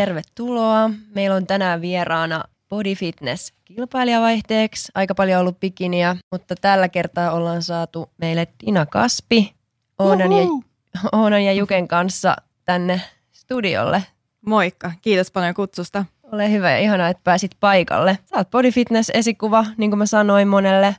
tervetuloa. 0.00 0.90
Meillä 1.14 1.36
on 1.36 1.46
tänään 1.46 1.80
vieraana 1.80 2.44
Body 2.68 2.94
Fitness 2.94 3.52
kilpailijavaihteeksi. 3.64 4.92
Aika 4.94 5.14
paljon 5.14 5.40
ollut 5.40 5.60
bikiniä, 5.60 6.16
mutta 6.32 6.54
tällä 6.60 6.88
kertaa 6.88 7.30
ollaan 7.30 7.62
saatu 7.62 8.10
meille 8.18 8.46
Tina 8.58 8.86
Kaspi 8.86 9.54
Oonan 9.98 10.32
ja, 10.32 10.46
Oonan 11.12 11.44
ja 11.44 11.52
Juken 11.52 11.88
kanssa 11.88 12.36
tänne 12.64 13.00
studiolle. 13.32 14.04
Moikka, 14.46 14.92
kiitos 15.02 15.30
paljon 15.30 15.54
kutsusta. 15.54 16.04
Ole 16.32 16.50
hyvä 16.50 16.70
ja 16.70 16.78
ihanaa, 16.78 17.08
että 17.08 17.24
pääsit 17.24 17.52
paikalle. 17.60 18.18
Sä 18.24 18.36
oot 18.36 18.50
Body 18.50 18.70
Fitness-esikuva, 18.70 19.66
niin 19.76 19.90
kuin 19.90 19.98
mä 19.98 20.06
sanoin 20.06 20.48
monelle, 20.48 20.96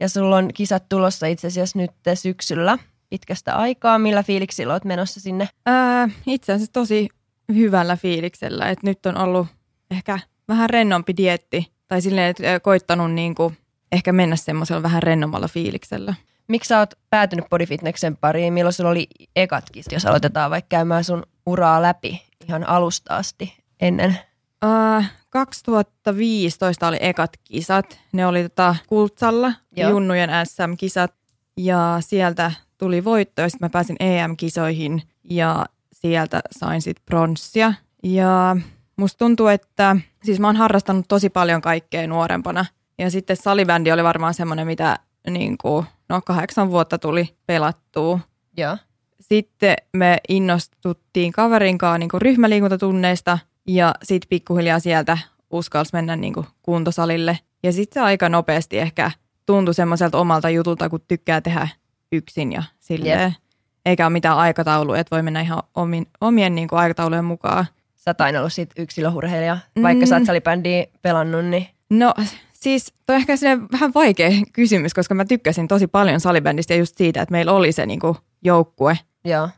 ja 0.00 0.08
sulla 0.08 0.36
on 0.36 0.50
kisat 0.54 0.88
tulossa 0.88 1.26
itse 1.26 1.46
asiassa 1.46 1.78
nyt 1.78 1.90
syksyllä 2.14 2.78
pitkästä 3.10 3.56
aikaa. 3.56 3.98
Millä 3.98 4.22
fiiliksillä 4.22 4.72
oot 4.72 4.84
menossa 4.84 5.20
sinne? 5.20 5.48
Ää, 5.66 6.08
itse 6.26 6.52
asiassa 6.52 6.72
tosi 6.72 7.08
hyvällä 7.54 7.96
fiiliksellä, 7.96 8.68
että 8.68 8.86
nyt 8.86 9.06
on 9.06 9.18
ollut 9.18 9.46
ehkä 9.90 10.18
vähän 10.48 10.70
rennompi 10.70 11.16
dietti, 11.16 11.72
tai 11.88 12.00
silleen, 12.00 12.30
että 12.30 12.60
koittanut 12.60 13.12
niin 13.12 13.34
kuin 13.34 13.56
ehkä 13.92 14.12
mennä 14.12 14.36
semmoisella 14.36 14.82
vähän 14.82 15.02
rennommalla 15.02 15.48
fiiliksellä. 15.48 16.14
Miksi 16.48 16.68
sä 16.68 16.78
oot 16.78 16.94
päätynyt 17.10 17.44
bodyfitneksen 17.50 18.16
pariin? 18.16 18.52
Milloin 18.52 18.72
sulla 18.72 18.90
oli 18.90 19.06
ekatkin, 19.36 19.84
jos 19.92 20.06
aloitetaan 20.06 20.50
vaikka 20.50 20.68
käymään 20.68 21.04
sun 21.04 21.22
uraa 21.46 21.82
läpi 21.82 22.22
ihan 22.48 22.68
alusta 22.68 23.16
asti 23.16 23.54
ennen? 23.80 24.18
Uh, 24.64 25.04
2015 25.30 26.88
oli 26.88 26.96
ekat 27.00 27.30
kisat. 27.44 27.98
Ne 28.12 28.26
oli 28.26 28.42
tota 28.42 28.76
Kultsalla, 28.86 29.52
Joo. 29.76 29.90
Junnujen 29.90 30.30
SM-kisat. 30.44 31.14
Ja 31.56 31.96
sieltä 32.00 32.52
tuli 32.78 33.04
voitto 33.04 33.42
ja 33.42 33.48
sitten 33.48 33.66
mä 33.66 33.70
pääsin 33.70 33.96
EM-kisoihin 34.00 35.02
ja 35.24 35.66
sieltä 36.08 36.40
sain 36.50 36.82
sitten 36.82 37.04
pronssia. 37.06 37.74
Ja 38.02 38.56
musta 38.96 39.18
tuntuu, 39.18 39.46
että 39.46 39.96
siis 40.24 40.40
mä 40.40 40.48
oon 40.48 40.56
harrastanut 40.56 41.08
tosi 41.08 41.30
paljon 41.30 41.60
kaikkea 41.60 42.06
nuorempana. 42.06 42.66
Ja 42.98 43.10
sitten 43.10 43.36
salibändi 43.36 43.92
oli 43.92 44.04
varmaan 44.04 44.34
semmoinen, 44.34 44.66
mitä 44.66 44.98
niin 45.30 45.58
kuin, 45.58 45.86
no 46.08 46.20
kahdeksan 46.20 46.70
vuotta 46.70 46.98
tuli 46.98 47.36
pelattua. 47.46 48.20
Ja. 48.56 48.78
Sitten 49.20 49.76
me 49.96 50.18
innostuttiin 50.28 51.32
kaverin 51.32 51.78
kanssa 51.78 51.98
niin 51.98 52.10
ryhmäliikuntatunneista 52.14 53.38
ja 53.68 53.94
sitten 54.02 54.28
pikkuhiljaa 54.28 54.78
sieltä 54.78 55.18
uskalsi 55.50 55.90
mennä 55.92 56.16
niin 56.16 56.34
kuin 56.34 56.46
kuntosalille. 56.62 57.38
Ja 57.62 57.72
sitten 57.72 58.00
se 58.00 58.04
aika 58.04 58.28
nopeasti 58.28 58.78
ehkä 58.78 59.10
tuntui 59.46 59.74
semmoiselta 59.74 60.18
omalta 60.18 60.50
jutulta, 60.50 60.88
kun 60.88 61.00
tykkää 61.08 61.40
tehdä 61.40 61.68
yksin 62.12 62.52
ja 62.52 62.62
silleen. 62.80 63.20
Yep. 63.20 63.43
Eikä 63.86 64.06
ole 64.06 64.12
mitään 64.12 64.36
aikataulua, 64.36 64.98
että 64.98 65.16
voi 65.16 65.22
mennä 65.22 65.40
ihan 65.40 65.62
omin, 65.74 66.06
omien 66.20 66.54
niin 66.54 66.68
kuin 66.68 66.78
aikataulujen 66.78 67.24
mukaan. 67.24 67.66
Sä 67.96 68.10
oot 68.10 68.20
aina 68.20 68.38
ollut 68.38 68.52
sit 68.52 68.70
yksilöhurheilija, 68.78 69.58
vaikka 69.82 70.04
mm. 70.04 70.08
sä 70.08 70.16
oot 70.16 70.24
salibändiä 70.24 70.86
pelannut, 71.02 71.44
niin... 71.44 71.66
No 71.90 72.14
siis 72.52 72.94
toi 73.06 73.16
on 73.16 73.20
ehkä 73.20 73.34
vähän 73.72 73.94
vaikea 73.94 74.30
kysymys, 74.52 74.94
koska 74.94 75.14
mä 75.14 75.24
tykkäsin 75.24 75.68
tosi 75.68 75.86
paljon 75.86 76.20
salibändistä 76.20 76.74
ja 76.74 76.78
just 76.78 76.96
siitä, 76.96 77.22
että 77.22 77.32
meillä 77.32 77.52
oli 77.52 77.72
se 77.72 77.86
niin 77.86 78.00
kuin 78.00 78.16
joukkue. 78.42 78.98
Joo. 79.24 79.48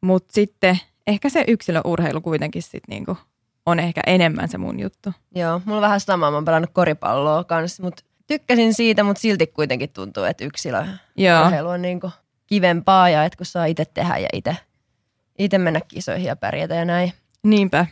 Mutta 0.00 0.32
sitten 0.32 0.78
ehkä 1.06 1.28
se 1.28 1.44
yksilöurheilu 1.48 2.20
kuitenkin 2.20 2.62
sit 2.62 2.82
niin 2.88 3.04
kuin 3.04 3.18
on 3.66 3.80
ehkä 3.80 4.00
enemmän 4.06 4.48
se 4.48 4.58
mun 4.58 4.80
juttu. 4.80 5.12
Joo, 5.34 5.60
mulla 5.64 5.78
on 5.78 5.82
vähän 5.82 6.00
sama, 6.00 6.30
mä 6.30 6.36
oon 6.36 6.44
pelannut 6.44 6.70
koripalloa 6.72 7.44
kanssa, 7.44 7.82
mutta 7.82 8.02
tykkäsin 8.26 8.74
siitä, 8.74 9.04
mutta 9.04 9.20
silti 9.20 9.46
kuitenkin 9.46 9.90
tuntuu, 9.90 10.24
että 10.24 10.44
yksilöurheilu 10.44 11.68
on 11.68 11.82
niin 11.82 12.00
kuin 12.00 12.12
kivempaa 12.54 13.08
ja 13.08 13.24
että 13.24 13.36
kun 13.36 13.46
saa 13.46 13.64
itse 13.64 13.84
tehdä 13.84 14.18
ja 14.18 14.28
itse, 14.32 14.56
itse 15.38 15.58
mennä 15.58 15.80
kisoihin 15.88 16.26
ja 16.26 16.36
pärjätä 16.36 16.74
ja 16.74 16.84
näin. 16.84 17.12
Niinpä. 17.42 17.86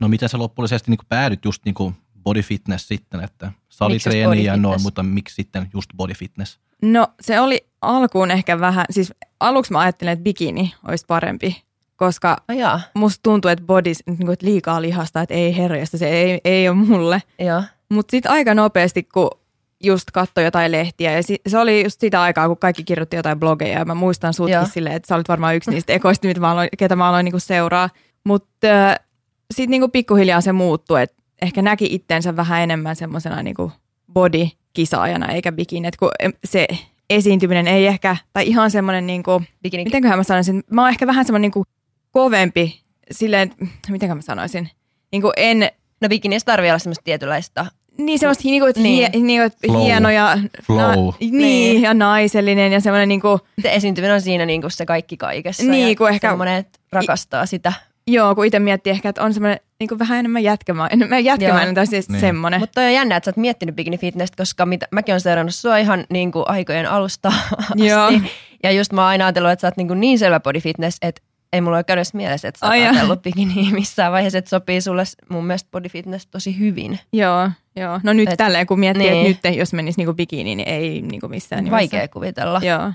No 0.00 0.08
miten 0.08 0.28
sä 0.28 0.38
loppullisesti 0.38 0.90
niin 0.90 0.98
päädyt 1.08 1.44
just 1.44 1.64
niin 1.64 1.74
kuin 1.74 1.94
body 2.22 2.42
fitness 2.42 2.88
sitten, 2.88 3.24
että 3.24 3.52
salitreeni 3.68 4.44
ja 4.44 4.56
noin, 4.56 4.82
mutta 4.82 5.02
miksi 5.02 5.34
sitten 5.34 5.70
just 5.74 5.90
body 5.96 6.14
fitness? 6.14 6.58
No 6.82 7.08
se 7.20 7.40
oli 7.40 7.66
alkuun 7.82 8.30
ehkä 8.30 8.60
vähän, 8.60 8.84
siis 8.90 9.12
aluksi 9.40 9.72
mä 9.72 9.78
ajattelin, 9.78 10.12
että 10.12 10.22
bikini 10.22 10.74
olisi 10.88 11.04
parempi, 11.06 11.64
koska 11.96 12.36
oh, 12.48 12.80
musta 12.94 13.22
tuntuu, 13.22 13.50
että 13.50 13.64
body, 13.64 13.92
niin 14.06 14.18
kuin, 14.18 14.32
että 14.32 14.46
liikaa 14.46 14.82
lihasta, 14.82 15.20
että 15.20 15.34
ei 15.34 15.56
herjasta, 15.56 15.98
se 15.98 16.08
ei, 16.08 16.40
ei 16.44 16.68
ole 16.68 16.76
mulle. 16.76 17.22
Mutta 17.88 18.10
sitten 18.10 18.32
aika 18.32 18.54
nopeasti, 18.54 19.02
kun 19.02 19.30
just 19.84 20.10
katsoi 20.10 20.44
jotain 20.44 20.72
lehtiä. 20.72 21.12
Ja 21.12 21.22
se 21.46 21.58
oli 21.58 21.84
just 21.84 22.00
sitä 22.00 22.22
aikaa, 22.22 22.48
kun 22.48 22.58
kaikki 22.58 22.84
kirjoitti 22.84 23.16
jotain 23.16 23.40
blogeja. 23.40 23.78
Ja 23.78 23.84
mä 23.84 23.94
muistan 23.94 24.34
sutkin 24.34 24.66
silleen, 24.66 24.96
että 24.96 25.08
sä 25.08 25.14
olit 25.14 25.28
varmaan 25.28 25.56
yksi 25.56 25.70
niistä 25.70 25.92
ekoista, 25.92 26.26
mitä 26.26 26.40
mä 26.40 26.50
aloin, 26.50 26.68
ketä 26.78 26.96
mä 26.96 27.08
aloin 27.08 27.24
niinku 27.24 27.38
seuraa. 27.38 27.90
Mutta 28.24 28.66
äh, 28.66 28.96
sitten 29.54 29.70
niinku 29.70 29.88
pikkuhiljaa 29.88 30.40
se 30.40 30.52
muuttui, 30.52 31.02
että 31.02 31.22
ehkä 31.42 31.62
näki 31.62 31.88
itteensä 31.90 32.36
vähän 32.36 32.62
enemmän 32.62 32.96
semmoisena 32.96 33.42
niinku 33.42 33.72
body-kisaajana 34.12 35.32
eikä 35.32 35.52
bikini, 35.52 35.88
että 35.88 35.98
kun 35.98 36.10
se 36.44 36.66
esiintyminen 37.10 37.68
ei 37.68 37.86
ehkä, 37.86 38.16
tai 38.32 38.46
ihan 38.46 38.70
semmoinen 38.70 39.06
niinku, 39.06 39.42
mitenköhän 39.62 40.18
mä 40.18 40.22
sanoisin, 40.22 40.62
mä 40.70 40.82
oon 40.82 40.90
ehkä 40.90 41.06
vähän 41.06 41.24
semmoinen 41.24 41.42
niinku 41.42 41.64
kovempi 42.10 42.82
silleen, 43.10 43.50
mitenköhän 43.88 44.18
mä 44.18 44.22
sanoisin, 44.22 44.70
niinku 45.12 45.32
en... 45.36 45.70
No 46.00 46.08
bikinissä 46.08 46.46
tarvii 46.46 46.70
olla 46.70 46.78
semmoista 46.78 47.04
tietynlaista 47.04 47.66
niin 47.98 48.18
semmoista 48.18 48.44
niinku, 48.44 48.66
niin. 48.76 48.84
Hie, 48.84 49.10
niinku, 49.22 49.46
että 49.46 49.58
Flow. 49.66 49.82
hieno 49.82 50.10
ja, 50.10 50.38
Flow. 50.62 50.78
Na, 50.80 51.12
niin, 51.20 51.38
niin, 51.38 51.82
ja 51.82 51.94
naisellinen 51.94 52.72
ja 52.72 52.80
semmoinen 52.80 53.08
niinku, 53.08 53.40
se 53.62 53.74
esiintyminen 53.74 54.14
on 54.14 54.20
siinä 54.20 54.46
niinku 54.46 54.70
se 54.70 54.86
kaikki 54.86 55.16
kaikessa 55.16 55.62
niin, 55.62 55.96
ja 56.00 56.08
ehkä, 56.08 56.28
semmoinen, 56.28 56.56
että 56.56 56.78
rakastaa 56.92 57.46
sitä. 57.46 57.72
Joo, 58.06 58.34
kun 58.34 58.46
itse 58.46 58.58
miettii 58.58 58.90
ehkä, 58.90 59.08
että 59.08 59.22
on 59.22 59.34
semmoinen 59.34 59.60
niinku 59.80 59.98
vähän 59.98 60.18
enemmän 60.18 60.42
jätkämäinen, 60.42 60.98
enemmän 60.98 61.24
jätkämäinen 61.24 61.74
tai 61.74 61.86
siis 61.86 62.08
niin. 62.08 62.20
semmoinen. 62.20 62.60
Mutta 62.60 62.80
on 62.80 62.92
jännä, 62.92 63.16
että 63.16 63.24
sä 63.24 63.28
oot 63.28 63.36
miettinyt 63.36 63.76
bikini 63.76 63.98
fitness, 63.98 64.32
koska 64.36 64.66
mitä, 64.66 64.88
mäkin 64.90 65.12
olen 65.12 65.20
seurannut 65.20 65.54
sua 65.54 65.76
ihan 65.76 66.04
niinku 66.10 66.44
aikojen 66.46 66.90
alusta 66.90 67.32
asti. 67.58 67.86
Joo. 67.86 68.12
Ja 68.62 68.72
just 68.72 68.92
mä 68.92 69.00
oon 69.00 69.08
aina 69.08 69.24
ajatellut, 69.26 69.50
että 69.50 69.60
sä 69.60 69.66
oot 69.66 69.76
niinku 69.76 69.94
niin 69.94 70.18
selvä 70.18 70.40
body 70.40 70.60
fitness, 70.60 70.98
että 71.02 71.22
ei 71.54 71.60
mulla 71.60 71.76
ole 71.76 71.84
käynyt 71.84 72.14
mielessä, 72.14 72.48
että 72.48 72.58
sä 72.58 72.66
oot 72.66 72.72
ajatellut 72.72 73.22
bikini 73.22 73.72
missään 73.72 74.12
vaiheessa, 74.12 74.38
että 74.38 74.48
sopii 74.48 74.80
sulle 74.80 75.04
mun 75.28 75.46
mielestä 75.46 75.70
body 75.70 75.88
fitness 75.88 76.26
tosi 76.26 76.58
hyvin. 76.58 76.98
Joo, 77.12 77.50
joo. 77.76 78.00
No 78.02 78.12
nyt 78.12 78.28
Et, 78.28 78.36
tälleen 78.36 78.66
kun 78.66 78.80
miettii, 78.80 79.10
niin. 79.10 79.30
että 79.30 79.48
nyt 79.48 79.56
jos 79.58 79.72
menisi 79.72 80.00
niinku 80.00 80.14
bikini, 80.14 80.54
niin 80.54 80.68
ei 80.68 81.02
niinku 81.02 81.28
missään 81.28 81.64
nimessä. 81.64 81.76
Vaikea 81.76 82.08
kuvitella. 82.08 82.60
Joo. 82.64 82.92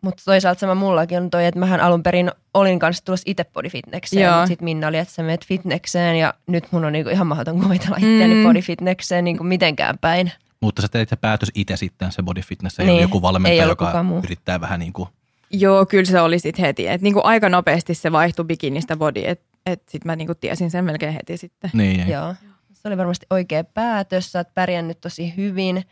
Mutta 0.00 0.22
toisaalta 0.24 0.60
sama 0.60 0.74
mullakin 0.74 1.18
on 1.18 1.30
toi, 1.30 1.46
että 1.46 1.60
mähän 1.60 1.80
alun 1.80 2.02
perin 2.02 2.30
olin 2.54 2.78
kanssa 2.78 3.04
tulossa 3.04 3.24
itse 3.26 3.44
body 3.44 3.68
fitnesseen, 3.68 4.32
mutta 4.32 4.46
sitten 4.46 4.64
Minna 4.64 4.88
oli, 4.88 4.98
että 4.98 5.14
sä 5.14 5.22
menet 5.22 5.46
fitnesseen 5.46 6.16
ja 6.16 6.34
nyt 6.46 6.64
mun 6.70 6.84
on 6.84 6.92
niinku 6.92 7.10
ihan 7.10 7.26
mahdoton 7.26 7.60
kuvitella 7.60 7.96
itseäni 7.96 8.34
mm. 8.34 8.42
body 8.42 8.60
fitnesseen 8.60 9.24
niinku 9.24 9.44
mitenkään 9.44 9.98
päin. 9.98 10.32
Mutta 10.60 10.82
sä 10.82 10.88
teet 10.88 11.08
se 11.08 11.16
päätös 11.16 11.50
itse 11.54 11.76
sitten, 11.76 12.12
se 12.12 12.22
body 12.22 12.40
fitness, 12.40 12.80
ei 12.80 12.86
niin. 12.86 12.94
ole 12.94 13.02
joku 13.02 13.22
valmentaja, 13.22 13.64
joka 13.68 14.02
muu. 14.02 14.20
yrittää 14.24 14.60
vähän 14.60 14.80
niin 14.80 14.92
kuin 14.92 15.08
Joo, 15.52 15.86
kyllä 15.86 16.04
se 16.04 16.20
oli 16.20 16.38
sitten 16.38 16.64
heti. 16.64 16.88
Et 16.88 17.02
niinku 17.02 17.20
aika 17.24 17.48
nopeasti 17.48 17.94
se 17.94 18.12
vaihtui 18.12 18.44
bikinistä 18.44 18.96
body, 18.96 19.22
että 19.24 19.52
et 19.66 19.82
sitten 19.88 20.06
mä 20.06 20.16
niinku 20.16 20.34
tiesin 20.34 20.70
sen 20.70 20.84
melkein 20.84 21.12
heti 21.12 21.36
sitten. 21.36 21.70
Niin. 21.74 22.08
Joo. 22.08 22.34
Se 22.72 22.88
oli 22.88 22.96
varmasti 22.96 23.26
oikea 23.30 23.64
päätös. 23.64 24.32
Sä 24.32 24.38
oot 24.38 24.54
pärjännyt 24.54 25.00
tosi 25.00 25.36
hyvin. 25.36 25.84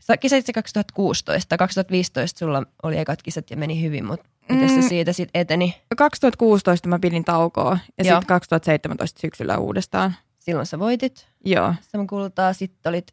Sä 0.00 0.16
kisasit 0.16 0.46
se 0.46 0.52
2016. 0.52 1.56
2015 1.56 2.38
sulla 2.38 2.62
oli 2.82 2.98
ekat 2.98 3.22
kisat 3.22 3.50
ja 3.50 3.56
meni 3.56 3.82
hyvin, 3.82 4.04
mutta 4.04 4.28
miten 4.48 4.68
se 4.68 4.76
mm. 4.76 4.88
siitä 4.88 5.12
sitten 5.12 5.40
eteni? 5.40 5.76
2016 5.96 6.88
mä 6.88 6.98
pidin 6.98 7.24
taukoa 7.24 7.78
ja 7.98 8.04
sitten 8.04 8.26
2017 8.26 9.20
syksyllä 9.20 9.58
uudestaan. 9.58 10.14
Silloin 10.38 10.66
sä 10.66 10.78
voitit. 10.78 11.26
Joo. 11.44 11.74
Saman 11.80 12.06
kultaa. 12.06 12.52
Sitten 12.52 12.90
olit 12.90 13.06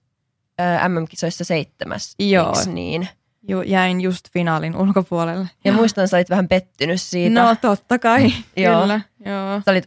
äh, 0.62 0.89
MM-kisoissa 0.89 1.44
seitsemäs, 1.44 2.16
Joo. 2.19 2.54
niin? 2.74 3.07
Ju, 3.48 3.62
jäin 3.62 4.01
just 4.01 4.30
finaalin 4.34 4.75
ulkopuolelle. 4.75 5.48
Ja 5.66 5.74
muistan, 5.74 6.07
sä 6.07 6.18
olit 6.18 6.30
vähän 6.30 6.48
pettynyt 6.48 7.01
siitä. 7.01 7.42
No 7.42 7.56
totta 7.62 8.00
kai, 8.00 8.31
joo. 8.57 8.81
kyllä. 8.81 9.01
Joo. 9.25 9.62
Sä 9.66 9.72
olit, 9.72 9.86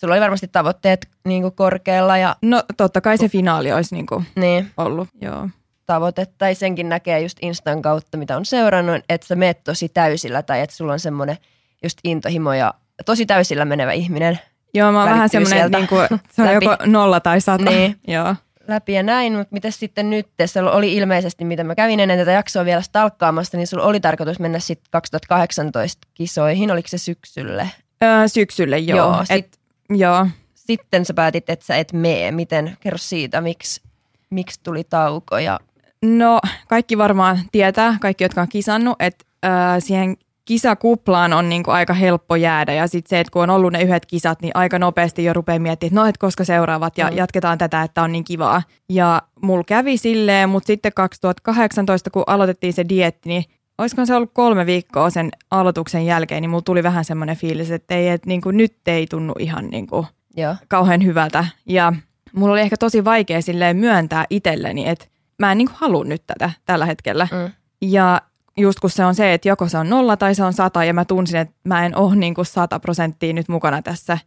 sulla 0.00 0.14
oli 0.14 0.20
varmasti 0.20 0.48
tavoitteet 0.48 1.08
niin 1.24 1.42
kuin 1.42 1.54
korkealla. 1.54 2.18
Ja... 2.18 2.36
No 2.42 2.62
totta 2.76 3.00
kai 3.00 3.18
se 3.18 3.28
finaali 3.28 3.72
olisi 3.72 3.94
niin 3.94 4.06
kuin 4.06 4.26
niin. 4.36 4.70
ollut, 4.76 5.08
joo. 5.20 5.48
Tavoite, 5.86 6.26
tai 6.38 6.54
senkin 6.54 6.88
näkee 6.88 7.20
just 7.20 7.38
Instan 7.42 7.82
kautta, 7.82 8.18
mitä 8.18 8.36
on 8.36 8.44
seurannut, 8.44 9.04
että 9.08 9.26
sä 9.26 9.36
meet 9.36 9.64
tosi 9.64 9.88
täysillä 9.88 10.42
tai 10.42 10.60
että 10.60 10.76
sulla 10.76 10.92
on 10.92 11.00
semmoinen 11.00 11.36
just 11.82 11.98
intohimo 12.04 12.52
ja 12.52 12.74
tosi 13.06 13.26
täysillä 13.26 13.64
menevä 13.64 13.92
ihminen. 13.92 14.38
Joo, 14.74 14.92
mä 14.92 15.00
oon 15.00 15.10
vähän 15.10 15.28
semmoinen, 15.28 15.70
niin 15.70 15.88
kuin, 15.88 16.08
se 16.30 16.42
on 16.42 16.54
joko 16.62 16.76
nolla 16.86 17.20
tai 17.20 17.40
sata. 17.40 17.70
Niin. 17.70 17.96
joo 18.08 18.34
läpi 18.70 18.92
ja 18.92 19.02
näin, 19.02 19.32
mutta 19.32 19.52
mitä 19.54 19.70
sitten 19.70 20.10
nyt, 20.10 20.26
se 20.46 20.62
oli 20.62 20.94
ilmeisesti, 20.94 21.44
mitä 21.44 21.64
mä 21.64 21.74
kävin 21.74 22.00
ennen 22.00 22.18
tätä 22.18 22.30
jaksoa 22.30 22.64
vielä 22.64 22.82
stalkkaamassa, 22.82 23.56
niin 23.56 23.66
sulla 23.66 23.84
oli 23.84 24.00
tarkoitus 24.00 24.38
mennä 24.38 24.58
sitten 24.58 24.90
2018 24.90 26.08
kisoihin, 26.14 26.70
oliko 26.70 26.88
se 26.88 26.98
syksylle? 26.98 27.70
Öö, 28.04 28.28
syksylle, 28.28 28.78
joo. 28.78 28.98
Joo, 28.98 29.24
sit, 29.24 29.30
et, 29.30 29.58
joo. 29.90 30.26
Sitten 30.54 31.04
sä 31.04 31.14
päätit, 31.14 31.50
että 31.50 31.66
sä 31.66 31.76
et 31.76 31.92
mene. 31.92 32.30
Miten, 32.30 32.76
kerro 32.80 32.98
siitä, 32.98 33.40
miksi, 33.40 33.82
miksi 34.30 34.60
tuli 34.62 34.84
tauko? 34.84 35.38
Ja... 35.38 35.60
No, 36.02 36.40
kaikki 36.68 36.98
varmaan 36.98 37.38
tietää, 37.52 37.96
kaikki, 38.00 38.24
jotka 38.24 38.40
on 38.40 38.48
kisannut, 38.48 38.96
että 39.00 39.24
öö, 39.44 39.80
siihen 39.80 40.16
kisakuplaan 40.50 41.32
on 41.32 41.48
niin 41.48 41.62
kuin 41.62 41.74
aika 41.74 41.94
helppo 41.94 42.36
jäädä 42.36 42.72
ja 42.72 42.86
sitten 42.86 43.10
se, 43.10 43.20
että 43.20 43.30
kun 43.30 43.42
on 43.42 43.50
ollut 43.50 43.72
ne 43.72 43.82
yhdet 43.82 44.06
kisat, 44.06 44.42
niin 44.42 44.50
aika 44.54 44.78
nopeasti 44.78 45.24
jo 45.24 45.32
rupeaa 45.32 45.58
miettimään, 45.58 45.88
että 45.90 46.00
no, 46.00 46.06
et 46.06 46.18
koska 46.18 46.44
seuraavat 46.44 46.98
ja 46.98 47.10
mm. 47.10 47.16
jatketaan 47.16 47.58
tätä, 47.58 47.82
että 47.82 48.02
on 48.02 48.12
niin 48.12 48.24
kivaa. 48.24 48.62
Ja 48.88 49.22
mulla 49.42 49.64
kävi 49.64 49.96
silleen, 49.96 50.48
mutta 50.48 50.66
sitten 50.66 50.92
2018, 50.94 52.10
kun 52.10 52.24
aloitettiin 52.26 52.72
se 52.72 52.84
dietti, 52.88 53.28
niin 53.28 53.44
olisiko 53.78 54.06
se 54.06 54.14
ollut 54.14 54.30
kolme 54.32 54.66
viikkoa 54.66 55.10
sen 55.10 55.30
aloituksen 55.50 56.06
jälkeen, 56.06 56.42
niin 56.42 56.50
mulla 56.50 56.62
tuli 56.62 56.82
vähän 56.82 57.04
semmoinen 57.04 57.36
fiilis, 57.36 57.70
että, 57.70 57.94
ei, 57.94 58.08
että 58.08 58.28
niin 58.28 58.40
kuin, 58.40 58.56
nyt 58.56 58.76
ei 58.86 59.06
tunnu 59.06 59.32
ihan 59.38 59.68
niin 59.68 59.86
kuin 59.86 60.06
Joo. 60.36 60.56
kauhean 60.68 61.04
hyvältä. 61.04 61.44
Ja 61.66 61.92
mulla 62.32 62.52
oli 62.52 62.60
ehkä 62.60 62.76
tosi 62.76 63.04
vaikea 63.04 63.42
silleen 63.42 63.76
myöntää 63.76 64.24
itselleni, 64.30 64.88
että 64.88 65.06
mä 65.38 65.52
en 65.52 65.58
niin 65.58 65.68
kuin 65.68 65.78
halua 65.80 66.04
nyt 66.04 66.22
tätä 66.26 66.50
tällä 66.64 66.86
hetkellä. 66.86 67.28
Mm. 67.32 67.52
Ja 67.82 68.20
just 68.60 68.80
kun 68.80 68.90
se 68.90 69.04
on 69.04 69.14
se, 69.14 69.34
että 69.34 69.48
joko 69.48 69.68
se 69.68 69.78
on 69.78 69.90
nolla 69.90 70.16
tai 70.16 70.34
se 70.34 70.44
on 70.44 70.52
sata 70.52 70.84
ja 70.84 70.94
mä 70.94 71.04
tunsin, 71.04 71.40
että 71.40 71.54
mä 71.64 71.86
en 71.86 71.96
ole 71.96 72.16
niin 72.16 72.34
kuin 72.34 72.46
sata 72.46 72.80
prosenttia 72.80 73.32
nyt 73.32 73.48
mukana 73.48 73.82
tässä. 73.82 74.18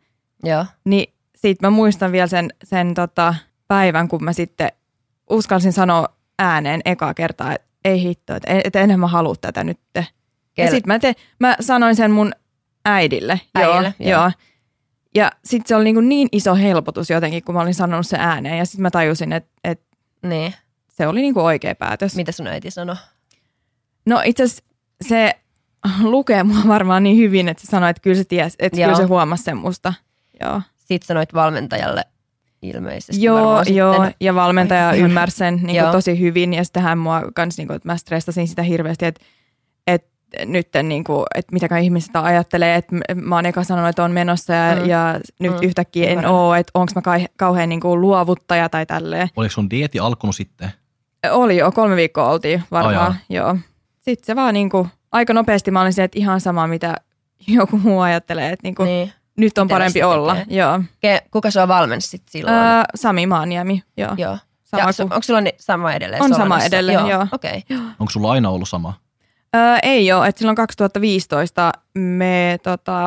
Joo. 0.44 0.66
Niin 0.86 1.14
sit 1.36 1.62
mä 1.62 1.70
muistan 1.70 2.12
vielä 2.12 2.28
sen, 2.28 2.50
sen 2.64 2.94
tota 2.94 3.36
päivän, 3.68 4.08
kun 4.08 4.24
mä 4.24 4.34
sitten 4.34 4.72
uskalsin 5.30 5.74
sanoa 5.74 6.06
ääneen 6.40 6.82
ekaa 6.86 7.14
kertaa, 7.14 7.54
että 7.54 7.68
ei 7.86 8.02
hitto, 8.02 8.36
että, 8.36 8.62
että 8.64 8.80
enhän 8.80 9.00
mä 9.00 9.08
halua 9.08 9.36
tätä 9.42 9.64
nyt. 9.64 9.80
Kel- 10.00 10.04
ja 10.58 10.72
sitten 10.72 10.94
mä, 10.94 11.00
te, 11.00 11.14
mä 11.40 11.56
sanoin 11.60 11.96
sen 11.96 12.12
mun 12.12 12.32
äidille. 12.86 13.42
Äidille, 13.56 13.94
joo. 14.00 14.10
joo. 14.10 14.32
Ja 15.16 15.32
sitten 15.46 15.68
se 15.68 15.76
oli 15.76 15.84
niin, 15.84 16.10
niin 16.10 16.28
iso 16.32 16.56
helpotus 16.56 17.10
jotenkin, 17.10 17.44
kun 17.44 17.56
mä 17.56 17.62
olin 17.62 17.74
sanonut 17.74 18.08
se 18.08 18.18
ääneen. 18.20 18.58
Ja 18.58 18.66
sitten 18.66 18.82
mä 18.82 18.92
tajusin, 18.92 19.34
että, 19.34 19.50
että 19.64 19.98
niin. 20.24 20.54
se 20.90 21.08
oli 21.08 21.22
niin 21.22 21.34
kuin 21.34 21.44
oikea 21.44 21.76
päätös. 21.76 22.16
Mitä 22.16 22.32
sun 22.32 22.48
äiti 22.48 22.72
sanoi? 22.72 22.96
No 24.06 24.22
itse 24.26 24.44
asiassa 24.44 24.64
se 25.02 25.34
lukee 26.02 26.44
mua 26.44 26.68
varmaan 26.68 27.04
niin 27.04 27.18
hyvin, 27.18 27.50
että 27.50 27.62
se 27.66 27.68
sanoi, 27.68 27.90
että 27.90 28.02
kyllä 28.02 28.16
se 28.16 28.24
ties, 28.24 28.56
että 28.60 28.80
joo. 28.80 28.88
kyllä 28.88 28.98
se 28.98 29.04
huomasi 29.04 29.44
sen 29.44 29.58
musta. 29.58 29.94
Joo. 30.42 30.62
Sitten 30.78 31.08
sanoit 31.08 31.34
valmentajalle 31.34 32.06
ilmeisesti 32.64 33.24
Joo, 33.24 33.64
joo 33.64 33.94
sitten. 33.94 34.14
ja 34.20 34.36
valmentaja 34.36 34.94
ymmärsi 34.94 35.38
sen 35.38 35.60
niin 35.64 35.82
kuin 35.82 35.92
tosi 35.92 36.20
hyvin 36.20 36.54
ja 36.54 36.64
sitten 36.64 36.84
hän 36.84 36.98
mua 36.98 37.22
kans, 37.36 37.58
niin 37.58 37.68
kuin, 37.68 37.76
että 37.76 37.90
mä 37.90 37.98
stressasin 37.98 38.48
sitä 38.48 38.64
hirveästi, 38.64 39.06
että, 39.06 39.22
että 39.88 40.10
nyt 40.46 40.68
niin 40.84 41.04
kuin, 41.04 41.26
että 41.36 41.54
mitäkään 41.54 41.84
ihmiset 41.84 42.16
ajattelee, 42.16 42.76
että 42.76 42.96
mä 43.16 43.36
oon 43.36 43.46
eka 43.46 43.64
sanonut, 43.64 43.90
että 43.90 44.04
on 44.04 44.12
menossa 44.12 44.54
ja, 44.54 44.76
mm. 44.76 44.86
ja 44.86 45.20
nyt 45.40 45.52
mm. 45.52 45.58
yhtäkkiä 45.62 46.10
en 46.10 46.26
ole, 46.26 46.60
että 46.60 46.72
onko 46.74 46.92
mä 46.96 47.20
kauhean 47.38 47.70
niin 47.70 47.82
kuin 47.82 48.02
luovuttaja 48.02 48.70
tai 48.70 48.86
tälleen. 48.86 49.30
Oliko 49.36 49.52
sun 49.52 49.70
dieti 49.70 50.00
alkanut 50.00 50.36
sitten? 50.36 50.72
Oli 51.32 51.58
jo, 51.58 51.72
kolme 51.72 51.96
viikkoa 51.96 52.30
oltiin 52.30 52.64
varmaan, 52.72 53.12
oh, 53.12 53.16
joo. 53.30 53.58
Sitten 54.04 54.26
se 54.26 54.36
vaan 54.36 54.54
niin 54.54 54.70
kuin, 54.70 54.88
aika 55.12 55.34
nopeasti 55.34 55.72
mä 55.72 55.82
olin 55.82 55.94
se, 55.94 56.04
että 56.04 56.20
ihan 56.20 56.42
sama 56.42 56.68
mitä 56.68 56.96
joku 57.48 57.78
muu 57.78 58.00
ajattelee, 58.00 58.50
että 58.50 58.68
niin 58.68 58.76
kuin, 58.76 58.86
niin 58.86 59.14
nyt 59.38 59.58
on 59.58 59.68
parempi 59.68 60.04
olla. 60.04 60.38
Joo. 60.48 60.82
Ke, 61.00 61.22
kuka 61.32 61.52
sua 61.52 61.68
valmensi 61.68 62.08
sit 62.08 62.24
silloin? 62.30 62.58
Öö, 62.58 62.84
Sami 62.96 63.26
Maaniemi, 63.26 63.84
joo. 63.98 64.12
joo. 64.18 64.38
Sama 64.64 64.84
ja. 64.84 65.04
Onko 65.04 65.22
sulla 65.22 65.40
sama 65.58 65.94
edelleen? 65.94 66.22
On 66.22 66.30
Solanossa? 66.30 66.44
sama 66.44 66.66
edelleen, 66.66 67.00
joo. 67.00 67.10
joo. 67.10 67.28
Okay. 67.32 67.62
Onko 68.00 68.12
sulla 68.12 68.32
aina 68.32 68.50
ollut 68.50 68.70
sama? 68.70 68.94
Öö, 69.56 69.78
ei 69.84 70.12
ole, 70.12 70.28
että 70.28 70.40
silloin 70.40 70.56
2015 70.56 71.72
me 71.94 72.60
tota, 72.64 73.06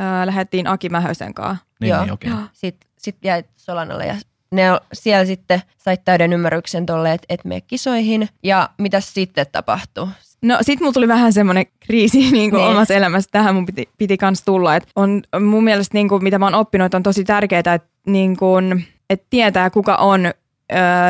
öö, 0.00 0.26
lähdettiin 0.26 0.66
Aki 0.66 0.88
Mähösen 0.88 1.34
kanssa. 1.34 1.64
Niin, 1.80 1.88
joo. 1.88 2.02
niin 2.02 2.12
okei. 2.12 2.32
Okay. 2.32 2.44
Sitten 2.52 2.90
sit 2.98 3.16
jäit 3.24 3.46
Solanalle 3.56 4.06
ja 4.06 4.14
ne 4.52 4.64
siellä 4.92 5.24
sitten 5.24 5.62
sait 5.78 6.04
täyden 6.04 6.32
ymmärryksen 6.32 6.86
tolle, 6.86 7.12
että 7.12 7.26
et 7.28 7.44
mene 7.44 7.60
kisoihin. 7.60 8.28
Ja 8.42 8.68
mitä 8.78 9.00
sitten 9.00 9.46
tapahtui? 9.52 10.08
No 10.42 10.58
sit 10.60 10.80
mulla 10.80 10.92
tuli 10.92 11.08
vähän 11.08 11.32
semmoinen 11.32 11.66
kriisi 11.80 12.18
niin 12.30 12.50
kuin 12.50 12.60
niin. 12.60 12.70
omassa 12.70 12.94
elämässä. 12.94 13.28
Tähän 13.32 13.54
mun 13.54 13.66
piti, 13.66 13.88
piti 13.98 14.16
kans 14.16 14.42
tulla. 14.42 14.76
Et 14.76 14.88
on 14.96 15.22
mun 15.40 15.64
mielestä 15.64 15.94
niin 15.94 16.08
kuin, 16.08 16.24
mitä 16.24 16.38
mä 16.38 16.46
oon 16.46 16.54
oppinut, 16.54 16.94
on 16.94 17.02
tosi 17.02 17.24
tärkeää, 17.24 17.58
että 17.58 17.88
niin 18.06 18.36
kuin, 18.36 18.84
et 19.10 19.24
tietää 19.30 19.70
kuka 19.70 19.96
on 19.96 20.26
ö, 20.26 20.32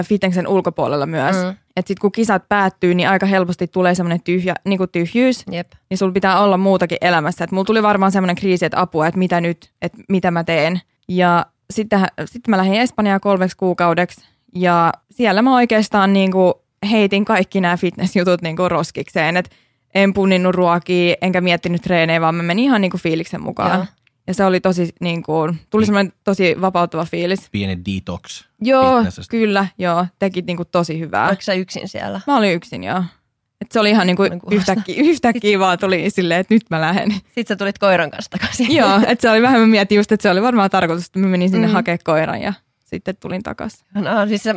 fitneksen 0.05 0.49
ulkopuolella 0.49 1.06
myös. 1.06 1.37
Mm. 1.37 1.55
Että 1.77 1.88
sit 1.88 1.99
kun 1.99 2.12
kisat 2.12 2.49
päättyy, 2.49 2.94
niin 2.94 3.09
aika 3.09 3.27
helposti 3.27 3.67
tulee 3.67 3.94
semmoinen 3.94 4.23
tyhjä, 4.23 4.55
niin 4.65 4.79
kuin 4.79 4.91
tyhjyys. 4.91 5.44
Jep. 5.50 5.73
Niin 5.91 5.99
sulla 5.99 6.12
pitää 6.12 6.41
olla 6.41 6.56
muutakin 6.56 6.99
elämässä. 7.00 7.44
Et 7.44 7.53
mulla 7.53 7.65
tuli 7.65 7.83
varmaan 7.83 8.12
semmoinen 8.12 8.37
kriisi, 8.37 8.65
että 8.65 8.81
apua, 8.81 9.06
että 9.06 9.19
mitä 9.19 9.41
nyt, 9.41 9.71
että 9.83 9.99
mitä 10.09 10.31
mä 10.31 10.44
teen. 10.44 10.81
Ja 11.09 11.47
sitten, 11.71 12.06
sitten 12.25 12.50
mä 12.50 12.56
lähdin 12.56 12.81
Espanjaan 12.81 13.21
kolmeksi 13.21 13.56
kuukaudeksi. 13.56 14.21
Ja 14.55 14.93
siellä 15.11 15.43
mä 15.43 15.55
oikeastaan 15.55 16.12
niin 16.12 16.33
kuin 16.33 16.55
heitin 16.91 17.25
kaikki 17.25 17.61
nämä 17.61 17.77
fitnessjutut 17.77 18.43
niin 18.43 18.56
kuin 18.56 18.71
roskikseen, 18.71 19.37
että 19.37 19.56
en 19.94 20.15
punninnut 20.15 20.55
ruokia, 20.55 21.17
enkä 21.21 21.41
miettinyt 21.41 21.82
treenejä, 21.82 22.21
vaan 22.21 22.35
mä 22.35 22.43
menin 22.43 22.65
ihan 22.65 22.81
niin 22.81 22.91
kuin 22.91 23.00
fiiliksen 23.00 23.43
mukaan. 23.43 23.79
Joo. 23.79 23.87
Ja 24.27 24.35
se 24.35 24.44
oli 24.44 24.61
tosi, 24.61 24.94
niin 25.00 25.23
kuin, 25.23 25.61
tuli 25.71 25.87
semmoinen 25.87 26.12
tosi 26.25 26.56
vapauttava 26.61 27.05
fiilis. 27.05 27.49
Pieni 27.53 27.79
detox. 27.85 28.44
Joo, 28.61 29.05
kyllä, 29.31 29.67
joo. 29.79 30.06
Teki 30.19 30.43
niin 30.43 30.56
kuin 30.56 30.69
tosi 30.73 30.99
hyvää. 30.99 31.29
Oliko 31.29 31.43
sä 31.43 31.53
yksin 31.53 31.88
siellä? 31.88 32.21
Mä 32.27 32.37
olin 32.37 32.53
yksin, 32.53 32.85
joo. 32.85 33.05
Et 33.61 33.73
se 33.73 33.81
oli 33.81 33.91
ihan 33.91 34.06
niinku 34.06 34.23
yhtäkkiä, 34.50 34.94
yhtäkkiä 34.99 35.59
vaan 35.59 35.79
tuli 35.79 36.11
silleen, 36.11 36.41
että 36.41 36.55
nyt 36.55 36.62
mä 36.71 36.81
lähden. 36.81 37.12
Sitten 37.12 37.47
sä 37.49 37.56
tulit 37.56 37.79
koiran 37.79 38.11
kanssa 38.11 38.31
takaisin. 38.31 38.76
Joo, 38.76 39.00
että 39.06 39.23
se 39.23 39.31
oli 39.31 39.43
vähän, 39.43 39.61
mä 39.61 39.67
mietin 39.67 39.97
just, 39.97 40.12
että 40.12 40.23
se 40.23 40.31
oli 40.31 40.43
varmaan 40.43 40.71
tarkoitus, 40.71 41.06
että 41.06 41.19
mä 41.19 41.26
menin 41.26 41.50
sinne 41.50 41.67
mm. 41.67 41.73
hakemaan 41.73 41.99
koiran 42.05 42.43
ja 42.43 42.53
sitten 42.90 43.16
tulin 43.16 43.42
takaisin. 43.42 43.87
No 43.94 44.26
siis 44.28 44.42
se, 44.42 44.52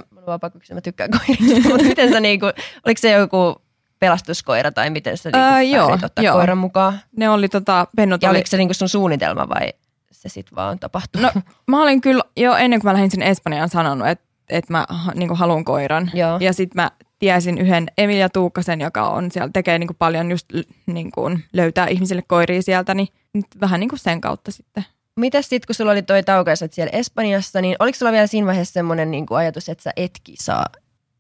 mä 0.74 0.82
tykkään 0.82 1.10
koirista, 1.12 1.70
mutta 1.70 1.86
miten 1.86 2.12
sä 2.12 2.20
niinku, 2.20 2.46
oliko 2.86 3.00
se 3.00 3.12
joku 3.12 3.62
pelastuskoira 4.00 4.72
tai 4.72 4.90
miten 4.90 5.18
sä 5.18 5.30
niinku 5.34 5.56
öö, 5.56 5.62
joo, 5.62 5.92
ottaa 5.92 6.24
joo. 6.24 6.36
koiran 6.36 6.58
mukaan? 6.58 7.00
Ne 7.18 7.30
oli 7.30 7.50
tota, 7.50 7.88
pennut 7.96 8.22
ja 8.22 8.30
oli... 8.30 8.38
oliko 8.38 8.48
se 8.48 8.58
niinku 8.58 8.74
sun 8.74 8.90
suunnitelma 8.90 9.50
vai 9.50 9.74
se 10.12 10.30
sitten 10.30 10.56
vaan 10.56 10.80
tapahtui? 10.80 11.22
No 11.22 11.32
mä 11.72 11.84
olin 11.84 12.02
kyllä 12.02 12.24
jo 12.38 12.56
ennen 12.56 12.80
kuin 12.80 12.90
mä 12.90 12.94
lähdin 12.94 13.12
sinne 13.12 13.30
Espanjaan 13.30 13.70
sanonut, 13.70 14.08
että 14.08 14.34
että 14.50 14.74
mä 14.74 14.88
niinku 15.16 15.36
haluan 15.36 15.66
koiran. 15.66 16.12
Joo. 16.14 16.38
Ja 16.42 16.54
sitten 16.54 16.82
mä 16.82 16.92
tiesin 17.20 17.58
yhden 17.58 17.88
Emilia 17.98 18.30
Tuukkasen, 18.30 18.82
joka 18.82 19.10
on 19.10 19.32
siellä, 19.32 19.50
tekee 19.54 19.80
niinku 19.80 19.96
paljon 20.00 20.32
just 20.32 20.46
niinku, 20.86 21.22
löytää 21.54 21.88
ihmisille 21.88 22.24
koiria 22.28 22.62
sieltä, 22.62 22.94
niin 22.94 23.08
nyt 23.34 23.46
vähän 23.62 23.80
niinku 23.80 23.98
sen 23.98 24.22
kautta 24.22 24.52
sitten 24.52 24.86
Mitäs 25.20 25.50
sitten, 25.50 25.68
kun 25.68 25.76
sulla 25.76 25.92
oli 25.92 26.02
toi 26.02 26.24
taukaisat 26.24 26.74
siellä 26.74 26.90
Espanjassa, 26.94 27.62
niin 27.62 27.76
oliko 27.80 27.98
sulla 27.98 28.12
vielä 28.12 28.28
siinä 28.28 28.48
vaiheessa 28.48 28.74
semmoinen 28.74 29.12
niin 29.12 29.26
kuin 29.26 29.38
ajatus, 29.38 29.70
että 29.70 29.84
sä 29.84 29.92
etki 29.96 30.36
saa 30.40 30.66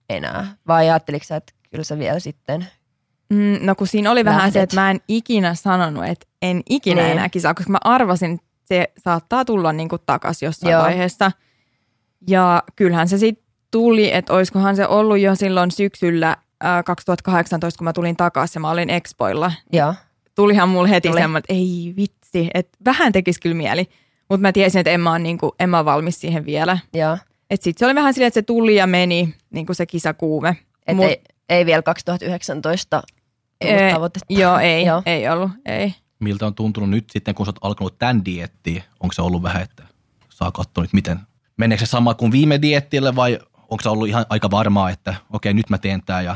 enää? 0.09 0.55
Vai 0.67 0.89
ajatteliko 0.89 1.25
sä, 1.25 1.35
että 1.35 1.53
kyllä 1.71 1.83
sä 1.83 1.99
vielä 1.99 2.19
sitten 2.19 2.67
mm, 3.29 3.57
No 3.61 3.75
kun 3.75 3.87
siinä 3.87 4.11
oli 4.11 4.25
lähdet. 4.25 4.37
vähän 4.37 4.51
se, 4.51 4.61
että 4.61 4.75
mä 4.75 4.91
en 4.91 4.99
ikinä 5.07 5.55
sanonut, 5.55 6.05
että 6.05 6.25
en 6.41 6.61
ikinä 6.69 7.01
niin. 7.01 7.11
enää 7.11 7.29
kisaa, 7.29 7.53
koska 7.53 7.71
mä 7.71 7.77
arvasin, 7.83 8.33
että 8.33 8.47
se 8.65 8.87
saattaa 8.97 9.45
tulla 9.45 9.73
niin 9.73 9.89
kuin 9.89 10.01
takas 10.05 10.41
jossain 10.43 10.71
Joo. 10.71 10.81
vaiheessa. 10.81 11.31
Ja 12.27 12.63
kyllähän 12.75 13.07
se 13.07 13.17
sitten 13.17 13.45
tuli, 13.71 14.13
että 14.13 14.33
olisikohan 14.33 14.75
se 14.75 14.87
ollut 14.87 15.19
jo 15.19 15.35
silloin 15.35 15.71
syksyllä 15.71 16.37
2018, 16.85 17.77
kun 17.77 17.85
mä 17.85 17.93
tulin 17.93 18.17
takaisin 18.17 18.59
ja 18.59 18.61
mä 18.61 18.69
olin 18.71 18.89
Expoilla. 18.89 19.51
Joo. 19.73 19.93
Tulihan 20.35 20.69
mulle 20.69 20.89
heti 20.89 21.13
semmoinen, 21.13 21.37
että 21.37 21.53
ei 21.53 21.93
vittu 21.97 22.22
asti, 22.39 22.49
että 22.53 22.77
vähän 22.85 23.11
tekisi 23.11 23.39
kyllä 23.39 23.55
mieli, 23.55 23.89
mutta 24.29 24.41
mä 24.41 24.51
tiesin, 24.51 24.79
että 24.79 24.91
en 24.91 25.01
mä 25.01 25.11
ole, 25.11 25.19
niin 25.19 25.37
kuin, 25.37 25.51
en 25.59 25.69
mä 25.69 25.77
ole 25.77 25.85
valmis 25.85 26.21
siihen 26.21 26.45
vielä. 26.45 26.77
Joo. 26.93 27.17
Sitten 27.53 27.79
se 27.79 27.85
oli 27.85 27.95
vähän 27.95 28.13
silleen, 28.13 28.27
että 28.27 28.37
se 28.37 28.41
tuli 28.41 28.75
ja 28.75 28.87
meni, 28.87 29.35
niin 29.49 29.65
kuin 29.65 29.75
se 29.75 29.85
kisakuume. 29.85 30.57
Et 30.87 30.95
Mut, 30.95 31.05
ei, 31.05 31.21
ei 31.49 31.65
vielä 31.65 31.81
2019 31.81 33.03
ei, 33.61 33.93
tavoitetta. 33.93 34.33
Joo, 34.33 34.57
ei, 34.57 34.85
joo. 34.85 35.03
ei 35.05 35.29
ollut, 35.29 35.51
ei. 35.65 35.95
Miltä 36.19 36.45
on 36.45 36.55
tuntunut 36.55 36.89
nyt 36.89 37.09
sitten, 37.09 37.35
kun 37.35 37.45
sä 37.45 37.49
oot 37.49 37.59
alkanut 37.61 37.99
tämän 37.99 38.25
diettiin? 38.25 38.83
Onko 38.99 39.13
se 39.13 39.21
ollut 39.21 39.43
vähän, 39.43 39.61
että 39.61 39.83
saa 40.29 40.51
katsoa 40.51 40.83
nyt 40.83 40.93
miten, 40.93 41.19
meneekö 41.57 41.85
se 41.85 41.89
sama 41.89 42.13
kuin 42.13 42.31
viime 42.31 42.61
diettille 42.61 43.15
vai 43.15 43.39
onko 43.57 43.81
se 43.81 43.89
ollut 43.89 44.07
ihan 44.07 44.25
aika 44.29 44.51
varmaa, 44.51 44.89
että 44.89 45.15
okei, 45.33 45.53
nyt 45.53 45.69
mä 45.69 45.77
teen 45.77 46.03
tää 46.05 46.21
ja 46.21 46.35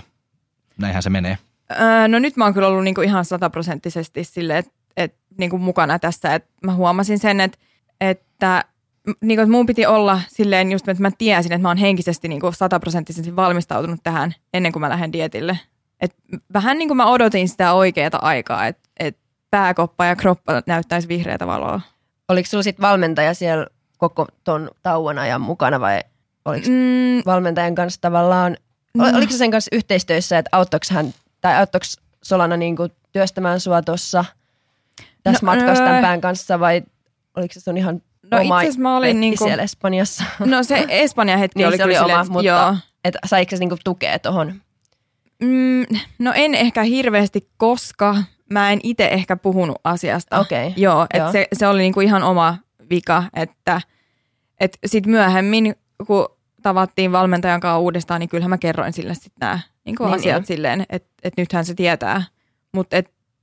näinhän 0.78 1.04
se 1.04 1.10
menee? 1.10 1.38
Öö, 1.72 2.08
no 2.08 2.20
nyt 2.20 2.38
mä 2.38 2.44
oon 2.44 2.54
kyllä 2.54 2.68
ollut 2.68 2.84
niinku 2.84 3.02
ihan 3.02 3.26
sataprosenttisesti 3.26 4.24
silleen, 4.24 4.60
että 4.60 4.72
et, 4.98 5.16
niin 5.38 5.50
kuin 5.50 5.62
mukana 5.62 6.00
tässä. 6.00 6.36
Et 6.36 6.46
mä 6.64 6.74
huomasin 6.74 7.20
sen, 7.20 7.42
että, 7.42 7.58
että 8.02 8.64
niin 9.22 9.40
kuin, 9.40 9.52
mun 9.52 9.66
piti 9.66 9.86
olla 9.86 10.22
silleen 10.28 10.72
just, 10.72 10.88
että 10.88 11.02
mä 11.02 11.12
tiesin, 11.18 11.54
että 11.54 11.62
mä 11.62 11.68
oon 11.68 11.78
henkisesti 11.78 12.28
niin 12.28 12.42
kuin 12.42 12.54
sataprosenttisesti 12.54 13.36
valmistautunut 13.36 14.00
tähän 14.04 14.36
ennen 14.54 14.72
kuin 14.72 14.82
mä 14.82 14.90
lähden 14.90 15.14
dietille. 15.14 15.60
Et 16.02 16.16
vähän 16.54 16.78
niin 16.78 16.90
kuin 16.90 16.98
mä 16.98 17.12
odotin 17.12 17.50
sitä 17.50 17.74
oikeaa 17.74 18.10
aikaa, 18.22 18.68
että 18.68 18.90
et 19.00 19.18
pääkoppa 19.52 20.06
ja 20.06 20.16
kroppa 20.16 20.64
näyttäisi 20.66 21.08
vihreätä 21.08 21.48
valoa. 21.48 21.82
Oliko 22.30 22.50
sulla 22.50 22.64
sitten 22.64 22.84
valmentaja 22.84 23.34
siellä 23.34 23.68
koko 23.98 24.28
ton 24.44 24.72
tauon 24.84 25.20
ajan 25.20 25.42
mukana 25.42 25.80
vai 25.80 26.04
oliko 26.46 26.68
mm. 26.70 27.22
valmentajan 27.26 27.76
kanssa 27.76 28.02
tavallaan, 28.02 28.58
no. 28.94 29.06
oliko 29.18 29.32
se 29.32 29.38
sen 29.38 29.52
kanssa 29.52 29.76
yhteistyössä, 29.76 30.38
että 30.38 30.50
auttoiko 30.52 30.86
hän, 30.92 31.14
tai 31.42 31.58
auttoiko 31.58 31.86
Solana 32.24 32.58
niin 32.58 32.76
kuin 32.76 32.92
työstämään 33.12 33.60
sua 33.60 33.82
tuossa– 33.82 34.26
tässä 35.32 35.46
no, 35.46 35.56
matkassa 35.56 35.84
tämän 35.84 36.02
pään 36.02 36.22
kanssa 36.22 36.60
vai 36.60 36.82
oliko 37.36 37.54
se 37.54 37.60
sun 37.60 37.78
ihan 37.78 38.02
no, 38.32 38.42
oma 38.42 38.62
itse 38.62 38.80
mä 38.80 38.98
olin 38.98 39.20
niinku, 39.20 39.44
siellä 39.44 39.64
Espanjassa? 39.64 40.24
No 40.46 40.64
se 40.64 40.86
Espanja 40.90 41.38
hetki 41.38 41.60
niin 41.60 41.68
oli, 41.68 41.78
se 41.78 41.84
oli 41.84 41.98
oma, 41.98 42.08
silleen, 42.08 42.32
mutta 42.32 42.48
joo. 42.48 42.76
Et 43.04 43.16
saiko 43.26 43.50
se 43.50 43.58
niinku 43.60 43.78
tukea 43.84 44.20
tuohon? 44.20 44.54
Mm, 45.44 45.86
no 46.20 46.32
en 46.36 46.56
ehkä 46.56 46.84
hirveästi, 46.84 47.50
koska 47.58 48.16
mä 48.52 48.72
en 48.72 48.80
itse 48.84 49.08
ehkä 49.08 49.38
puhunut 49.38 49.78
asiasta. 49.84 50.40
Okei. 50.40 50.68
Okay. 50.68 50.84
Joo, 50.84 51.08
että 51.14 51.32
se, 51.32 51.48
se 51.54 51.68
oli 51.68 51.82
niinku 51.82 52.02
ihan 52.02 52.24
oma 52.24 52.58
vika, 52.90 53.24
että 53.34 53.82
et 54.60 54.78
sitten 54.86 55.12
myöhemmin, 55.12 55.76
kun 56.08 56.28
tavattiin 56.62 57.12
valmentajan 57.12 57.60
kanssa 57.60 57.80
uudestaan, 57.80 58.20
niin 58.20 58.30
kyllähän 58.30 58.50
mä 58.50 58.58
kerroin 58.58 58.94
sille 58.94 59.14
sitten 59.14 59.32
nämä 59.42 59.60
niinku 59.86 60.06
niin, 60.06 60.16
asiat 60.16 60.38
niin. 60.38 60.48
silleen, 60.48 60.86
että 60.90 61.10
et 61.24 61.34
nythän 61.38 61.66
se 61.66 61.74
tietää. 61.74 62.24
Mutta 62.74 62.98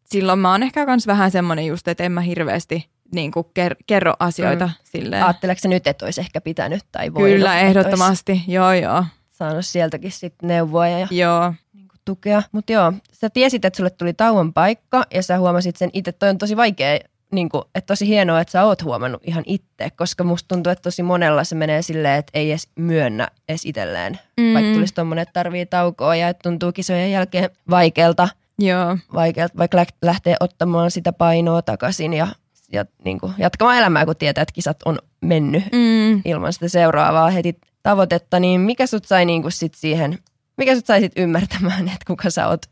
silloin 0.05 0.39
mä 0.39 0.51
oon 0.51 0.63
ehkä 0.63 0.87
myös 0.87 1.07
vähän 1.07 1.31
semmoinen 1.31 1.67
just, 1.67 1.89
että 1.89 2.05
en 2.05 2.13
mä 2.13 2.21
hirveästi 2.21 2.89
niin 3.15 3.33
kuin 3.33 3.47
ker- 3.47 3.77
kerro 3.87 4.15
asioita 4.19 4.67
mm. 4.67 4.73
silleen. 4.85 5.25
Ajatteleeko 5.25 5.69
nyt, 5.69 5.87
että 5.87 6.05
olisi 6.05 6.21
ehkä 6.21 6.41
pitänyt 6.41 6.83
tai 6.93 7.15
voinut? 7.15 7.31
Kyllä, 7.31 7.61
ehdottomasti. 7.61 8.43
Joo, 8.47 8.73
joo. 8.73 9.05
Saanut 9.33 9.67
sieltäkin 9.67 10.13
sitten 10.13 10.49
neuvoa 10.49 10.89
ja 10.89 11.09
joo. 11.11 11.55
Niin 11.73 11.89
kuin 11.89 12.01
tukea. 12.05 12.43
Mutta 12.53 12.73
joo, 12.73 12.93
sä 13.13 13.31
tiesit, 13.31 13.65
että 13.65 13.77
sulle 13.77 13.91
tuli 13.91 14.13
tauon 14.13 14.53
paikka 14.53 15.05
ja 15.15 15.23
sä 15.23 15.39
huomasit 15.39 15.77
sen 15.77 15.91
itse. 15.93 16.13
Toi 16.13 16.29
on 16.29 16.39
tosi 16.39 16.57
vaikea, 16.57 16.99
niin 17.33 17.49
kuin, 17.49 17.65
että 17.75 17.87
tosi 17.87 18.09
hienoa, 18.09 18.41
että 18.41 18.53
sä 18.53 18.65
oot 18.65 18.83
huomannut 18.83 19.23
ihan 19.25 19.45
itse, 19.47 19.91
koska 19.97 20.25
musta 20.25 20.49
tuntuu, 20.49 20.71
että 20.71 20.83
tosi 20.83 21.03
monella 21.03 21.45
se 21.45 21.55
menee 21.55 21.83
silleen, 21.83 22.19
että 22.19 22.31
ei 22.35 22.51
edes 22.51 22.69
myönnä 22.77 23.29
edes 23.49 23.65
itselleen. 23.65 24.19
Mm. 24.41 24.55
Vaikka 24.55 24.73
tulisi 24.75 24.95
tommonen, 24.95 25.23
että 25.23 25.33
tarvii 25.33 25.67
taukoa 25.67 26.17
ja 26.17 26.29
että 26.29 26.43
tuntuu 26.43 26.73
kisojen 26.73 27.11
jälkeen 27.11 27.51
vaikealta. 27.71 28.29
Joo. 28.59 28.99
Vaikealta, 29.15 29.59
vaikka 29.59 29.85
lähtee 30.03 30.37
ottamaan 30.41 30.91
sitä 30.91 31.13
painoa 31.13 31.63
takaisin 31.63 32.13
ja 32.13 32.29
ja 32.73 32.85
niin 33.05 33.21
kuin 33.21 33.33
jatkamaan 33.39 33.79
elämää, 33.79 34.07
kun 34.07 34.17
tietää, 34.17 34.43
että 34.43 34.53
kisat 34.53 34.77
on 34.85 34.99
mennyt 35.21 35.65
mm. 35.73 36.23
ilman 36.25 36.53
sitä 36.53 36.69
seuraavaa 36.69 37.31
heti 37.31 37.55
tavoitetta, 37.83 38.41
niin 38.41 38.61
mikä 38.61 38.87
sut 38.87 39.05
sai 39.05 39.25
niin 39.25 39.43
kuin 39.43 39.53
sit 39.53 39.75
siihen, 39.75 40.19
mikä 40.57 40.75
sut 40.75 40.87
sai 40.87 41.01
sit 41.01 41.13
ymmärtämään, 41.17 41.89
että 41.89 42.05
kuka 42.07 42.31
sä 42.31 42.49
oot, 42.49 42.63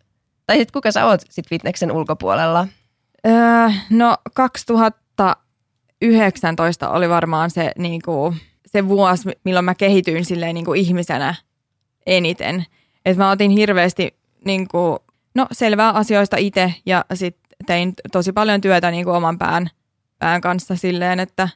tai 0.47 0.59
sit 0.59 0.71
kuka 0.71 0.93
sä 0.93 1.07
oot 1.07 1.21
sit 1.31 1.49
fitneksen 1.49 1.93
ulkopuolella? 1.93 2.69
Öö, 3.27 3.33
no 3.91 4.17
2019 4.35 6.91
oli 6.91 7.09
varmaan 7.09 7.51
se, 7.51 7.73
niin 7.79 8.01
kuin, 8.05 8.37
se 8.67 8.89
vuosi, 8.89 9.31
milloin 9.45 9.65
mä 9.65 9.75
kehityin 9.75 10.25
silleen 10.25 10.55
niin 10.55 10.65
kuin 10.65 10.81
ihmisenä 10.81 11.35
eniten. 12.07 12.65
Et 13.05 13.17
mä 13.17 13.31
otin 13.31 13.51
hirveästi 13.51 14.17
niin 14.45 14.69
kuin, 14.69 14.99
no, 15.35 15.47
selvää 15.53 15.91
asioista 15.91 16.37
itse 16.37 16.75
ja 16.87 17.05
sitten 17.15 17.43
tein 17.67 17.95
tosi 18.13 18.33
paljon 18.33 18.61
työtä 18.61 18.91
niin 18.91 19.05
kuin 19.05 19.17
oman 19.17 19.39
pään– 19.39 19.71
pään 20.23 20.41
kanssa 20.41 20.77
silleen, 20.77 21.21
että... 21.21 21.49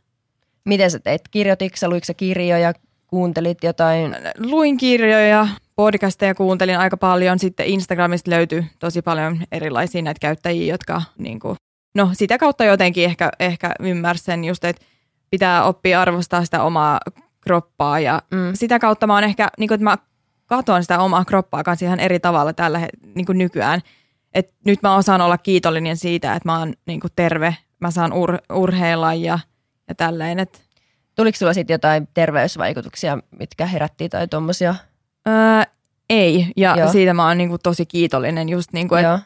Miten 0.64 0.90
sä 0.90 0.99
teit? 0.99 1.23
Kirjoititko 1.30 1.76
sä, 1.76 1.88
luitko 1.88 2.12
kirjoja, 2.16 2.73
kuuntelit 3.06 3.64
jotain? 3.64 4.16
Luin 4.38 4.76
kirjoja, 4.76 5.49
podcasteja 5.76 6.35
kuuntelin 6.35 6.78
aika 6.78 6.97
paljon. 6.97 7.38
Sitten 7.38 7.66
Instagramista 7.66 8.30
löytyi 8.30 8.64
tosi 8.78 9.02
paljon 9.02 9.38
erilaisia 9.52 10.02
näitä 10.02 10.18
käyttäjiä, 10.21 10.75
jotka 10.75 11.02
niin 11.18 11.40
kuin, 11.40 11.56
no 11.95 12.11
sitä 12.12 12.38
kautta 12.38 12.64
jotenkin 12.64 13.04
ehkä, 13.04 13.30
ehkä 13.40 13.75
ymmärsen 13.80 14.45
just, 14.45 14.64
että 14.64 14.83
pitää 15.30 15.64
oppia 15.64 16.00
arvostaa 16.00 16.45
sitä 16.45 16.62
omaa 16.62 17.00
kroppaa 17.40 18.00
ja 18.00 18.23
mm. 18.30 18.50
sitä 18.54 18.78
kautta 18.78 19.06
mä 19.06 19.14
oon 19.14 19.25
ehkä, 19.25 19.49
niin 19.59 19.68
kuin, 19.68 19.75
että 19.75 19.85
mä 19.85 19.99
katon 20.46 20.82
sitä 20.82 20.98
omaa 20.98 21.24
kroppaa 21.24 21.64
kanssa 21.64 21.86
ihan 21.86 22.00
eri 22.00 22.20
tavalla 22.20 22.52
tällä 22.52 22.88
niin 23.14 23.26
kuin 23.26 23.38
nykyään. 23.38 23.80
Et 24.34 24.52
nyt 24.64 24.82
mä 24.82 24.96
osaan 24.96 25.20
olla 25.20 25.38
kiitollinen 25.38 25.96
siitä, 25.96 26.34
että 26.34 26.48
mä 26.48 26.58
oon 26.58 26.74
niin 26.86 27.00
kuin 27.00 27.12
terve 27.16 27.56
mä 27.80 27.90
saan 27.90 28.12
ur, 28.12 28.38
urheilla 28.52 29.14
ja, 29.14 29.38
ja 29.88 29.94
tälleen. 29.94 30.38
Et. 30.38 30.66
Tuliko 31.14 31.36
sulla 31.36 31.52
sitten 31.52 31.74
jotain 31.74 32.08
terveysvaikutuksia, 32.14 33.18
mitkä 33.38 33.66
herättiin 33.66 34.10
tai 34.10 34.28
tuommoisia? 34.28 34.74
Öö, 35.28 35.62
ei, 36.10 36.52
ja 36.56 36.76
Joo. 36.78 36.92
siitä 36.92 37.14
mä 37.14 37.28
oon 37.28 37.38
niinku 37.38 37.58
tosi 37.58 37.86
kiitollinen 37.86 38.48
just 38.48 38.72
niinku, 38.72 38.94
että 38.94 39.20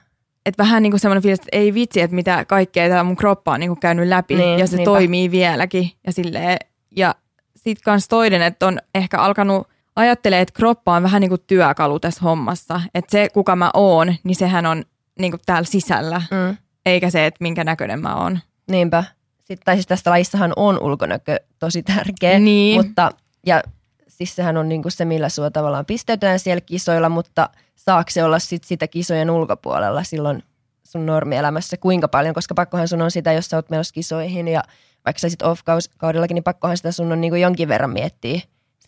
et 0.47 0.59
vähän 0.59 0.83
niinku 0.83 0.99
semmoinen 0.99 1.23
fiilis, 1.23 1.39
että 1.39 1.49
ei 1.53 1.75
vitsi, 1.75 2.01
että 2.01 2.15
mitä 2.15 2.45
kaikkea 2.45 2.89
tämä 2.89 3.05
mun 3.05 3.17
kroppa 3.17 3.53
on 3.53 3.61
niinku 3.61 3.77
käynyt 3.77 4.09
läpi 4.09 4.35
niin, 4.35 4.59
ja 4.59 4.67
se 4.67 4.77
niinpä. 4.77 4.91
toimii 4.91 5.31
vieläkin 5.31 5.91
ja 6.07 6.13
silleen. 6.13 6.57
Ja 6.97 7.15
sitten 7.57 7.85
kans 7.85 8.09
toinen, 8.09 8.43
että 8.43 8.67
on 8.67 8.79
ehkä 8.95 9.19
alkanut 9.19 9.69
ajattelee, 9.97 10.41
että 10.41 10.55
kroppa 10.55 10.97
on 10.97 11.03
vähän 11.03 11.21
niin 11.21 11.29
kuin 11.29 11.45
työkalu 11.47 12.01
tässä 12.01 12.21
hommassa. 12.23 12.81
Että 12.95 13.11
se, 13.11 13.29
kuka 13.35 13.57
mä 13.57 13.71
oon, 13.75 14.15
niin 14.25 14.37
sehän 14.37 14.67
on 14.67 14.85
niin 15.19 15.33
kuin 15.33 15.41
täällä 15.47 15.67
sisällä. 15.67 16.23
Mm 16.31 16.57
eikä 16.87 17.11
se, 17.11 17.27
että 17.27 17.39
minkä 17.41 17.65
näköinen 17.65 18.01
mä 18.01 18.17
oon. 18.17 18.39
Niinpä. 18.71 19.05
Sitten, 19.39 19.65
tai 19.65 19.77
siis 19.77 19.87
tästä 19.87 20.11
lajissahan 20.11 20.53
on 20.57 20.81
ulkonäkö 20.81 21.37
tosi 21.59 21.83
tärkeä, 21.83 22.39
niin. 22.39 22.81
mutta 22.81 23.11
ja 23.47 23.63
siis 24.09 24.37
sehän 24.37 24.57
on 24.57 24.69
niinku 24.69 24.91
se, 24.91 25.05
millä 25.05 25.29
sua 25.29 25.51
tavallaan 25.51 25.87
pisteytetään 25.87 26.39
siellä 26.39 26.61
kisoilla, 26.61 27.09
mutta 27.09 27.49
saako 27.77 28.11
se 28.11 28.25
olla 28.25 28.39
sit 28.39 28.65
sitä 28.65 28.89
kisojen 28.89 29.31
ulkopuolella 29.31 30.05
silloin 30.05 30.43
sun 30.85 31.07
normielämässä 31.07 31.77
kuinka 31.77 32.09
paljon, 32.09 32.35
koska 32.35 32.55
pakkohan 32.55 32.89
sun 32.89 33.03
on 33.03 33.11
sitä, 33.11 33.33
jos 33.33 33.47
sä 33.47 33.57
oot 33.57 33.71
menossa 33.71 33.95
kisoihin 33.95 34.49
ja 34.49 34.63
vaikka 35.05 35.21
sä 35.21 35.29
sit 35.29 35.43
off-kaudellakin, 35.43 36.35
niin 36.35 36.45
pakkohan 36.45 36.77
sitä 36.77 36.93
sun 36.93 37.13
on 37.13 37.21
niinku 37.21 37.37
jonkin 37.37 37.69
verran 37.69 37.91
miettiä 37.91 38.41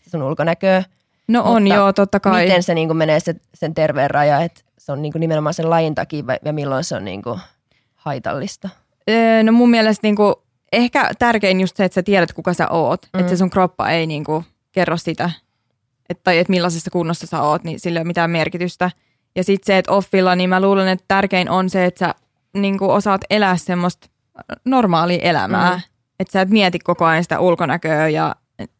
sun 0.09 0.23
ulkonäköä. 0.23 0.83
No 1.27 1.43
on 1.43 1.63
mutta 1.63 1.75
joo, 1.75 1.93
totta 1.93 2.19
kai. 2.19 2.45
Miten 2.45 2.63
se 2.63 2.73
niinku 2.73 2.93
menee 2.93 3.19
se, 3.19 3.35
sen 3.53 3.73
terveen 3.73 4.11
raja, 4.11 4.41
että 4.41 4.61
se 4.77 4.91
on 4.91 5.01
niinku 5.01 5.19
nimenomaan 5.19 5.53
sen 5.53 5.69
lajin 5.69 5.95
takia 5.95 6.23
ja 6.45 6.53
milloin 6.53 6.83
se 6.83 6.95
on 6.95 7.05
niinku 7.05 7.39
haitallista? 7.95 8.69
no 9.43 9.51
mun 9.51 9.69
mielestä 9.69 10.07
niinku, 10.07 10.43
ehkä 10.71 11.11
tärkein 11.19 11.61
just 11.61 11.77
se, 11.77 11.85
että 11.85 11.95
sä 11.95 12.03
tiedät 12.03 12.33
kuka 12.33 12.53
sä 12.53 12.67
oot. 12.69 13.07
Mm. 13.13 13.19
Että 13.19 13.29
se 13.29 13.37
sun 13.37 13.49
kroppa 13.49 13.89
ei 13.89 14.07
niinku 14.07 14.43
kerro 14.71 14.97
sitä, 14.97 15.31
että, 16.09 16.21
tai 16.23 16.37
että 16.37 16.51
millaisessa 16.51 16.91
kunnossa 16.91 17.27
sä 17.27 17.41
oot, 17.41 17.63
niin 17.63 17.79
sillä 17.79 17.99
ei 17.99 18.01
ole 18.01 18.07
mitään 18.07 18.31
merkitystä. 18.31 18.91
Ja 19.35 19.43
sitten 19.43 19.65
se, 19.65 19.77
että 19.77 19.91
offilla, 19.91 20.35
niin 20.35 20.49
mä 20.49 20.61
luulen, 20.61 20.87
että 20.87 21.05
tärkein 21.07 21.49
on 21.49 21.69
se, 21.69 21.85
että 21.85 21.99
sä 21.99 22.15
niinku 22.53 22.91
osaat 22.91 23.21
elää 23.29 23.57
semmoista 23.57 24.07
normaalia 24.65 25.21
elämää. 25.21 25.75
Mm. 25.75 25.81
Että 26.19 26.31
sä 26.31 26.41
et 26.41 26.49
mieti 26.49 26.79
koko 26.79 27.05
ajan 27.05 27.23
sitä 27.23 27.39
ulkonäköä 27.39 28.09
ja 28.09 28.35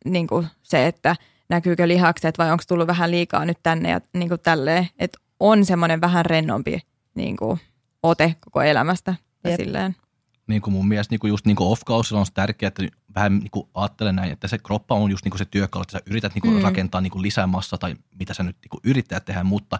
niinku 0.05 0.45
se, 0.63 0.87
että 0.87 1.15
näkyykö 1.49 1.87
lihakset 1.87 2.37
vai 2.37 2.51
onko 2.51 2.63
tullut 2.67 2.87
vähän 2.87 3.11
liikaa 3.11 3.45
nyt 3.45 3.57
tänne 3.63 3.89
ja 3.89 4.01
niinku 4.13 4.37
tälleen. 4.37 4.87
Että 4.99 5.19
on 5.39 5.65
semmoinen 5.65 6.01
vähän 6.01 6.25
rennompi 6.25 6.79
niinku, 7.15 7.59
ote 8.03 8.35
koko 8.39 8.61
elämästä. 8.61 9.15
Ja 9.43 9.57
silleen. 9.57 9.95
Niin 10.47 10.61
kuin 10.61 10.73
mun 10.73 10.87
mielestä 10.87 11.13
niin 11.13 11.19
kuin 11.19 11.29
just 11.29 11.45
niin 11.45 11.55
kuin 11.55 11.69
off-kausilla 11.69 12.19
on 12.19 12.25
tärkeää, 12.33 12.67
että 12.67 12.83
vähän 13.15 13.39
niin 13.39 13.51
kuin 13.51 13.67
ajattelen 13.73 14.15
näin, 14.15 14.31
että 14.31 14.47
se 14.47 14.57
kroppa 14.57 14.95
on 14.95 15.11
just 15.11 15.25
niin 15.25 15.31
kuin 15.31 15.39
se 15.39 15.45
työkalu, 15.45 15.81
että 15.81 15.91
sä 15.91 16.03
yrität 16.05 16.35
niin 16.35 16.41
kuin 16.41 16.55
mm. 16.55 16.61
rakentaa 16.61 17.01
niin 17.01 17.11
kuin 17.11 17.21
lisää 17.21 17.47
massa 17.47 17.77
tai 17.77 17.95
mitä 18.19 18.33
sä 18.33 18.43
nyt 18.43 18.57
niin 18.61 18.69
kuin 18.69 18.81
yrittää 18.83 19.19
tehdä, 19.19 19.43
mutta 19.43 19.79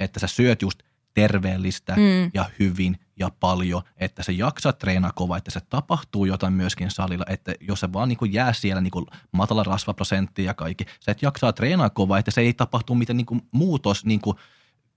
että 0.00 0.20
sä 0.20 0.26
syöt 0.26 0.62
just 0.62 0.82
terveellistä 1.14 1.94
mm. 1.96 2.30
ja 2.34 2.50
hyvin 2.58 2.98
ja 3.16 3.30
paljon, 3.40 3.82
että 3.96 4.22
se 4.22 4.32
jaksaa 4.32 4.72
treenaa 4.72 5.12
kova, 5.14 5.36
että 5.36 5.50
se 5.50 5.60
tapahtuu 5.60 6.24
jotain 6.24 6.52
myöskin 6.52 6.90
salilla, 6.90 7.24
että 7.28 7.54
jos 7.60 7.80
se 7.80 7.92
vaan 7.92 8.08
niin 8.08 8.16
kuin 8.16 8.32
jää 8.32 8.52
siellä 8.52 8.80
niin 8.80 8.90
kuin 8.90 9.06
matala 9.32 9.62
rasvaprosentti 9.62 10.44
ja 10.44 10.54
kaikki, 10.54 10.84
sä 11.00 11.12
et 11.12 11.22
jaksaa 11.22 11.52
treenaa 11.52 11.90
kova, 11.90 12.18
että 12.18 12.30
se 12.30 12.40
ei 12.40 12.52
tapahtu 12.52 12.94
mitään 12.94 13.16
niin 13.16 13.26
kuin 13.26 13.42
muutos 13.52 14.04
niin 14.04 14.20
kuin 14.20 14.36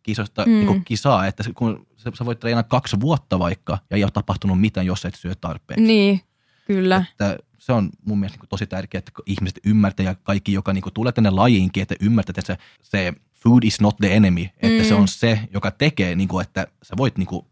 kisosta 0.04 0.46
mm. 0.46 0.52
niin 0.52 0.68
kuin 0.68 0.86
kisaa, 0.86 1.28
että 1.28 1.44
kun 1.56 1.88
sä 2.14 2.26
voit 2.26 2.40
treenata 2.40 2.70
kaksi 2.70 3.00
vuotta 3.00 3.40
vaikka 3.40 3.78
ja 3.90 3.98
ei 3.98 4.04
ole 4.04 4.12
tapahtunut 4.12 4.62
mitään, 4.62 4.86
jos 4.86 5.06
et 5.06 5.16
syö 5.16 5.36
tarpeeksi. 5.36 5.86
Niin, 5.86 6.22
kyllä. 6.68 7.06
Että 7.12 7.38
se 7.60 7.74
on 7.74 7.90
mun 8.06 8.20
mielestä 8.20 8.40
niin 8.42 8.50
tosi 8.50 8.68
tärkeää, 8.68 9.00
että 9.00 9.12
ihmiset 9.26 9.60
ymmärtää 9.66 10.04
ja 10.04 10.16
kaikki, 10.16 10.54
joka 10.54 10.74
niin 10.74 10.82
kuin 10.82 10.94
tulee 10.94 11.12
tänne 11.12 11.30
lajiinkin, 11.30 11.84
että 11.84 11.96
ymmärtää, 12.00 12.34
että 12.38 12.42
se, 12.42 12.58
se 12.82 13.14
food 13.50 13.64
is 13.64 13.82
not 13.82 13.98
the 13.98 14.16
enemy, 14.16 14.42
että 14.42 14.84
mm. 14.84 14.88
se 14.88 14.94
on 14.94 15.08
se, 15.08 15.40
joka 15.54 15.72
tekee, 15.72 16.16
niin 16.16 16.28
kuin, 16.28 16.46
että 16.46 16.68
sä 16.84 16.94
voit 16.98 17.18
niin 17.18 17.28
kuin, 17.28 17.46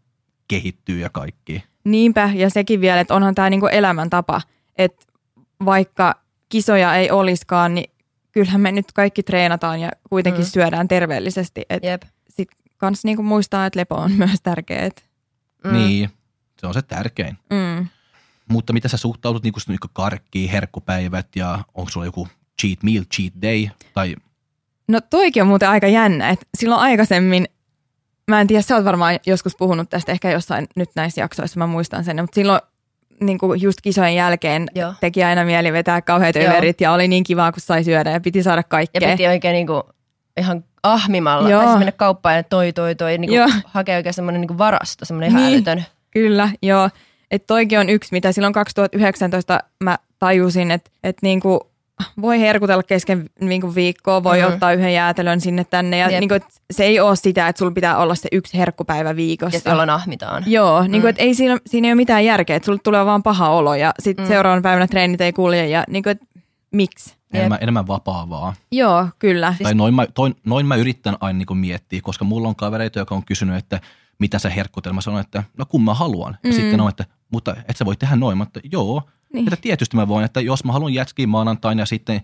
kehittyä 0.48 0.98
ja 0.98 1.10
kaikki. 1.10 1.64
Niinpä, 1.84 2.30
ja 2.34 2.50
sekin 2.50 2.80
vielä, 2.80 3.00
että 3.00 3.14
onhan 3.14 3.34
tämä 3.34 3.50
niin 3.50 3.72
elämäntapa, 3.72 4.42
että 4.76 5.06
vaikka 5.64 6.14
kisoja 6.48 6.94
ei 6.94 7.10
olisikaan, 7.10 7.74
niin 7.74 7.90
kyllähän 8.32 8.60
me 8.60 8.72
nyt 8.72 8.92
kaikki 8.92 9.22
treenataan 9.22 9.80
ja 9.80 9.90
kuitenkin 10.10 10.44
mm. 10.44 10.48
syödään 10.48 10.88
terveellisesti. 10.88 11.62
Et 11.70 11.84
Jep 11.84 12.02
kans 12.84 13.04
niinku 13.04 13.22
muistaa, 13.22 13.66
että 13.66 13.80
lepo 13.80 13.94
on 13.94 14.12
myös 14.22 14.40
tärkeä. 14.42 14.90
Mm. 15.64 15.72
Niin, 15.72 16.10
se 16.60 16.66
on 16.66 16.74
se 16.74 16.82
tärkein. 16.82 17.38
Mm. 17.50 17.88
Mutta 18.48 18.72
mitä 18.72 18.88
sä 18.88 18.96
suhtaudut 18.96 19.42
niinku, 19.42 19.60
niinku 19.68 19.88
karkkiin, 19.92 20.50
herkkupäivät 20.50 21.36
ja 21.36 21.64
onko 21.74 21.90
sulla 21.90 22.06
joku 22.06 22.28
cheat 22.60 22.82
meal, 22.82 23.04
cheat 23.14 23.32
day? 23.42 23.68
Tai... 23.94 24.16
No 24.88 25.00
toikin 25.10 25.42
on 25.42 25.48
muuten 25.48 25.68
aika 25.68 25.86
jännä, 25.86 26.28
että 26.28 26.46
silloin 26.58 26.80
aikaisemmin, 26.80 27.46
mä 28.30 28.40
en 28.40 28.46
tiedä, 28.46 28.62
sä 28.62 28.76
oot 28.76 28.84
varmaan 28.84 29.18
joskus 29.26 29.56
puhunut 29.56 29.90
tästä 29.90 30.12
ehkä 30.12 30.30
jossain 30.30 30.66
nyt 30.76 30.88
näissä 30.94 31.20
jaksoissa, 31.20 31.58
mä 31.58 31.66
muistan 31.66 32.04
sen, 32.04 32.20
mutta 32.20 32.34
silloin 32.34 32.60
niin 33.20 33.38
kuin 33.38 33.62
just 33.62 33.80
kisojen 33.80 34.14
jälkeen 34.14 34.66
Joo. 34.74 34.94
teki 35.00 35.24
aina 35.24 35.44
mieli 35.44 35.72
vetää 35.72 36.02
kauheat 36.02 36.36
överit 36.36 36.80
ja 36.80 36.92
oli 36.92 37.08
niin 37.08 37.24
kivaa, 37.24 37.52
kun 37.52 37.60
sai 37.60 37.84
syödä 37.84 38.10
ja 38.10 38.20
piti 38.20 38.42
saada 38.42 38.62
kaikkea. 38.62 39.08
Ja 39.08 39.16
piti 39.16 39.28
oikein 39.28 39.52
niin 39.52 39.66
kuin 39.66 39.82
ihan 40.36 40.64
ahmimalla. 40.82 41.50
Joo. 41.50 41.62
Tai 41.62 41.78
mennä 41.78 41.92
kauppaan 41.92 42.36
ja 42.36 42.42
toi, 42.42 42.72
toi, 42.72 42.94
toi. 42.94 43.18
Niin 43.18 43.30
kuin 43.30 43.62
hakee 43.66 43.96
oikein 43.96 44.14
semmoinen 44.14 44.40
niin 44.40 44.58
varasto, 44.58 45.04
semmoinen 45.04 45.34
niin, 45.34 45.46
älytön. 45.46 45.84
Kyllä, 46.10 46.48
joo. 46.62 46.90
Että 47.30 47.46
toikin 47.46 47.78
on 47.78 47.88
yksi, 47.88 48.12
mitä 48.12 48.32
silloin 48.32 48.52
2019 48.52 49.60
mä 49.84 49.98
tajusin, 50.18 50.70
että, 50.70 50.90
että 51.02 51.20
niin 51.22 51.40
kuin 51.40 51.60
voi 52.20 52.40
herkutella 52.40 52.82
kesken 52.82 53.30
niin 53.40 53.74
viikkoa, 53.74 54.24
voi 54.24 54.40
mm. 54.40 54.46
ottaa 54.46 54.72
yhden 54.72 54.94
jäätelön 54.94 55.40
sinne 55.40 55.64
tänne. 55.64 55.98
Ja 55.98 56.08
niin 56.08 56.28
kuin, 56.28 56.40
se 56.70 56.84
ei 56.84 57.00
ole 57.00 57.16
sitä, 57.16 57.48
että 57.48 57.58
sulla 57.58 57.72
pitää 57.72 57.96
olla 57.96 58.14
se 58.14 58.28
yksi 58.32 58.58
herkkupäivä 58.58 59.16
viikossa. 59.16 59.60
Ja 59.64 59.70
jolloin 59.70 59.90
ahmitaan. 59.90 60.42
Joo, 60.46 60.82
niin 60.82 60.90
kuin, 60.90 61.02
mm. 61.02 61.08
että 61.08 61.22
ei 61.22 61.34
siinä, 61.34 61.58
siinä 61.66 61.88
ei 61.88 61.92
ole 61.92 61.96
mitään 61.96 62.24
järkeä, 62.24 62.56
että 62.56 62.66
sulla 62.66 62.80
tulee 62.84 63.06
vaan 63.06 63.22
paha 63.22 63.48
olo 63.48 63.74
ja 63.74 63.92
sitten 63.98 64.24
mm. 64.24 64.28
seuraavan 64.28 64.62
päivänä 64.62 64.86
treenit 64.86 65.20
ei 65.20 65.32
kulje 65.32 65.66
ja 65.66 65.84
niin 65.88 66.02
kuin, 66.02 66.10
että 66.10 66.26
miksi? 66.70 67.14
Enemmän, 67.32 67.58
enemmän 67.60 67.86
vapaavaa. 67.86 68.54
Joo, 68.72 69.08
kyllä. 69.18 69.54
Tai 69.62 69.74
noin 69.74 69.94
mä, 69.94 70.06
toi, 70.14 70.34
noin 70.46 70.66
mä 70.66 70.76
yritän 70.76 71.16
aina 71.20 71.38
niin 71.38 71.58
miettiä, 71.58 72.00
koska 72.02 72.24
mulla 72.24 72.48
on 72.48 72.56
kavereita, 72.56 72.98
joka 72.98 73.14
on 73.14 73.24
kysynyt, 73.24 73.56
että 73.56 73.80
mitä 74.18 74.38
se 74.38 74.52
herkkutelma 74.56 75.00
sanoo, 75.00 75.20
että 75.20 75.42
no 75.58 75.66
kun 75.66 75.84
mä 75.84 75.94
haluan. 75.94 76.36
Mm. 76.42 76.50
Ja 76.50 76.54
sitten 76.54 76.80
on, 76.80 76.88
että 76.88 77.04
mutta 77.30 77.56
et 77.68 77.76
sä 77.76 77.84
voi 77.84 77.96
tehdä 77.96 78.16
noin. 78.16 78.38
Mutta 78.38 78.60
joo, 78.72 79.02
niin. 79.34 79.52
että 79.52 79.62
tietysti 79.62 79.96
mä 79.96 80.08
voin, 80.08 80.24
että 80.24 80.40
jos 80.40 80.64
mä 80.64 80.72
haluan 80.72 80.94
jätskiä 80.94 81.26
maanantaina 81.26 81.82
ja 81.82 81.86
sitten 81.86 82.20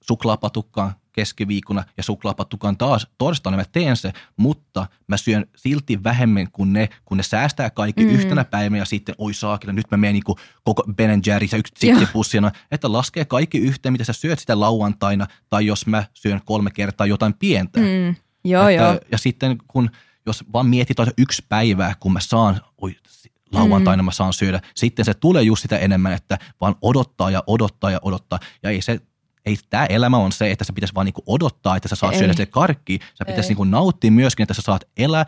suklaapatukkaan 0.00 0.94
keskiviikkona 1.12 1.84
ja 1.96 2.02
suklaapatukkaan 2.02 2.76
taas 2.76 3.06
torstaina 3.18 3.56
mä 3.56 3.64
teen 3.72 3.96
se, 3.96 4.12
mutta 4.36 4.86
mä 5.06 5.16
syön 5.16 5.46
silti 5.56 6.04
vähemmän 6.04 6.50
kuin 6.52 6.72
ne, 6.72 6.88
kun 7.04 7.16
ne 7.16 7.22
säästää 7.22 7.70
kaikki 7.70 8.04
mm. 8.04 8.10
yhtenä 8.10 8.44
päivänä 8.44 8.78
ja 8.78 8.84
sitten 8.84 9.14
oi 9.18 9.34
saakille, 9.34 9.72
nyt 9.72 9.90
mä 9.90 9.96
menen 9.96 10.14
niin 10.14 10.36
koko 10.64 10.84
Ben 10.96 11.22
Jerry's 11.26 11.48
ja 11.52 11.58
yksi 11.58 12.12
pussina, 12.12 12.52
että 12.70 12.92
laskee 12.92 13.24
kaikki 13.24 13.58
yhteen, 13.58 13.92
mitä 13.92 14.04
sä 14.04 14.12
syöt 14.12 14.38
sitä 14.38 14.60
lauantaina 14.60 15.26
tai 15.50 15.66
jos 15.66 15.86
mä 15.86 16.04
syön 16.14 16.40
kolme 16.44 16.70
kertaa 16.70 17.06
jotain 17.06 17.34
pientä. 17.34 17.80
Mm. 17.80 18.14
Joo, 18.44 18.68
että, 18.68 18.82
joo. 18.82 19.00
Ja 19.12 19.18
sitten 19.18 19.58
kun, 19.68 19.90
jos 20.26 20.44
vaan 20.52 20.66
mietit 20.66 20.96
yksi 21.18 21.44
päivää, 21.48 21.94
kun 22.00 22.12
mä 22.12 22.20
saan, 22.20 22.60
oi 22.78 22.96
lauantaina 23.52 24.02
mm. 24.02 24.04
mä 24.04 24.12
saan 24.12 24.32
syödä. 24.32 24.60
Sitten 24.74 25.04
se 25.04 25.14
tulee 25.14 25.42
just 25.42 25.62
sitä 25.62 25.78
enemmän, 25.78 26.12
että 26.12 26.38
vaan 26.60 26.74
odottaa 26.82 27.30
ja 27.30 27.42
odottaa 27.46 27.90
ja 27.90 28.00
odottaa. 28.02 28.38
Ja 28.62 28.70
ei 28.70 28.82
se 28.82 29.00
ei 29.46 29.56
tämä 29.70 29.86
elämä 29.86 30.16
on 30.16 30.32
se, 30.32 30.50
että 30.50 30.64
sä 30.64 30.72
pitäisi 30.72 30.94
vaan 30.94 31.04
niinku 31.04 31.22
odottaa, 31.26 31.76
että 31.76 31.88
sä 31.88 31.96
saat 31.96 32.12
ei. 32.12 32.18
syödä 32.18 32.32
se 32.32 32.46
karkki. 32.46 32.98
Sä 33.14 33.24
pitäisi 33.24 33.48
niinku 33.48 33.64
nauttia 33.64 34.10
myöskin, 34.10 34.44
että 34.44 34.54
sä 34.54 34.62
saat 34.62 34.84
elää 34.96 35.26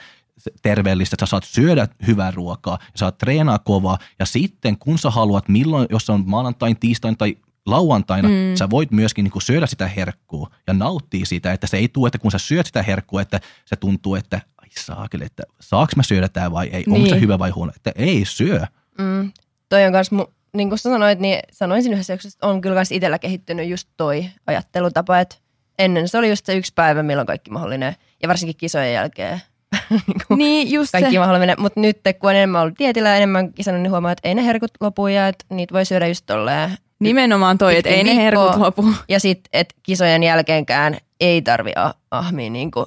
terveellistä, 0.62 1.14
että 1.14 1.26
sä 1.26 1.30
saat 1.30 1.44
syödä 1.44 1.88
hyvää 2.06 2.30
ruokaa 2.30 2.78
ja 2.82 2.98
saat 2.98 3.18
treenaa 3.18 3.58
kovaa. 3.58 3.98
Ja 4.18 4.26
sitten 4.26 4.78
kun 4.78 4.98
sä 4.98 5.10
haluat, 5.10 5.48
milloin, 5.48 5.86
jos 5.90 6.10
on 6.10 6.24
maanantain, 6.26 6.76
tiistain 6.76 7.16
tai 7.16 7.36
lauantaina, 7.66 8.28
mm. 8.28 8.34
sä 8.54 8.70
voit 8.70 8.90
myöskin 8.90 9.22
niinku 9.22 9.40
syödä 9.40 9.66
sitä 9.66 9.88
herkkua 9.88 10.50
ja 10.66 10.74
nauttia 10.74 11.26
siitä, 11.26 11.52
että 11.52 11.66
se 11.66 11.76
ei 11.76 11.88
tule, 11.88 12.08
että 12.08 12.18
kun 12.18 12.30
sä 12.30 12.38
syöt 12.38 12.66
sitä 12.66 12.82
herkkua, 12.82 13.22
että 13.22 13.40
se 13.64 13.76
tuntuu, 13.76 14.14
että 14.14 14.40
saakeli, 14.70 15.24
että 15.24 15.42
saaks 15.60 15.96
mä 15.96 16.02
syödä 16.02 16.28
tää 16.28 16.50
vai 16.50 16.66
ei, 16.66 16.84
niin. 16.86 16.96
onko 16.96 17.08
se 17.08 17.20
hyvä 17.20 17.38
vai 17.38 17.50
huono, 17.50 17.72
että 17.76 17.92
ei 17.96 18.24
syö. 18.24 18.60
Mm. 18.98 19.32
Toi 19.68 19.84
on 19.84 19.92
kans, 19.92 20.10
mu- 20.12 20.32
niin 20.56 20.68
kuin 20.68 20.78
sä 20.78 20.90
sanoit, 20.90 21.18
niin 21.18 21.38
sanoisin 21.52 21.92
yhdessä 21.92 22.14
että 22.14 22.46
on 22.46 22.60
kyllä 22.60 22.76
kans 22.76 22.92
itsellä 22.92 23.18
kehittynyt 23.18 23.68
just 23.68 23.88
toi 23.96 24.26
ajattelutapa, 24.46 25.18
että 25.18 25.36
ennen 25.78 26.08
se 26.08 26.18
oli 26.18 26.28
just 26.28 26.46
se 26.46 26.56
yksi 26.56 26.72
päivä, 26.74 27.02
milloin 27.02 27.26
kaikki 27.26 27.50
mahdollinen, 27.50 27.96
ja 28.22 28.28
varsinkin 28.28 28.56
kisojen 28.56 28.92
jälkeen. 28.92 29.42
niin, 29.98 30.38
niin 30.38 30.72
just 30.72 30.92
kaikki 30.92 31.12
se. 31.12 31.18
mahdollinen, 31.18 31.56
mutta 31.58 31.80
nyt 31.80 32.00
kun 32.20 32.30
on 32.30 32.36
enemmän 32.36 32.62
ollut 32.62 32.78
dietillä 32.78 33.16
enemmän 33.16 33.52
kisannut, 33.52 33.82
niin 33.82 33.90
huomaa, 33.90 34.12
että 34.12 34.28
ei 34.28 34.34
ne 34.34 34.46
herkut 34.46 34.70
lopu 34.80 35.06
ja 35.06 35.28
että 35.28 35.44
niitä 35.50 35.74
voi 35.74 35.84
syödä 35.84 36.06
just 36.06 36.26
tolleen. 36.26 36.70
Nimenomaan 37.00 37.58
toi, 37.58 37.76
että 37.76 37.90
ei 37.90 38.04
ne 38.04 38.16
herkut 38.16 38.56
lopu. 38.56 38.84
Ja 39.08 39.20
sitten, 39.20 39.48
että 39.52 39.74
kisojen 39.82 40.22
jälkeenkään 40.22 40.96
ei 41.20 41.42
tarvi 41.42 41.72
ahmia 42.10 42.50
niin 42.50 42.70
kuin 42.70 42.86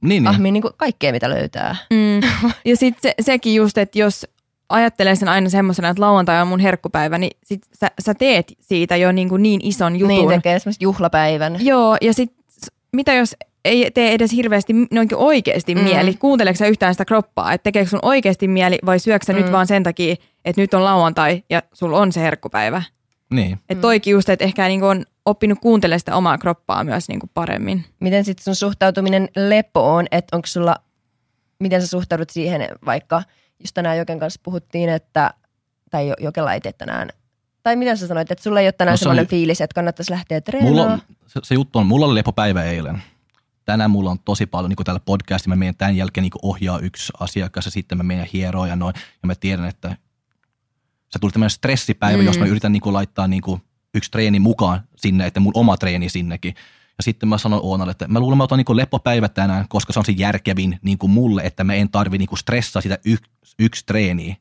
niin, 0.00 0.22
niin. 0.22 0.26
ahmii 0.26 0.52
niin 0.52 0.62
kuin 0.62 0.74
kaikkea, 0.76 1.12
mitä 1.12 1.30
löytää. 1.30 1.76
Mm. 1.90 2.28
Ja 2.64 2.76
sitten 2.76 3.02
se, 3.02 3.14
sekin 3.20 3.54
just, 3.54 3.78
että 3.78 3.98
jos 3.98 4.26
ajattelee 4.68 5.16
sen 5.16 5.28
aina 5.28 5.48
semmoisena, 5.48 5.88
että 5.88 6.02
lauantai 6.02 6.42
on 6.42 6.48
mun 6.48 6.60
herkkupäivä, 6.60 7.18
niin 7.18 7.36
sit 7.44 7.62
sä, 7.80 7.90
sä 8.00 8.14
teet 8.14 8.52
siitä 8.60 8.96
jo 8.96 9.12
niin, 9.12 9.28
kuin 9.28 9.42
niin 9.42 9.60
ison 9.64 9.96
jutun. 9.96 10.16
Niin, 10.16 10.28
tekee 10.28 10.54
esimerkiksi 10.54 10.84
juhlapäivän. 10.84 11.56
Joo, 11.60 11.96
ja 12.00 12.14
sitten 12.14 12.38
mitä 12.92 13.14
jos 13.14 13.36
ei 13.64 13.90
tee 13.90 14.12
edes 14.12 14.32
hirveästi 14.32 14.72
noin 14.90 15.08
oikeasti 15.14 15.74
mm. 15.74 15.80
mieli. 15.80 16.14
Kuunteleeko 16.14 16.64
yhtään 16.64 16.94
sitä 16.94 17.04
kroppaa, 17.04 17.52
että 17.52 17.62
tekeekö 17.62 17.90
sun 17.90 17.98
oikeasti 18.02 18.48
mieli 18.48 18.78
vai 18.86 18.98
syöksä 18.98 19.32
mm. 19.32 19.38
nyt 19.38 19.52
vaan 19.52 19.66
sen 19.66 19.82
takia, 19.82 20.16
että 20.44 20.60
nyt 20.60 20.74
on 20.74 20.84
lauantai 20.84 21.42
ja 21.50 21.62
sulla 21.72 21.98
on 21.98 22.12
se 22.12 22.20
herkkupäivä. 22.20 22.82
Niin. 23.30 23.60
Että 23.68 23.82
toikin 23.82 24.10
just, 24.10 24.28
että 24.28 24.44
ehkä 24.44 24.68
niin 24.68 24.82
on 24.82 25.04
oppinut 25.24 25.58
kuuntelemaan 25.58 26.00
sitä 26.00 26.16
omaa 26.16 26.38
kroppaa 26.38 26.84
myös 26.84 27.08
niin 27.08 27.20
kuin 27.20 27.30
paremmin. 27.34 27.84
Miten 28.00 28.24
sitten 28.24 28.44
sun 28.44 28.54
suhtautuminen 28.54 29.28
lepoon, 29.36 30.06
että 30.10 30.36
onko 30.36 30.46
sulla, 30.46 30.76
miten 31.58 31.80
sä 31.80 31.86
suhtaudut 31.86 32.30
siihen 32.30 32.68
vaikka, 32.86 33.22
just 33.60 33.74
tänään 33.74 33.98
Joken 33.98 34.18
kanssa 34.18 34.40
puhuttiin, 34.42 34.88
että, 34.88 35.34
tai 35.90 36.14
Jokella 36.20 36.54
ei 36.54 36.60
tee 36.60 36.72
tänään, 36.72 37.08
tai 37.62 37.76
miten 37.76 37.96
sä 37.96 38.06
sanoit, 38.06 38.30
että 38.30 38.42
sulla 38.42 38.60
ei 38.60 38.66
ole 38.66 38.72
tänään 38.72 38.92
no, 38.92 38.96
se 38.96 39.00
sellainen 39.00 39.22
oli, 39.22 39.28
fiilis, 39.28 39.60
että 39.60 39.74
kannattaisi 39.74 40.12
lähteä 40.12 40.40
treenaamaan? 40.40 40.88
Mulla 40.88 40.98
se, 41.26 41.40
se, 41.42 41.54
juttu 41.54 41.78
on, 41.78 41.86
mulla 41.86 42.06
oli 42.06 42.14
lepopäivä 42.14 42.64
eilen. 42.64 43.02
Tänään 43.64 43.90
mulla 43.90 44.10
on 44.10 44.18
tosi 44.18 44.46
paljon, 44.46 44.68
niin 44.68 44.76
kuin 44.76 44.84
täällä 44.84 45.00
podcastilla, 45.00 45.56
mä 45.56 45.58
menen 45.58 45.74
tämän 45.74 45.96
jälkeen 45.96 46.22
niin 46.22 46.32
ohjaa 46.42 46.78
yksi 46.78 47.12
asiakas 47.20 47.64
ja 47.64 47.70
sitten 47.70 47.98
mä 47.98 48.04
menen 48.04 48.28
hieroa 48.32 48.66
ja 48.66 48.76
noin. 48.76 48.94
Ja 49.22 49.26
mä 49.26 49.34
tiedän, 49.34 49.66
että 49.68 49.96
se 51.08 51.18
tuli 51.18 51.32
tämmöinen 51.32 51.50
stressipäivä, 51.50 52.22
mm. 52.22 52.26
jos 52.26 52.38
mä 52.38 52.46
yritän 52.46 52.72
niin 52.72 52.80
kuin 52.80 52.92
laittaa 52.92 53.28
niin 53.28 53.42
kuin 53.42 53.62
yksi 53.94 54.10
treeni 54.10 54.40
mukaan 54.40 54.80
sinne, 54.96 55.26
että 55.26 55.40
mun 55.40 55.52
oma 55.56 55.76
treeni 55.76 56.08
sinnekin. 56.08 56.54
Ja 56.98 57.02
sitten 57.02 57.28
mä 57.28 57.38
sanoin 57.38 57.62
Oonalle, 57.64 57.90
että 57.90 58.08
mä 58.08 58.20
luulen, 58.20 58.34
että 58.34 58.38
mä 58.38 58.44
otan 58.44 58.58
niin 58.58 58.76
lepopäivä 58.76 59.28
tänään, 59.28 59.66
koska 59.68 59.92
se 59.92 59.98
on 59.98 60.04
se 60.04 60.12
järkevin 60.12 60.78
niin 60.82 60.98
kuin 60.98 61.10
mulle, 61.10 61.42
että 61.42 61.64
mä 61.64 61.74
en 61.74 61.88
tarvi 61.88 62.18
niin 62.18 62.28
kuin 62.28 62.38
stressaa 62.38 62.82
sitä 62.82 62.98
yksi, 63.04 63.30
yksi 63.58 63.86
treeniä, 63.86 64.36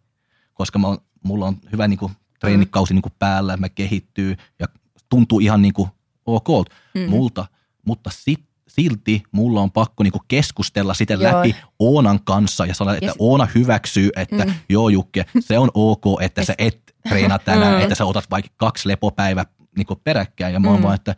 koska 0.53 0.79
mä 0.79 0.87
on, 0.87 0.97
mulla 1.23 1.45
on 1.45 1.57
hyvä 1.71 1.87
niin 1.87 1.99
kuin 1.99 2.11
treenikausi 2.39 2.93
niin 2.93 3.01
kuin 3.01 3.13
päällä, 3.19 3.57
mä 3.57 3.69
kehittyy 3.69 4.35
ja 4.59 4.67
tuntuu 5.09 5.39
ihan 5.39 5.61
niin 5.61 5.73
kuin 5.73 5.89
ok 6.25 6.47
mm. 6.93 7.09
multa, 7.09 7.45
mutta 7.85 8.09
sitten 8.13 8.46
silti 8.67 9.23
mulla 9.31 9.61
on 9.61 9.71
pakko 9.71 10.03
niinku 10.03 10.21
keskustella 10.27 10.93
sitä 10.93 11.13
joo. 11.13 11.23
läpi 11.23 11.55
Oonan 11.79 12.19
kanssa 12.23 12.65
ja 12.65 12.73
sanoa, 12.73 12.93
että 12.93 13.05
yes. 13.05 13.15
Oona 13.19 13.47
hyväksyy, 13.55 14.09
että 14.15 14.45
mm. 14.45 14.53
joo 14.69 14.89
Jukke, 14.89 15.25
se 15.39 15.59
on 15.59 15.71
ok, 15.73 16.03
että 16.21 16.41
yes. 16.41 16.47
sä 16.47 16.53
et 16.57 16.95
treenaa 17.09 17.39
tänään, 17.39 17.73
mm. 17.73 17.81
että 17.81 17.95
sä 17.95 18.05
otat 18.05 18.31
vaikka 18.31 18.51
kaksi 18.57 18.87
lepopäivää 18.87 19.45
niinku 19.77 19.95
peräkkäin. 19.95 20.53
Ja 20.53 20.59
mä 20.59 20.69
oon 20.69 20.79
mm. 20.79 20.83
vaan, 20.83 20.95
että 20.95 21.15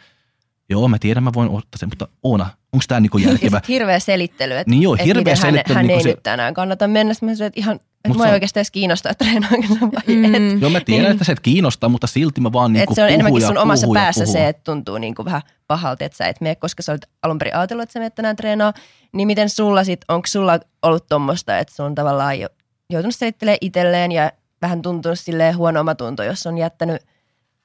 joo 0.69 0.88
mä 0.88 0.99
tiedän 0.99 1.23
mä 1.23 1.33
voin 1.33 1.49
ottaa 1.49 1.77
sen, 1.77 1.89
mutta 1.89 2.07
Oona, 2.23 2.49
onko 2.73 2.84
tämä 2.88 2.99
niinku 2.99 3.17
järkevä? 3.17 3.58
Ja 3.58 3.62
hirveä 3.67 3.99
selittely, 3.99 4.53
että, 4.58 4.69
niin 4.69 4.82
joo, 4.82 4.97
hirveä 5.05 5.34
että 5.34 5.41
selittely, 5.41 5.75
hän, 5.75 5.75
hän 5.75 5.88
niin 5.88 5.97
ei 5.97 6.03
se... 6.03 6.10
nyt 6.10 6.23
tänään 6.23 6.53
kannata 6.53 6.88
mennä. 6.88 7.13
Mä 7.21 7.36
sanoin, 7.36 7.47
että 7.47 7.60
ihan 7.60 7.79
että 8.05 8.17
mua 8.17 8.27
ei 8.27 8.34
oikeastaan 8.34 8.60
edes 8.60 8.71
kiinnostaa, 8.71 9.12
että 9.12 9.25
treenaanko 9.25 9.67
vai 9.82 10.15
mm. 10.15 10.36
et. 10.36 10.62
Joo, 10.62 10.69
mä 10.69 10.79
tiedän, 10.79 11.03
niin. 11.03 11.12
että 11.12 11.23
se 11.23 11.32
et 11.32 11.39
kiinnostaa, 11.39 11.89
mutta 11.89 12.08
silti 12.08 12.41
mä 12.41 12.53
vaan 12.53 12.73
niinku 12.73 12.95
Se 12.95 13.03
on 13.03 13.10
enemmänkin 13.10 13.47
sun 13.47 13.58
omassa 13.58 13.88
päässä 13.93 14.25
se, 14.25 14.47
että 14.47 14.62
tuntuu 14.63 14.97
niinku 14.97 15.25
vähän 15.25 15.41
pahalta, 15.67 16.05
että 16.05 16.17
sä 16.17 16.27
et 16.27 16.41
mene, 16.41 16.55
koska 16.55 16.84
sä 16.84 16.91
olet 16.91 17.10
alun 17.21 17.38
perin 17.38 17.55
ajatellut, 17.55 17.84
että 17.84 17.93
sä 17.93 17.99
menet 17.99 18.15
tänään 18.15 18.36
treenaa. 18.36 18.73
Niin 19.12 19.27
miten 19.27 19.49
sulla 19.49 19.84
sit, 19.84 20.01
onko 20.08 20.27
sulla 20.27 20.60
ollut 20.82 21.08
tuommoista, 21.10 21.58
että 21.58 21.75
sun 21.75 21.95
tavallaan 21.95 22.39
jo, 22.39 22.47
joutunut 22.89 23.15
selittelemään 23.15 23.58
itselleen 23.62 24.12
ja 24.12 24.32
vähän 24.62 24.82
tuntunut 24.82 25.19
silleen 25.19 25.58
huono 25.58 25.79
omatunto, 25.79 26.23
jos 26.23 26.47
on 26.47 26.58
jättänyt 26.58 27.01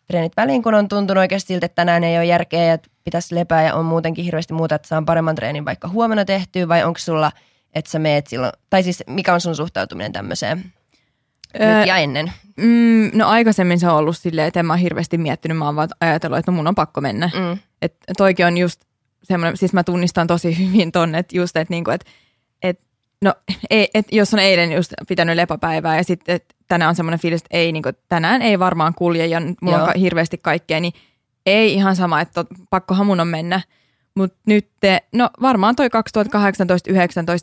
treenit 0.06 0.36
väliin, 0.36 0.62
kun 0.62 0.74
on 0.74 0.88
tuntunut 0.88 1.20
oikeasti 1.20 1.48
siltä, 1.48 1.66
että 1.66 1.76
tänään 1.76 2.04
ei 2.04 2.16
ole 2.16 2.24
järkeä 2.24 2.64
ja 2.64 2.78
pitäisi 3.04 3.34
lepää 3.34 3.62
ja 3.62 3.74
on 3.74 3.84
muutenkin 3.84 4.24
hirveästi 4.24 4.54
muuta, 4.54 4.74
että 4.74 4.88
saan 4.88 5.06
paremman 5.06 5.34
treenin 5.34 5.64
vaikka 5.64 5.88
huomenna 5.88 6.24
tehtyä 6.24 6.68
vai 6.68 6.84
onko 6.84 6.98
sulla– 6.98 7.32
että 7.74 7.90
sä 7.90 7.98
meet 7.98 8.26
silloin, 8.26 8.52
tai 8.70 8.82
siis 8.82 9.04
mikä 9.06 9.34
on 9.34 9.40
sun 9.40 9.56
suhtautuminen 9.56 10.12
tämmöiseen 10.12 10.72
öö, 11.60 11.78
nyt 11.78 11.86
ja 11.86 11.96
ennen? 11.96 12.32
Mm, 12.56 13.10
no 13.14 13.28
aikaisemmin 13.28 13.80
se 13.80 13.88
on 13.88 13.96
ollut 13.96 14.16
silleen, 14.16 14.48
että 14.48 14.60
en 14.60 14.66
mä 14.66 14.76
hirveästi 14.76 15.18
miettinyt, 15.18 15.58
mä 15.58 15.64
oon 15.64 15.76
vaan 15.76 15.88
ajatellut, 16.00 16.38
että 16.38 16.50
no 16.50 16.56
mun 16.56 16.66
on 16.66 16.74
pakko 16.74 17.00
mennä. 17.00 17.30
Mm. 17.34 17.58
Että 17.82 18.12
toikin 18.16 18.46
on 18.46 18.58
just 18.58 18.80
semmoinen, 19.22 19.56
siis 19.56 19.72
mä 19.72 19.84
tunnistan 19.84 20.26
tosi 20.26 20.58
hyvin 20.58 20.92
tonne, 20.92 21.18
että 21.18 21.36
just, 21.36 21.56
että 21.56 21.72
niinku, 21.72 21.90
että 21.90 22.10
et, 22.10 22.16
no, 23.24 23.34
ei, 23.70 23.88
et 23.94 24.06
jos 24.12 24.34
on 24.34 24.40
eilen 24.40 24.72
just 24.72 24.92
pitänyt 25.08 25.36
lepopäivää 25.36 25.96
ja 25.96 26.04
sitten 26.04 26.40
tänään 26.68 26.88
on 26.88 26.94
semmoinen 26.94 27.20
fiilis, 27.20 27.40
että 27.40 27.56
ei, 27.56 27.72
niinku, 27.72 27.88
tänään 28.08 28.42
ei 28.42 28.58
varmaan 28.58 28.94
kulje 28.94 29.26
ja 29.26 29.40
mulla 29.60 29.78
Joo. 29.78 29.86
on 29.86 30.00
hirveästi 30.00 30.38
kaikkea, 30.38 30.80
niin 30.80 30.92
ei 31.46 31.74
ihan 31.74 31.96
sama, 31.96 32.20
että 32.20 32.44
pakkohan 32.70 33.06
mun 33.06 33.20
on 33.20 33.28
mennä. 33.28 33.60
Mutta 34.16 34.38
nyt, 34.46 34.68
no 35.12 35.30
varmaan 35.42 35.76
toi 35.76 35.88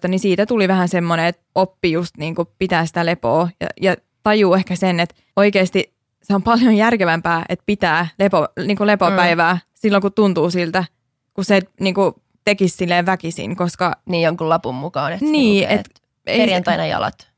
2018-2019, 0.06 0.08
niin 0.08 0.20
siitä 0.20 0.46
tuli 0.46 0.67
vähän 0.67 0.89
semmoinen, 0.89 1.26
että 1.26 1.41
oppi 1.56 1.91
just 1.91 2.17
niin 2.17 2.36
kuin 2.36 2.48
pitää 2.60 2.86
sitä 2.86 3.06
lepoa 3.06 3.50
ja, 3.62 3.67
ja 3.82 3.96
tajuu 4.24 4.54
ehkä 4.54 4.76
sen, 4.76 5.00
että 5.00 5.15
oikeasti 5.36 5.94
se 6.24 6.36
on 6.36 6.44
paljon 6.44 6.76
järkevämpää, 6.76 7.46
että 7.50 7.63
pitää 7.65 8.08
lepo, 8.20 8.48
niin 8.65 8.78
kuin 8.78 8.88
lepopäivää 8.88 9.54
mm. 9.54 9.60
silloin, 9.74 10.02
kun 10.02 10.13
tuntuu 10.13 10.52
siltä, 10.52 10.84
kun 11.34 11.46
se 11.46 11.62
niin 11.80 11.94
kuin 11.94 12.13
tekisi 12.43 12.77
silleen 12.77 13.06
väkisin, 13.06 13.56
koska... 13.56 13.95
Niin 14.06 14.23
jonkun 14.23 14.49
lapun 14.49 14.75
mukaan, 14.75 15.13
että 15.13 15.25
niin, 15.25 15.69
et, 15.69 16.01
perjantaina 16.23 16.86
jalat. 16.86 17.32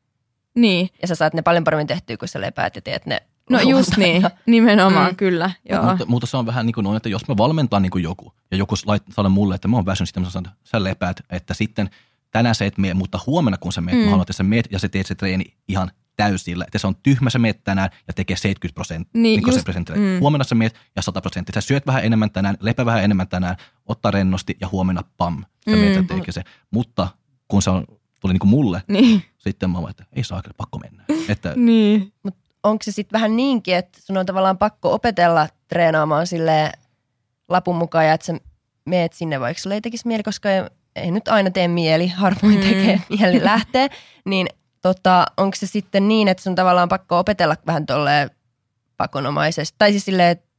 Niin. 0.56 0.90
Ja 1.02 1.08
sä 1.08 1.16
saat 1.16 1.34
ne 1.34 1.42
paljon 1.42 1.64
paremmin 1.64 1.88
tehtyä, 1.88 2.18
kun 2.18 2.28
sä 2.28 2.42
lepäät 2.42 2.76
ja 2.76 2.82
teet 2.82 3.06
ne 3.06 3.22
No 3.50 3.60
just 3.60 3.98
niin, 3.98 4.24
nimenomaan 4.46 5.12
mm. 5.12 5.16
kyllä. 5.16 5.52
Joo. 5.70 5.84
Mutta, 5.84 6.06
mutta 6.06 6.28
se 6.28 6.38
on 6.38 6.46
vähän 6.46 6.66
niin 6.66 6.74
kuin 6.74 6.84
noin, 6.84 6.98
että 6.98 7.10
jos 7.10 7.28
me 7.28 7.38
valmentaa 7.38 7.80
niin 7.80 7.92
kuin 7.92 8.04
joku 8.04 8.34
ja 8.52 8.58
joku 8.58 8.76
sanoo 8.76 9.30
mulle, 9.30 9.56
että 9.56 9.68
mä 9.68 9.76
oon 9.76 9.86
väsynyt, 9.86 10.10
sitten 10.10 10.24
mä 10.24 10.30
sanon, 10.30 10.52
että 10.52 10.70
sä 10.70 10.84
lepäät, 10.84 11.22
että 11.30 11.54
sitten 11.54 11.90
tänään 12.32 12.56
sä 12.56 12.66
et 12.66 12.78
mene, 12.78 12.94
mutta 12.94 13.20
huomenna 13.28 13.58
kun 13.58 13.74
sä 13.74 13.82
meet, 13.82 13.98
mm. 13.98 14.04
mä 14.04 14.10
haluan, 14.10 14.22
että 14.22 14.34
sä 14.34 14.44
meet 14.44 14.68
ja 14.72 14.80
sä 14.80 14.90
teet 14.90 15.08
se 15.08 15.16
treeni 15.16 15.54
ihan 15.68 15.92
täysillä. 16.16 16.64
Että 16.68 16.78
se 16.78 16.88
on 16.88 16.96
tyhmä, 17.04 17.30
sä 17.30 17.40
meet 17.40 17.64
tänään 17.64 17.90
ja 18.08 18.14
tekee 18.14 18.38
70 18.38 18.76
prosenttia. 18.76 19.22
Niin, 19.22 19.44
niin 19.44 19.54
just, 19.54 19.64
prosenttia. 19.64 19.96
Mm. 19.96 20.20
Huomenna 20.20 20.44
sä 20.44 20.56
meet 20.56 20.76
ja 20.96 21.02
100 21.02 21.22
prosenttia. 21.22 21.62
Sä 21.62 21.68
syöt 21.68 21.88
vähän 21.88 22.06
enemmän 22.06 22.32
tänään, 22.32 22.58
lepä 22.60 22.86
vähän 22.86 23.04
enemmän 23.04 23.28
tänään, 23.28 23.56
ottaa 23.86 24.12
rennosti 24.12 24.58
ja 24.62 24.68
huomenna 24.72 25.04
pam. 25.18 25.46
Sä 25.70 25.76
mm. 25.76 25.82
meet 25.82 26.28
ja 26.28 26.34
se. 26.34 26.42
Mutta 26.72 27.08
kun 27.48 27.62
se 27.62 27.70
on, 27.70 27.86
tuli 28.20 28.34
niin 28.34 28.40
kuin 28.40 28.50
mulle, 28.50 28.82
niin. 28.88 29.24
sitten 29.38 29.70
mä 29.70 29.80
että 29.90 30.06
ei 30.14 30.24
saa 30.24 30.42
kyllä 30.42 30.56
pakko 30.58 30.80
mennä. 30.80 31.04
Että, 31.30 31.54
niin. 31.56 32.14
Mut 32.24 32.36
onko 32.64 32.84
se 32.84 32.92
sitten 32.92 33.18
vähän 33.18 33.36
niinkin, 33.36 33.76
että 33.76 34.02
sun 34.02 34.18
on 34.18 34.26
tavallaan 34.26 34.58
pakko 34.58 34.94
opetella 34.94 35.48
treenaamaan 35.68 36.28
sille 36.28 36.72
lapun 37.50 37.76
mukaan 37.76 38.06
ja 38.06 38.14
että 38.14 38.26
sä 38.26 38.34
meet 38.86 39.14
sinne, 39.14 39.40
vaikka 39.40 39.62
sulle 39.62 39.76
ei 39.76 39.82
tekisi 39.82 40.08
mieli, 40.08 40.24
koska 40.24 40.52
ei, 40.52 40.64
ei 40.96 41.12
nyt 41.12 41.28
aina 41.28 41.52
tee 41.52 41.68
mieli, 41.68 42.08
harvoin 42.08 42.56
mm. 42.56 42.62
tekee 42.62 43.02
mieli 43.10 43.44
lähteä, 43.44 43.90
niin 44.26 44.48
tota, 44.84 45.26
onko 45.38 45.56
se 45.56 45.68
sitten 45.68 46.08
niin, 46.08 46.28
että 46.28 46.44
sun 46.44 46.56
tavallaan 46.56 46.90
pakko 46.90 47.20
opetella 47.20 47.56
vähän 47.68 47.86
tolleen 47.86 48.30
pakonomaisesti, 48.98 49.76
tai 49.78 49.92
siis 49.92 50.06
silleen, 50.06 50.32
että 50.32 50.54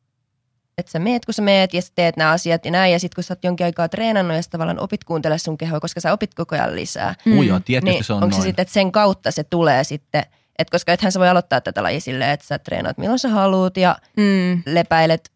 että 0.78 0.92
sä 0.92 0.98
meet, 0.98 1.24
kun 1.24 1.34
sä 1.34 1.42
meet 1.42 1.74
ja 1.74 1.82
sä 1.82 1.92
teet 1.94 2.16
nämä 2.16 2.30
asiat 2.30 2.64
ja 2.64 2.70
näin. 2.70 2.92
Ja 2.92 2.98
sitten 2.98 3.14
kun 3.14 3.24
sä 3.24 3.32
oot 3.32 3.44
jonkin 3.44 3.66
aikaa 3.66 3.88
treenannut 3.88 4.36
ja 4.36 4.42
sä 4.42 4.50
tavallaan 4.50 4.80
opit 4.80 5.04
kuuntele 5.04 5.38
sun 5.38 5.58
kehoa, 5.58 5.80
koska 5.80 6.00
sä 6.00 6.12
opit 6.12 6.34
koko 6.34 6.54
ajan 6.54 6.76
lisää. 6.76 7.14
Mm. 7.24 7.38
Uja, 7.38 7.60
niin 7.82 8.04
se 8.04 8.12
on 8.12 8.22
onko 8.22 8.36
se 8.36 8.42
sitten, 8.42 8.62
että 8.62 8.74
sen 8.74 8.92
kautta 8.92 9.30
se 9.30 9.44
tulee 9.44 9.84
sitten, 9.84 10.22
että 10.58 10.70
koska 10.70 10.92
ethän 10.92 11.12
sä 11.12 11.20
voi 11.20 11.28
aloittaa 11.28 11.60
tätä 11.60 11.82
lajia 11.82 12.00
silleen, 12.00 12.30
että 12.30 12.46
sä 12.46 12.58
treenaat 12.58 12.98
milloin 12.98 13.18
sä 13.18 13.28
haluut 13.28 13.76
ja 13.76 13.96
mm. 14.16 14.62
lepäilet 14.66 15.30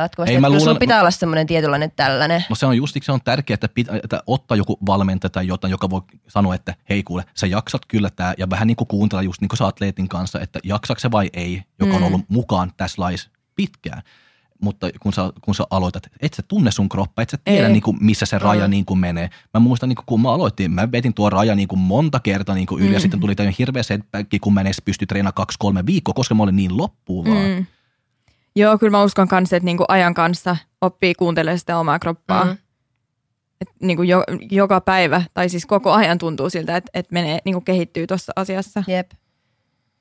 jatkuvasti. 0.00 0.34
Ei, 0.34 0.40
mä 0.40 0.50
luulen, 0.50 0.78
pitää 0.78 1.00
olla 1.00 1.10
semmoinen 1.10 1.46
tietynlainen 1.46 1.92
tällainen. 1.96 2.44
No 2.48 2.56
se 2.56 2.66
on 2.66 2.76
just 2.76 2.96
se 3.02 3.12
on 3.12 3.20
tärkeää, 3.24 3.54
että, 3.54 3.68
pitä, 3.68 3.96
että 4.04 4.22
ottaa 4.26 4.56
joku 4.56 4.78
valmentaja 4.86 5.30
tai 5.30 5.46
jotain, 5.46 5.70
joka 5.70 5.90
voi 5.90 6.02
sanoa, 6.28 6.54
että 6.54 6.74
hei 6.88 7.02
kuule, 7.02 7.24
sä 7.34 7.46
jaksat 7.46 7.86
kyllä 7.86 8.10
tämä 8.10 8.34
ja 8.38 8.50
vähän 8.50 8.66
niin 8.66 8.76
kuin 8.76 8.88
kuuntella 8.88 9.22
just 9.22 9.40
niin 9.40 9.48
kuin 9.48 9.58
sä 9.58 9.66
atleetin 9.66 10.08
kanssa, 10.08 10.40
että 10.40 10.58
jaksatko 10.64 11.00
se 11.00 11.10
vai 11.10 11.30
ei, 11.32 11.62
joka 11.78 11.92
mm. 11.92 11.96
on 11.96 12.02
ollut 12.02 12.28
mukaan 12.28 12.72
tässä 12.76 13.02
lais 13.02 13.30
pitkään 13.56 14.02
mutta 14.62 14.90
kun 15.00 15.12
sä, 15.12 15.32
kun 15.40 15.54
sä 15.54 15.64
aloitat, 15.70 16.06
et 16.20 16.34
sä 16.34 16.42
tunne 16.48 16.70
sun 16.70 16.88
kroppa, 16.88 17.22
et 17.22 17.30
sä 17.30 17.38
tiedä 17.44 17.68
niin 17.68 17.82
kuin, 17.82 17.96
missä 18.00 18.26
se 18.26 18.38
raja 18.38 18.66
mm. 18.66 18.70
niin 18.70 18.84
kuin 18.84 18.98
menee. 18.98 19.30
Mä 19.54 19.60
muistan, 19.60 19.88
niin 19.88 19.96
kuin, 19.96 20.06
kun 20.06 20.20
mä 20.20 20.32
aloitin, 20.32 20.70
mä 20.70 20.92
vetin 20.92 21.14
tuo 21.14 21.30
raja 21.30 21.54
niin 21.54 21.68
kuin 21.68 21.78
monta 21.78 22.20
kertaa 22.20 22.54
niin 22.54 22.66
kuin 22.66 22.80
yli 22.80 22.88
mm. 22.88 22.94
ja 22.94 23.00
sitten 23.00 23.20
tuli 23.20 23.34
tämmöinen 23.34 23.56
hirveä 23.58 23.82
setback, 23.82 24.30
kun 24.40 24.54
mä 24.54 24.60
en 24.60 24.66
edes 24.66 24.82
pysty 24.84 25.06
treenaamaan 25.06 25.34
kaksi-kolme 25.34 25.86
viikkoa, 25.86 26.14
koska 26.14 26.34
mä 26.34 26.42
olin 26.42 26.56
niin 26.56 26.76
loppuun 26.76 27.26
vaan. 27.26 27.46
Mm. 27.46 27.66
Joo, 28.56 28.78
kyllä 28.78 28.90
mä 28.90 29.02
uskon 29.02 29.28
kanssa, 29.28 29.56
että 29.56 29.64
niin 29.64 29.76
kuin 29.76 29.86
ajan 29.88 30.14
kanssa 30.14 30.56
oppii 30.80 31.14
kuuntelemaan 31.14 31.58
sitä 31.58 31.78
omaa 31.78 31.98
kroppaa. 31.98 32.44
Mm. 32.44 32.56
Et 33.60 33.68
niin 33.82 33.96
kuin 33.96 34.08
jo, 34.08 34.24
joka 34.50 34.80
päivä, 34.80 35.22
tai 35.34 35.48
siis 35.48 35.66
koko 35.66 35.92
ajan 35.92 36.18
tuntuu 36.18 36.50
siltä, 36.50 36.76
että, 36.76 36.90
että 36.94 37.12
menee, 37.12 37.38
niin 37.44 37.54
kuin 37.54 37.64
kehittyy 37.64 38.06
tuossa 38.06 38.32
asiassa. 38.36 38.84
Jep. 38.86 39.10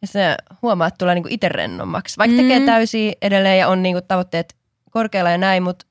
Ja 0.02 0.08
se 0.08 0.38
huomaa, 0.62 0.88
että 0.88 0.98
tulee 0.98 1.16
niinku 1.16 1.30
itse 1.32 1.50
rennommaksi. 1.50 2.18
Vaikka 2.18 2.38
mm. 2.38 2.42
tekee 2.42 2.66
täysiä 2.66 3.14
edelleen 3.22 3.60
ja 3.60 3.68
on 3.68 3.84
niinku 3.84 4.02
tavoitteet 4.08 4.56
korkealla 4.92 5.30
ja 5.30 5.38
näin, 5.38 5.64
mutta 5.64 5.86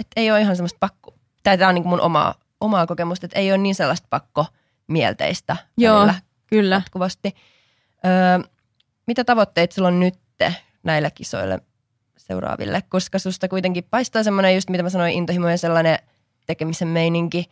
et 0.00 0.06
ei 0.16 0.30
ole 0.30 0.40
ihan 0.40 0.56
semmoista 0.56 0.76
pakko. 0.80 1.14
Tämä 1.42 1.68
on 1.68 1.74
niinku 1.74 1.88
mun 1.88 2.00
omaa, 2.00 2.34
omaa 2.60 2.86
kokemusta, 2.86 3.26
että 3.26 3.38
ei 3.38 3.52
ole 3.52 3.58
niin 3.58 3.74
sellaista 3.74 4.06
pakko 4.10 4.46
mielteistä 4.86 5.56
Joo, 5.76 6.08
kyllä. 6.46 6.74
Jatkuvasti. 6.74 7.34
Öö, 8.06 8.48
mitä 9.06 9.24
tavoitteet 9.24 9.72
sulla 9.72 9.88
on 9.88 10.00
nyt 10.00 10.14
näillä 10.82 11.10
kisoilla 11.10 11.58
seuraaville? 12.26 12.82
Koska 12.88 13.18
susta 13.18 13.48
kuitenkin 13.48 13.84
paistaa 13.90 14.22
semmoinen 14.22 14.54
just, 14.54 14.70
mitä 14.70 14.82
mä 14.82 14.90
sanoin, 14.90 15.12
intohimo 15.12 15.48
ja 15.48 15.58
sellainen 15.58 15.98
tekemisen 16.46 16.88
meininki. 16.88 17.50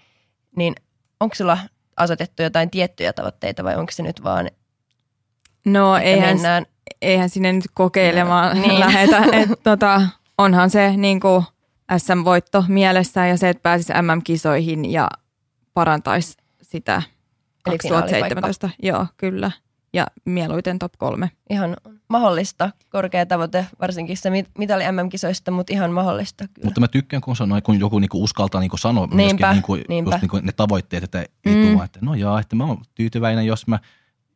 Niin 0.57 0.75
onko 1.21 1.35
sulla 1.35 1.59
asetettu 1.97 2.43
jotain 2.43 2.71
tiettyjä 2.71 3.13
tavoitteita 3.13 3.65
vai 3.65 3.77
onko 3.77 3.93
se 3.93 4.03
nyt 4.03 4.25
vaan, 4.25 4.51
No 5.67 5.97
eihän, 5.97 6.35
mennään... 6.35 6.67
eihän 7.03 7.31
sinne 7.31 7.53
nyt 7.53 7.65
kokeilemaan 7.75 8.57
no, 8.57 8.67
niin. 8.67 8.81
lähetä. 8.87 9.23
Et, 9.33 9.49
tota, 9.63 10.03
onhan 10.39 10.71
se 10.71 10.97
niin 10.97 11.21
kuin 11.21 11.45
SM-voitto 11.99 12.65
mielessä 12.69 13.27
ja 13.27 13.37
se, 13.37 13.49
että 13.49 13.63
pääsisi 13.63 13.93
MM-kisoihin 13.93 14.93
ja 14.93 15.09
parantaisi 15.75 16.37
sitä 16.63 17.03
Eli 17.67 17.79
2017. 17.79 18.71
Joo, 18.83 19.07
kyllä. 19.17 19.51
Ja 19.93 20.07
mieluiten 20.25 20.79
top 20.79 20.93
kolme. 20.99 21.31
Ihan 21.51 21.77
mahdollista. 22.09 22.71
Korkea 22.91 23.27
tavoite, 23.27 23.67
varsinkin 23.81 24.17
se 24.17 24.31
mitali 24.59 24.85
MM-kisoista, 24.93 25.51
mutta 25.51 25.73
ihan 25.73 25.93
mahdollista. 25.93 26.49
Kyllä. 26.55 26.67
Mutta 26.67 26.81
mä 26.81 26.89
tykkään, 26.89 27.21
kun, 27.21 27.37
sanoo, 27.37 27.61
kun 27.61 27.81
joku 27.81 27.99
niinku 27.99 28.25
uskaltaa 28.25 28.61
niinku 28.61 28.77
sanoa 28.77 29.07
niinpä, 29.07 29.47
myöskin 29.47 29.51
niinku, 29.53 29.89
niinpä. 29.89 30.11
Just 30.11 30.23
niinku 30.23 30.41
ne 30.43 30.53
tavoitteet, 30.53 31.05
että 31.05 31.19
ei 31.21 31.55
mm. 31.55 31.73
tule, 31.73 31.85
että 31.85 31.99
no 32.03 32.15
joo, 32.15 32.39
että 32.39 32.57
mä 32.57 32.65
oon 32.65 32.83
tyytyväinen, 32.95 33.47
jos 33.47 33.67
mä– 33.67 33.79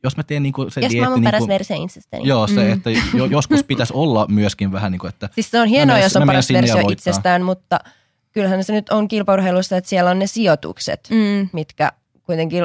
jos 0.03 0.17
mä 0.17 0.23
teen 0.23 0.43
niinku 0.43 0.71
se 0.71 0.81
jos 0.81 0.91
dieetti... 0.91 0.97
Jos 0.97 1.09
mä 1.09 1.15
oon 1.15 1.23
paras 1.23 1.49
versio 1.49 1.85
itsestäni. 1.85 2.29
Joo, 2.29 2.47
se, 2.47 2.65
mm. 2.65 2.73
että 2.73 2.91
jo, 2.91 3.25
joskus 3.25 3.65
pitäisi 3.65 3.93
olla 3.97 4.27
myöskin 4.29 4.73
vähän 4.73 4.93
niin 4.93 4.99
kuin, 4.99 5.09
että... 5.09 5.29
Siis 5.33 5.51
se 5.51 5.61
on 5.61 5.69
hienoa, 5.69 5.99
jos 5.99 6.17
on 6.17 6.27
paras 6.27 6.53
versio 6.53 6.88
itsestään, 6.88 7.43
mutta 7.43 7.81
kyllähän 8.33 8.65
se 8.65 8.73
nyt 8.73 8.88
on 8.88 9.09
kilpaurheilussa, 9.09 9.77
että 9.77 9.91
siellä 9.91 10.11
on 10.11 10.19
ne 10.19 10.27
sijoitukset, 10.27 11.09
mm. 11.11 11.49
mitkä 11.53 11.93
kuitenkin 12.23 12.65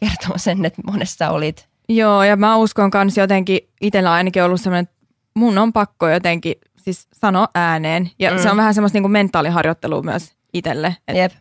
kertoo 0.00 0.38
sen, 0.38 0.64
että 0.64 0.82
monessa 0.86 1.30
olit. 1.30 1.68
Joo, 1.88 2.22
ja 2.22 2.36
mä 2.36 2.56
uskon 2.56 2.90
myös 2.94 3.16
jotenkin, 3.16 3.58
itsellä 3.80 4.10
on 4.10 4.16
ainakin 4.16 4.42
ollut 4.42 4.60
sellainen, 4.60 4.82
että 4.82 4.96
mun 5.34 5.58
on 5.58 5.72
pakko 5.72 6.08
jotenkin 6.08 6.54
siis 6.76 7.08
sanoa 7.12 7.48
ääneen. 7.54 8.10
Ja 8.18 8.30
mm. 8.30 8.38
se 8.38 8.50
on 8.50 8.56
vähän 8.56 8.74
semmoista 8.74 8.96
niin 8.96 9.02
kuin 9.02 9.12
mentaaliharjoittelua 9.12 10.02
myös 10.02 10.34
itselle. 10.52 10.96
Että 11.08 11.18
Jep. 11.18 11.32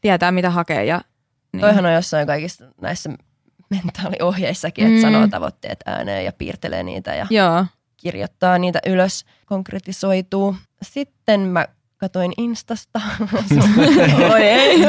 Tietää, 0.00 0.32
mitä 0.32 0.50
hakee. 0.50 0.84
Ja, 0.84 1.00
niin. 1.52 1.60
Toihan 1.60 1.86
on 1.86 1.92
jossain 1.92 2.26
kaikissa 2.26 2.64
näissä 2.80 3.10
mentaaliohjeissakin, 3.70 4.86
että 4.86 4.96
mm. 4.96 5.02
sanoo 5.02 5.28
tavoitteet 5.28 5.78
ääneen 5.86 6.24
ja 6.24 6.32
piirtelee 6.32 6.82
niitä 6.82 7.14
ja 7.14 7.26
Joo. 7.30 7.66
kirjoittaa 7.96 8.58
niitä 8.58 8.80
ylös, 8.86 9.24
konkretisoituu. 9.46 10.56
Sitten 10.82 11.40
mä 11.40 11.66
katoin 11.96 12.32
Instasta. 12.36 13.00
Oi 14.32 14.42
ei. 14.42 14.78
15.5.2020 14.80 14.86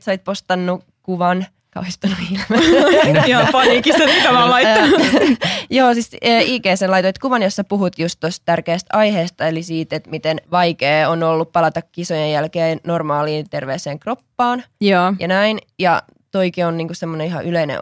sait 0.00 0.24
postannut 0.24 0.84
kuvan 1.02 1.46
kauhistunut 1.74 2.18
ilme. 2.30 2.62
Ihan 3.26 3.48
paniikissa, 3.52 4.04
mitä 4.04 4.32
mä 4.32 4.50
laittanut. 4.50 5.00
Joo, 5.70 5.94
siis 5.94 6.10
IG 6.46 6.64
sen 6.74 6.90
laitoit 6.90 7.18
kuvan, 7.18 7.42
jossa 7.42 7.64
puhut 7.64 7.98
just 7.98 8.20
tuosta 8.20 8.42
tärkeästä 8.44 8.96
aiheesta, 8.96 9.46
eli 9.46 9.62
siitä, 9.62 9.96
että 9.96 10.10
miten 10.10 10.40
vaikea 10.50 11.10
on 11.10 11.22
ollut 11.22 11.52
palata 11.52 11.82
kisojen 11.82 12.32
jälkeen 12.32 12.80
normaaliin 12.86 13.50
terveeseen 13.50 13.98
kroppaan. 13.98 14.64
Joo. 14.80 15.14
Ja 15.18 15.28
näin. 15.28 15.58
Ja 15.78 16.02
toikin 16.30 16.66
on 16.66 16.76
niinku 16.76 16.94
semmoinen 16.94 17.26
ihan 17.26 17.44
yleinen, 17.44 17.80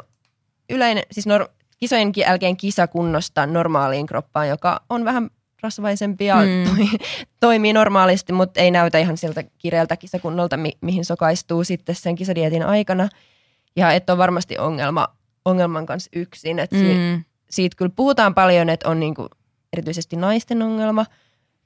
yleinen 0.71 1.05
siis 1.11 1.27
nor- 1.27 1.49
kisojen 1.79 2.13
jälkeen 2.17 2.57
kisakunnosta 2.57 3.47
normaaliin 3.47 4.07
kroppaan, 4.07 4.49
joka 4.49 4.81
on 4.89 5.05
vähän 5.05 5.31
rasvaisempi 5.63 6.25
ja 6.25 6.37
mm. 6.37 6.77
toi, 6.77 6.87
toimii 7.41 7.73
normaalisti, 7.73 8.33
mutta 8.33 8.61
ei 8.61 8.71
näytä 8.71 8.99
ihan 8.99 9.17
siltä 9.17 9.45
kireältä 9.59 9.97
kisakunnolta, 9.97 10.57
mi- 10.57 10.79
mihin 10.81 11.05
sokaistuu 11.05 11.65
sitten 11.65 11.95
sen 11.95 12.15
kisadietin 12.15 12.63
aikana– 12.67 13.09
ja 13.77 13.93
että 13.93 14.13
on 14.13 14.19
varmasti 14.19 14.59
ongelma, 14.59 15.09
ongelman 15.45 15.87
kanssa 15.87 16.11
yksin. 16.15 16.59
Että 16.59 16.77
mm. 16.77 16.83
siitä, 16.83 17.23
siitä 17.51 17.77
kyllä 17.77 17.93
puhutaan 17.97 18.35
paljon, 18.35 18.69
että 18.69 18.89
on 18.89 19.01
niinku 19.01 19.29
erityisesti 19.73 20.17
naisten 20.17 20.63
ongelma, 20.63 21.07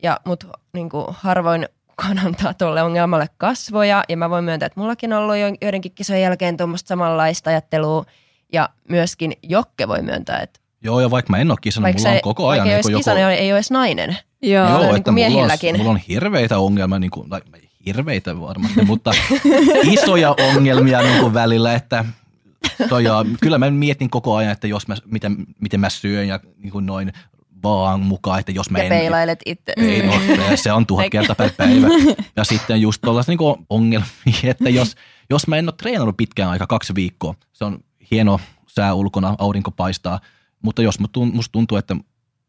ja, 0.03 0.21
mutta 0.25 0.47
niinku 0.73 1.07
harvoin 1.09 1.69
kukaan 1.97 2.19
antaa 2.27 2.55
tuolle 2.55 2.83
ongelmalle 2.83 3.29
kasvoja. 3.37 4.05
Ja 4.09 4.17
mä 4.17 4.31
voin 4.31 4.45
myöntää, 4.45 4.67
että 4.67 4.81
mullakin 4.81 5.13
on 5.13 5.23
ollut 5.23 5.37
joidenkin 5.63 5.93
kisojen 5.93 6.23
jälkeen 6.23 6.57
tuommoista 6.57 6.89
samanlaista 6.89 7.51
ajattelua. 7.51 8.05
Ja 8.53 8.69
myöskin 8.89 9.33
Jokke 9.43 9.89
voi 9.89 10.03
myöntää, 10.03 10.39
että 10.39 10.61
Joo, 10.83 11.01
ja 11.01 11.11
vaikka 11.11 11.31
mä 11.31 11.39
en 11.39 11.51
ole 11.51 11.59
kisannut, 11.61 11.85
vaikka 11.85 12.03
mulla 12.03 12.15
on 12.15 12.21
koko 12.23 12.49
ajan... 12.49 12.69
Vaikka 12.69 12.89
niin 12.89 12.99
joku... 13.07 13.11
ei 13.11 13.25
ole 13.25 13.57
edes 13.57 13.71
nainen. 13.71 14.19
Joo, 14.43 14.69
Joo 14.69 14.79
niin 14.79 14.97
että 14.97 15.13
mulla 15.13 15.27
on, 15.43 15.77
mulla 15.77 15.91
on 15.91 15.97
hirveitä 15.97 16.59
ongelmia, 16.59 16.99
niin 16.99 17.11
kuin, 17.11 17.31
hirveitä 17.87 18.41
varmasti, 18.41 18.85
mutta 18.85 19.11
isoja 19.83 20.35
ongelmia 20.55 21.03
niin 21.03 21.21
kuin 21.21 21.35
välillä, 21.35 21.75
että 21.75 22.05
ja 23.03 23.25
kyllä 23.41 23.59
mä 23.59 23.71
mietin 23.71 24.11
koko 24.11 24.37
ajan, 24.37 24.53
että 24.53 24.67
jos 24.67 24.89
mä, 24.89 24.97
miten, 25.05 25.37
miten 25.61 25.81
mä 25.81 25.91
syön 25.91 26.29
ja 26.29 26.41
niin 26.57 26.73
kuin 26.73 26.87
noin 26.87 27.13
vaan 27.63 28.01
mukaan, 28.01 28.41
että 28.41 28.53
jos 28.53 28.71
mä 28.71 28.79
ja 28.79 28.85
en... 28.85 28.89
peilailet 28.89 29.41
itse. 29.47 29.73
Ei, 29.77 30.07
no, 30.07 30.13
se 30.55 30.73
on 30.73 30.87
tuhat 30.87 31.07
kertaa 31.11 31.37
per 31.37 31.51
päivä. 31.57 31.87
Ja 32.37 32.45
sitten 32.45 32.81
just 32.81 33.03
tuollaista 33.03 33.33
niin 33.33 33.67
ongelmia, 33.71 34.07
että 34.45 34.71
jos, 34.71 34.95
jos 35.31 35.47
mä 35.47 35.57
en 35.57 35.69
ole 35.69 35.75
treenannut 35.79 36.17
pitkään 36.17 36.51
aika, 36.51 36.67
kaksi 36.67 36.95
viikkoa, 36.95 37.35
se 37.53 37.65
on 37.65 37.79
hieno 38.11 38.41
sää 38.67 38.95
ulkona, 38.95 39.35
aurinko 39.39 39.71
paistaa, 39.71 40.21
mutta 40.63 40.83
jos 40.83 40.99
musta 41.33 41.53
tuntuu, 41.53 41.79
että 41.79 41.97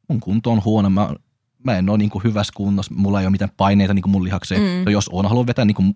mun 0.07 0.19
kunto 0.19 0.51
on 0.51 0.63
huono, 0.65 0.89
mä 0.89 1.09
mä 1.65 1.77
en 1.77 1.89
ole 1.89 1.97
niin 1.97 2.09
kuin 2.09 2.23
hyvässä 2.23 2.53
kunnossa, 2.55 2.93
mulla 2.95 3.19
ei 3.19 3.25
ole 3.25 3.31
mitään 3.31 3.51
paineita 3.57 3.93
niin 3.93 4.03
kuin 4.03 4.11
mun 4.11 4.23
lihakseen. 4.23 4.61
Mm. 4.61 4.85
No 4.85 4.91
jos 4.91 5.09
on, 5.09 5.25
haluan 5.25 5.47
vetää 5.47 5.65
niin 5.65 5.75
kuin, 5.75 5.95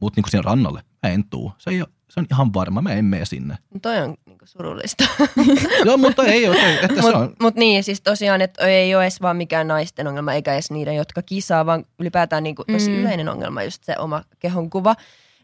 mut 0.00 0.16
niin 0.16 0.22
kuin 0.22 0.30
siihen 0.30 0.44
rannalle, 0.44 0.82
mä 1.02 1.10
en 1.10 1.24
tuu. 1.24 1.52
Se, 1.58 1.70
ei 1.70 1.80
ole, 1.80 1.88
se 2.10 2.20
on 2.20 2.26
ihan 2.30 2.54
varma, 2.54 2.82
mä 2.82 2.92
en 2.92 3.04
mene 3.04 3.24
sinne. 3.24 3.58
No 3.74 3.80
toi 3.82 3.98
on 3.98 4.14
niin 4.26 4.38
kuin 4.38 4.48
surullista. 4.48 5.04
Joo, 5.86 5.96
mutta 5.96 6.24
ei 6.24 6.48
ole. 6.48 6.74
Että 6.74 7.02
mut, 7.02 7.10
se 7.10 7.16
on. 7.16 7.34
Mut 7.40 7.54
niin, 7.54 7.84
siis 7.84 8.00
tosiaan, 8.00 8.40
että 8.40 8.66
ei 8.66 8.94
ole 8.94 9.04
edes 9.04 9.22
vaan 9.22 9.36
mikään 9.36 9.68
naisten 9.68 10.06
ongelma, 10.06 10.32
eikä 10.32 10.52
edes 10.52 10.70
niiden, 10.70 10.96
jotka 10.96 11.22
kisaa, 11.22 11.66
vaan 11.66 11.84
ylipäätään 11.98 12.42
niin 12.42 12.54
kuin 12.54 12.66
tosi 12.72 12.90
mm. 12.90 12.96
yleinen 12.96 13.28
ongelma, 13.28 13.62
just 13.62 13.84
se 13.84 13.94
oma 13.98 14.22
kehonkuva. 14.38 14.94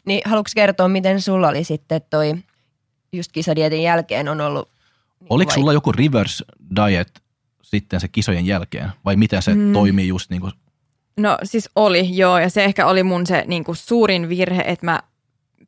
Niin 0.05 0.21
haluatko 0.25 0.51
kertoa, 0.55 0.87
miten 0.87 1.21
sulla 1.21 1.47
oli 1.47 1.63
sitten 1.63 2.01
toi 2.09 2.33
just 3.13 3.31
kisadietin 3.31 3.83
jälkeen 3.83 4.29
on 4.29 4.41
ollut... 4.41 4.69
Niin 5.19 5.27
Oliko 5.29 5.51
vaik- 5.51 5.55
sulla 5.55 5.73
joku 5.73 5.91
reverse 5.91 6.45
diet 6.75 7.24
sitten 7.65 7.99
se 7.99 8.07
kisojen 8.07 8.45
jälkeen? 8.45 8.89
Vai 9.05 9.15
miten 9.15 9.41
se 9.41 9.55
mm. 9.55 9.73
toimii 9.73 10.07
just 10.07 10.29
niin 10.29 10.41
kuin 10.41 10.53
No 11.17 11.37
siis 11.43 11.69
oli, 11.75 12.17
joo. 12.17 12.39
Ja 12.39 12.49
se 12.49 12.63
ehkä 12.63 12.87
oli 12.87 13.03
mun 13.03 13.27
se 13.27 13.43
niin 13.47 13.63
kuin 13.63 13.75
suurin 13.75 14.29
virhe, 14.29 14.63
että 14.67 14.85
mä 14.85 14.99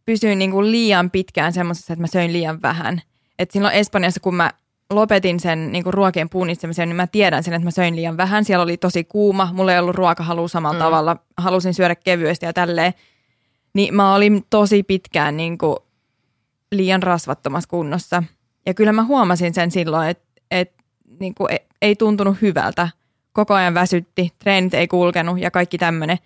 pysyin 0.05 0.39
niin 0.39 0.51
kuin 0.51 0.71
liian 0.71 1.11
pitkään 1.11 1.53
semmoisessa, 1.53 1.93
että 1.93 2.01
mä 2.01 2.07
söin 2.07 2.33
liian 2.33 2.61
vähän. 2.61 3.01
Et 3.39 3.51
silloin 3.51 3.73
Espanjassa, 3.73 4.19
kun 4.19 4.35
mä 4.35 4.51
lopetin 4.89 5.39
sen 5.39 5.71
niin 5.71 5.83
kuin 5.83 5.93
ruokien 5.93 6.29
punnitsemisen, 6.29 6.89
niin 6.89 6.95
mä 6.95 7.07
tiedän 7.07 7.43
sen, 7.43 7.53
että 7.53 7.65
mä 7.65 7.71
söin 7.71 7.95
liian 7.95 8.17
vähän. 8.17 8.45
Siellä 8.45 8.63
oli 8.63 8.77
tosi 8.77 9.03
kuuma, 9.03 9.49
mulla 9.53 9.73
ei 9.73 9.79
ollut 9.79 9.95
ruokahalu 9.95 10.47
samalla 10.47 10.79
mm. 10.79 10.83
tavalla. 10.83 11.17
Halusin 11.37 11.73
syödä 11.73 11.95
kevyesti 11.95 12.45
ja 12.45 12.53
tälleen. 12.53 12.93
Niin 13.73 13.95
mä 13.95 14.15
olin 14.15 14.45
tosi 14.49 14.83
pitkään 14.83 15.37
niin 15.37 15.57
kuin 15.57 15.77
liian 16.71 17.03
rasvattomassa 17.03 17.69
kunnossa. 17.69 18.23
Ja 18.65 18.73
kyllä 18.73 18.91
mä 18.91 19.03
huomasin 19.03 19.53
sen 19.53 19.71
silloin, 19.71 20.09
että, 20.09 20.25
että 20.51 20.83
niin 21.19 21.35
kuin 21.35 21.49
ei, 21.81 21.95
tuntunut 21.95 22.41
hyvältä 22.41 22.89
koko 23.37 23.53
ajan 23.53 23.73
väsytti, 23.73 24.33
treenit 24.39 24.73
ei 24.73 24.87
kulkenut 24.87 25.39
ja 25.39 25.51
kaikki 25.51 25.77
tämmöinen. 25.77 26.17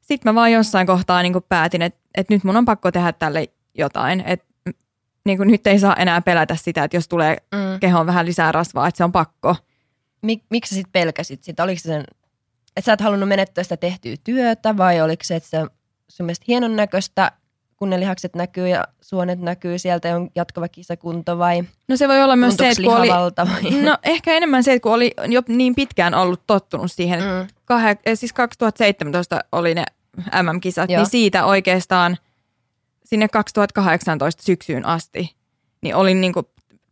Sitten 0.00 0.34
mä 0.34 0.34
vaan 0.34 0.52
jossain 0.52 0.86
kohtaa 0.86 1.22
niin 1.22 1.34
päätin, 1.48 1.82
että, 1.82 2.00
että 2.14 2.34
nyt 2.34 2.44
mun 2.44 2.56
on 2.56 2.64
pakko 2.64 2.92
tehdä 2.92 3.12
tälle 3.12 3.48
jotain. 3.74 4.20
Että 4.26 4.46
niin 5.24 5.38
nyt 5.44 5.66
ei 5.66 5.78
saa 5.78 5.96
enää 5.96 6.20
pelätä 6.20 6.56
sitä, 6.56 6.84
että 6.84 6.96
jos 6.96 7.08
tulee 7.08 7.36
mm. 7.52 7.80
kehoon 7.80 8.06
vähän 8.06 8.26
lisää 8.26 8.52
rasvaa, 8.52 8.88
että 8.88 8.98
se 8.98 9.04
on 9.04 9.12
pakko. 9.12 9.56
Mik, 10.22 10.42
miksi 10.50 10.68
sä 10.68 10.74
sitten 10.74 10.92
pelkäsit 10.92 11.44
sitä? 11.44 11.62
Oliko 11.62 11.78
se 11.78 11.82
sen, 11.82 12.04
että 12.76 12.86
sä 12.86 12.92
et 12.92 13.00
halunnut 13.00 13.28
menettää 13.28 13.64
sitä 13.64 13.76
tehtyä 13.76 14.16
työtä 14.24 14.76
vai 14.76 15.00
oliko 15.00 15.24
se, 15.24 15.36
että 15.36 15.48
se 15.48 15.66
sun 16.08 16.26
mielestä 16.26 16.44
hienon 16.48 16.76
näköistä 16.76 17.32
kun 17.78 17.90
ne 17.90 18.00
lihakset 18.00 18.36
näkyy 18.36 18.68
ja 18.68 18.84
suonet 19.00 19.40
näkyy, 19.40 19.78
sieltä 19.78 20.16
on 20.16 20.30
jatkuva 20.34 20.68
kisakunto 20.68 21.38
vai 21.38 21.64
No 21.88 21.96
se 21.96 22.08
voi 22.08 22.22
olla 22.22 22.36
myös 22.36 22.56
se, 22.56 22.68
että 22.68 22.82
kun 22.82 22.96
oli, 22.96 23.08
vai? 23.08 23.82
no 23.82 23.98
ehkä 24.02 24.32
enemmän 24.32 24.64
se, 24.64 24.72
että 24.72 24.82
kun 24.82 24.92
oli 24.92 25.14
jo 25.28 25.42
niin 25.48 25.74
pitkään 25.74 26.14
ollut 26.14 26.42
tottunut 26.46 26.92
siihen, 26.92 27.20
mm. 27.20 27.48
kahe, 27.64 27.96
eh, 28.06 28.18
siis 28.18 28.32
2017 28.32 29.40
oli 29.52 29.74
ne 29.74 29.84
MM-kisat, 30.42 30.90
Joo. 30.90 31.00
niin 31.00 31.10
siitä 31.10 31.46
oikeastaan 31.46 32.16
sinne 33.04 33.28
2018 33.28 34.42
syksyyn 34.42 34.86
asti, 34.86 35.36
niin 35.82 35.94
olin 35.94 36.20
niin 36.20 36.32
kuin 36.32 36.46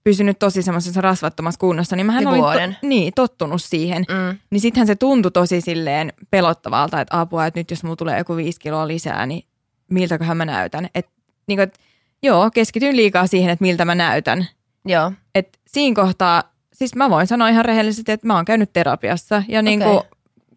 pysynyt 0.04 0.38
tosi 0.38 0.62
semmoisessa 0.62 1.00
rasvattomassa 1.00 1.58
kunnossa, 1.58 1.96
niin 1.96 2.06
mähän 2.06 2.26
olin 2.26 2.42
to, 2.42 2.86
niin, 2.86 3.12
tottunut 3.14 3.62
siihen. 3.62 4.04
Mm. 4.08 4.38
Niin 4.50 4.60
sittenhän 4.60 4.86
se 4.86 4.96
tuntui 4.96 5.32
tosi 5.32 5.60
silleen 5.60 6.12
pelottavalta, 6.30 7.00
että 7.00 7.20
apua, 7.20 7.46
että 7.46 7.60
nyt 7.60 7.70
jos 7.70 7.82
mulla 7.82 7.96
tulee 7.96 8.18
joku 8.18 8.36
viisi 8.36 8.60
kiloa 8.60 8.88
lisää, 8.88 9.26
niin 9.26 9.42
miltäköhän 9.90 10.36
mä 10.36 10.44
näytän. 10.44 10.88
Et, 10.94 11.06
niin 11.46 11.56
kuin, 11.56 11.68
et, 11.68 11.78
joo, 12.22 12.50
keskityin 12.50 12.96
liikaa 12.96 13.26
siihen, 13.26 13.50
että 13.50 13.62
miltä 13.62 13.84
mä 13.84 13.94
näytän. 13.94 14.46
Joo. 14.84 15.12
Et 15.34 15.58
siinä 15.66 15.94
kohtaa, 15.94 16.42
siis 16.72 16.94
mä 16.94 17.10
voin 17.10 17.26
sanoa 17.26 17.48
ihan 17.48 17.64
rehellisesti, 17.64 18.12
että 18.12 18.26
mä 18.26 18.36
oon 18.36 18.44
käynyt 18.44 18.72
terapiassa 18.72 19.42
ja 19.48 19.62
niin 19.62 19.80
kuin 19.80 20.00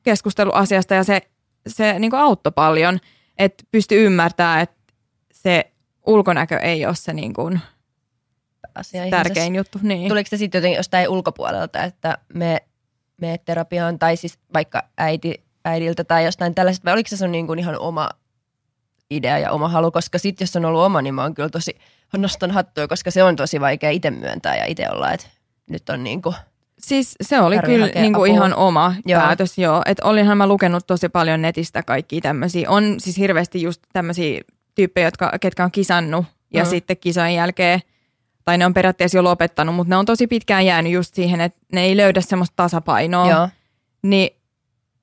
keskustelu 0.03 0.51
asiasta 0.53 0.93
ja 0.93 1.03
se, 1.03 1.21
se 1.67 1.99
niin 1.99 2.11
kuin 2.11 2.19
auttoi 2.19 2.51
paljon, 2.55 2.99
että 3.37 3.63
pysty 3.71 4.05
ymmärtämään, 4.05 4.61
että 4.61 4.75
se 5.33 5.71
ulkonäkö 6.05 6.57
ei 6.57 6.85
ole 6.85 6.95
se 6.95 7.13
niin 7.13 7.33
kuin 7.33 7.59
Asia 8.75 9.09
tärkein 9.09 9.45
ihmisessä. 9.45 9.75
juttu. 9.75 9.87
Niin. 9.87 10.09
Tuliko 10.09 10.29
se 10.29 10.37
sitten 10.37 10.59
jotenkin 10.59 10.77
jostain 10.77 11.09
ulkopuolelta, 11.09 11.83
että 11.83 12.17
me, 12.33 12.61
me 13.21 13.39
terapiaan 13.45 13.99
tai 13.99 14.17
siis 14.17 14.39
vaikka 14.53 14.83
äiti, 14.97 15.43
äidiltä 15.65 16.03
tai 16.03 16.25
jostain 16.25 16.55
tällaisesta, 16.55 16.85
vai 16.85 16.93
oliko 16.93 17.09
se 17.09 17.17
sun 17.17 17.31
niin 17.31 17.47
kuin 17.47 17.59
ihan 17.59 17.79
oma 17.79 18.09
idea 19.11 19.39
ja 19.39 19.51
oma 19.51 19.67
halu, 19.67 19.91
koska 19.91 20.19
sitten 20.19 20.45
jos 20.45 20.55
on 20.55 20.65
ollut 20.65 20.81
oma, 20.81 21.01
niin 21.01 21.13
mä 21.13 21.21
oon 21.21 21.33
kyllä 21.33 21.49
tosi, 21.49 21.75
nostan 22.17 22.51
hattua, 22.51 22.87
koska 22.87 23.11
se 23.11 23.23
on 23.23 23.35
tosi 23.35 23.59
vaikea 23.59 23.89
itse 23.89 24.11
myöntää 24.11 24.57
ja 24.57 24.65
itse 24.65 24.89
olla, 24.89 25.11
että 25.11 25.27
nyt 25.69 25.89
on 25.89 26.03
niin 26.03 26.21
kuin 26.21 26.35
Siis 26.79 27.15
se 27.21 27.39
oli 27.39 27.59
kyllä 27.59 27.87
niin 27.87 28.13
kuin 28.13 28.31
ihan 28.31 28.55
oma 28.55 28.95
joo. 29.05 29.21
päätös, 29.21 29.57
joo. 29.57 29.81
Että 29.85 30.05
olinhan 30.05 30.37
mä 30.37 30.47
lukenut 30.47 30.87
tosi 30.87 31.09
paljon 31.09 31.41
netistä 31.41 31.83
kaikki 31.83 32.21
tämmöisiä. 32.21 32.69
On 32.69 32.95
siis 32.97 33.17
hirveästi 33.17 33.61
just 33.61 33.81
tämmöisiä 33.93 34.41
tyyppejä, 34.75 35.07
jotka, 35.07 35.31
ketkä 35.41 35.63
on 35.63 35.71
kisannut 35.71 36.25
ja 36.53 36.63
mm. 36.63 36.69
sitten 36.69 36.97
kisojen 36.97 37.35
jälkeen, 37.35 37.79
tai 38.45 38.57
ne 38.57 38.65
on 38.65 38.73
periaatteessa 38.73 39.17
jo 39.17 39.23
lopettanut, 39.23 39.75
mutta 39.75 39.89
ne 39.89 39.97
on 39.97 40.05
tosi 40.05 40.27
pitkään 40.27 40.65
jäänyt 40.65 40.91
just 40.91 41.15
siihen, 41.15 41.41
että 41.41 41.59
ne 41.73 41.81
ei 41.81 41.97
löydä 41.97 42.21
semmoista 42.21 42.53
tasapainoa. 42.55 43.29
Joo. 43.29 43.49
Niin 44.03 44.29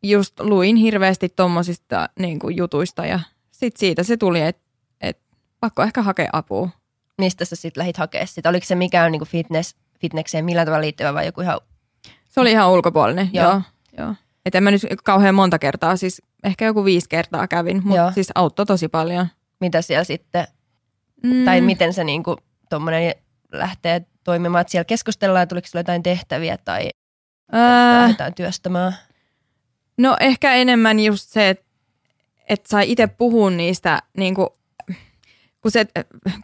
just 0.03 0.41
luin 0.41 0.77
hirveästi 0.77 1.29
tommosista 1.29 2.09
niin 2.19 2.39
kuin 2.39 2.57
jutuista 2.57 3.07
ja 3.07 3.21
sitten 3.59 3.81
siitä 3.81 4.03
se 4.03 4.17
tuli, 4.17 4.41
että 4.41 4.63
et 5.01 5.19
pakko 5.61 5.83
ehkä 5.83 6.03
hakea 6.03 6.31
apua. 6.33 6.69
Mistä 7.19 7.45
sä 7.45 7.57
sitten 7.57 7.81
lähit 7.81 7.97
hakemaan 7.97 8.27
sitä? 8.27 8.49
Oliko 8.49 8.67
se 8.67 8.75
mikään 8.75 9.13
niin 9.13 9.25
fitness, 9.27 9.77
fitnesseen 10.01 10.45
millä 10.45 10.65
tavalla 10.65 10.83
liittyvä 10.83 11.15
vai 11.15 11.27
joku 11.27 11.41
ihan... 11.41 11.61
Se 12.29 12.41
oli 12.41 12.51
ihan 12.51 12.71
ulkopuolinen, 12.71 13.31
joo. 13.33 13.51
joo, 13.51 13.63
joo. 13.99 14.15
Et 14.47 14.55
en 14.55 14.63
mä 14.63 14.71
nyt 14.71 14.83
kauhean 15.05 15.35
monta 15.35 15.59
kertaa, 15.59 15.97
siis 15.97 16.23
ehkä 16.45 16.65
joku 16.65 16.85
viisi 16.85 17.09
kertaa 17.09 17.49
kävin, 17.49 17.83
mutta 17.85 18.13
siis 18.13 18.29
auttoi 18.35 18.67
tosi 18.67 18.89
paljon. 18.89 19.27
Mitä 19.61 19.83
siellä 19.83 20.05
sitten, 20.05 20.47
mm. 21.23 21.45
tai 21.45 21.61
miten 21.61 21.93
se 21.93 22.05
niinku 22.05 22.37
tommonen 22.71 23.15
lähtee 23.53 24.07
toimimaan, 24.25 24.61
että 24.61 24.71
siellä 24.71 24.85
keskustellaan, 24.85 25.43
että 25.43 25.55
tuliko 25.55 25.69
jotain 25.75 26.03
tehtäviä 26.03 26.59
tai 26.65 26.91
Ää... 27.53 28.01
lähdetään 28.01 28.35
työstämään? 28.35 28.93
No 29.99 30.17
ehkä 30.21 30.55
enemmän 30.55 31.01
just 31.01 31.29
se, 31.29 31.49
että 31.49 31.66
että 32.49 32.69
sai 32.69 32.91
itse 32.93 33.07
puhua 33.07 33.51
niistä, 33.51 34.03
niin 34.17 34.35
kuin, 34.35 34.49
kun 35.61 35.71
se 35.71 35.87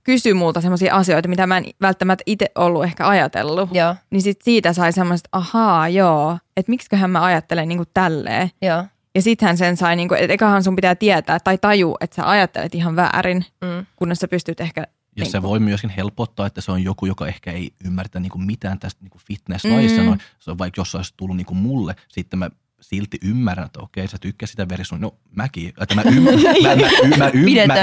kysyi 0.05 0.35
multa 0.35 0.61
sellaisia 0.61 0.95
asioita, 0.95 1.29
mitä 1.29 1.47
mä 1.47 1.59
en 1.59 1.65
välttämättä 1.81 2.23
itse 2.27 2.51
ollut 2.55 2.85
ehkä 2.85 3.09
ajatellut, 3.09 3.75
joo. 3.75 3.95
niin 4.11 4.23
sit 4.23 4.43
siitä 4.43 4.73
sai 4.73 4.93
semmoista, 4.93 5.29
ahaa, 5.33 5.89
joo, 5.89 6.39
että 6.57 6.71
miksiköhän 6.71 7.11
mä 7.11 7.25
ajattelen 7.25 7.69
niin 7.69 7.79
kuin 7.79 7.89
tälleen. 7.95 8.51
Joo. 8.63 8.85
Ja 9.15 9.23
sittenhän 9.23 9.57
sen 9.57 9.77
sai, 9.77 9.97
niin 9.97 10.09
kuin, 10.09 10.21
että 10.21 10.35
ekahan 10.35 10.63
sun 10.63 10.77
pitää 10.77 10.95
tietää 10.95 11.41
tai 11.41 11.59
tajua, 11.59 11.97
että 12.01 12.17
sä 12.17 12.31
ajattelet 12.31 12.75
ihan 12.75 12.97
väärin, 12.97 13.45
mm. 13.61 13.87
kunnes 13.97 14.19
sä 14.19 14.29
pystyt 14.29 14.61
ehkä 14.61 14.87
ja 15.17 15.23
niin 15.25 15.31
se 15.31 15.43
voi 15.43 15.61
myöskin 15.61 15.91
helpottaa, 15.91 16.47
että 16.47 16.61
se 16.61 16.73
on 16.73 16.83
joku, 16.85 17.07
joka 17.07 17.27
ehkä 17.27 17.53
ei 17.53 17.75
ymmärtä 17.85 18.21
niin 18.21 18.31
kuin 18.31 18.47
mitään 18.47 18.79
tästä 18.79 19.01
niin 19.03 19.21
fitness-lajista. 19.27 20.03
Mm. 20.03 20.19
Se 20.39 20.51
on 20.51 20.59
vaikka 20.59 20.81
jos 20.81 20.95
olisi 20.95 21.15
tullut 21.17 21.37
niin 21.37 21.47
kuin 21.47 21.59
mulle, 21.59 21.95
sitten 22.09 22.39
mä 22.39 22.51
silti 22.83 23.19
ymmärrän, 23.25 23.67
että 23.67 23.81
okei, 23.81 24.09
sä 24.09 24.17
tykkää 24.21 24.47
sitä 24.47 24.69
verisuun. 24.69 25.01
No 25.01 25.15
mäkin, 25.37 25.73
että 25.81 25.95
mä, 25.95 26.03
ymm, 26.03 26.25
mä, 26.63 26.77
mä, 26.77 26.87
mä, 27.17 27.31
mä, 27.67 27.77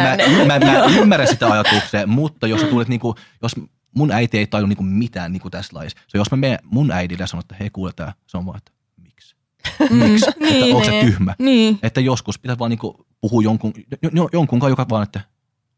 mä, 0.45 0.59
mä, 0.59 0.59
mä, 0.59 0.79
mä, 0.79 0.85
ymmärrän 0.85 1.27
sitä 1.27 1.47
ajatuksia, 1.47 2.07
mutta 2.07 2.47
jos 2.47 2.61
sä 2.61 2.67
tulet 2.67 2.87
niinku, 2.87 3.15
jos 3.41 3.55
mun 3.95 4.11
äiti 4.11 4.37
ei 4.37 4.47
taju 4.47 4.65
niinku 4.65 4.83
mitään 4.83 5.31
niinku 5.31 5.49
tässä 5.49 5.77
laissa. 5.77 5.99
Se 6.07 6.17
jos 6.17 6.31
mä 6.31 6.37
menen 6.37 6.59
mun 6.63 6.91
äidille 6.91 7.23
ja 7.23 7.27
sanon, 7.27 7.41
että 7.41 7.55
hei 7.59 7.69
kuule 7.69 7.91
tää, 7.95 8.13
se 8.27 8.37
on 8.37 8.45
vaan, 8.45 8.57
että 8.57 8.71
miksi? 8.97 9.35
Mm. 9.89 9.95
Miksi? 9.95 10.25
Mm, 10.25 10.31
että 10.31 10.45
niin, 10.45 10.75
onko 10.75 10.85
se 10.85 11.01
tyhmä? 11.01 11.35
Niin. 11.39 11.79
Että 11.83 12.01
joskus 12.01 12.39
pitää 12.39 12.59
vaan 12.59 12.69
niinku 12.69 13.07
puhua 13.21 13.43
jonkun, 13.43 13.73
jonkun 14.33 14.59
kanssa, 14.59 14.69
joka 14.69 14.85
vaan, 14.89 15.03
että 15.03 15.21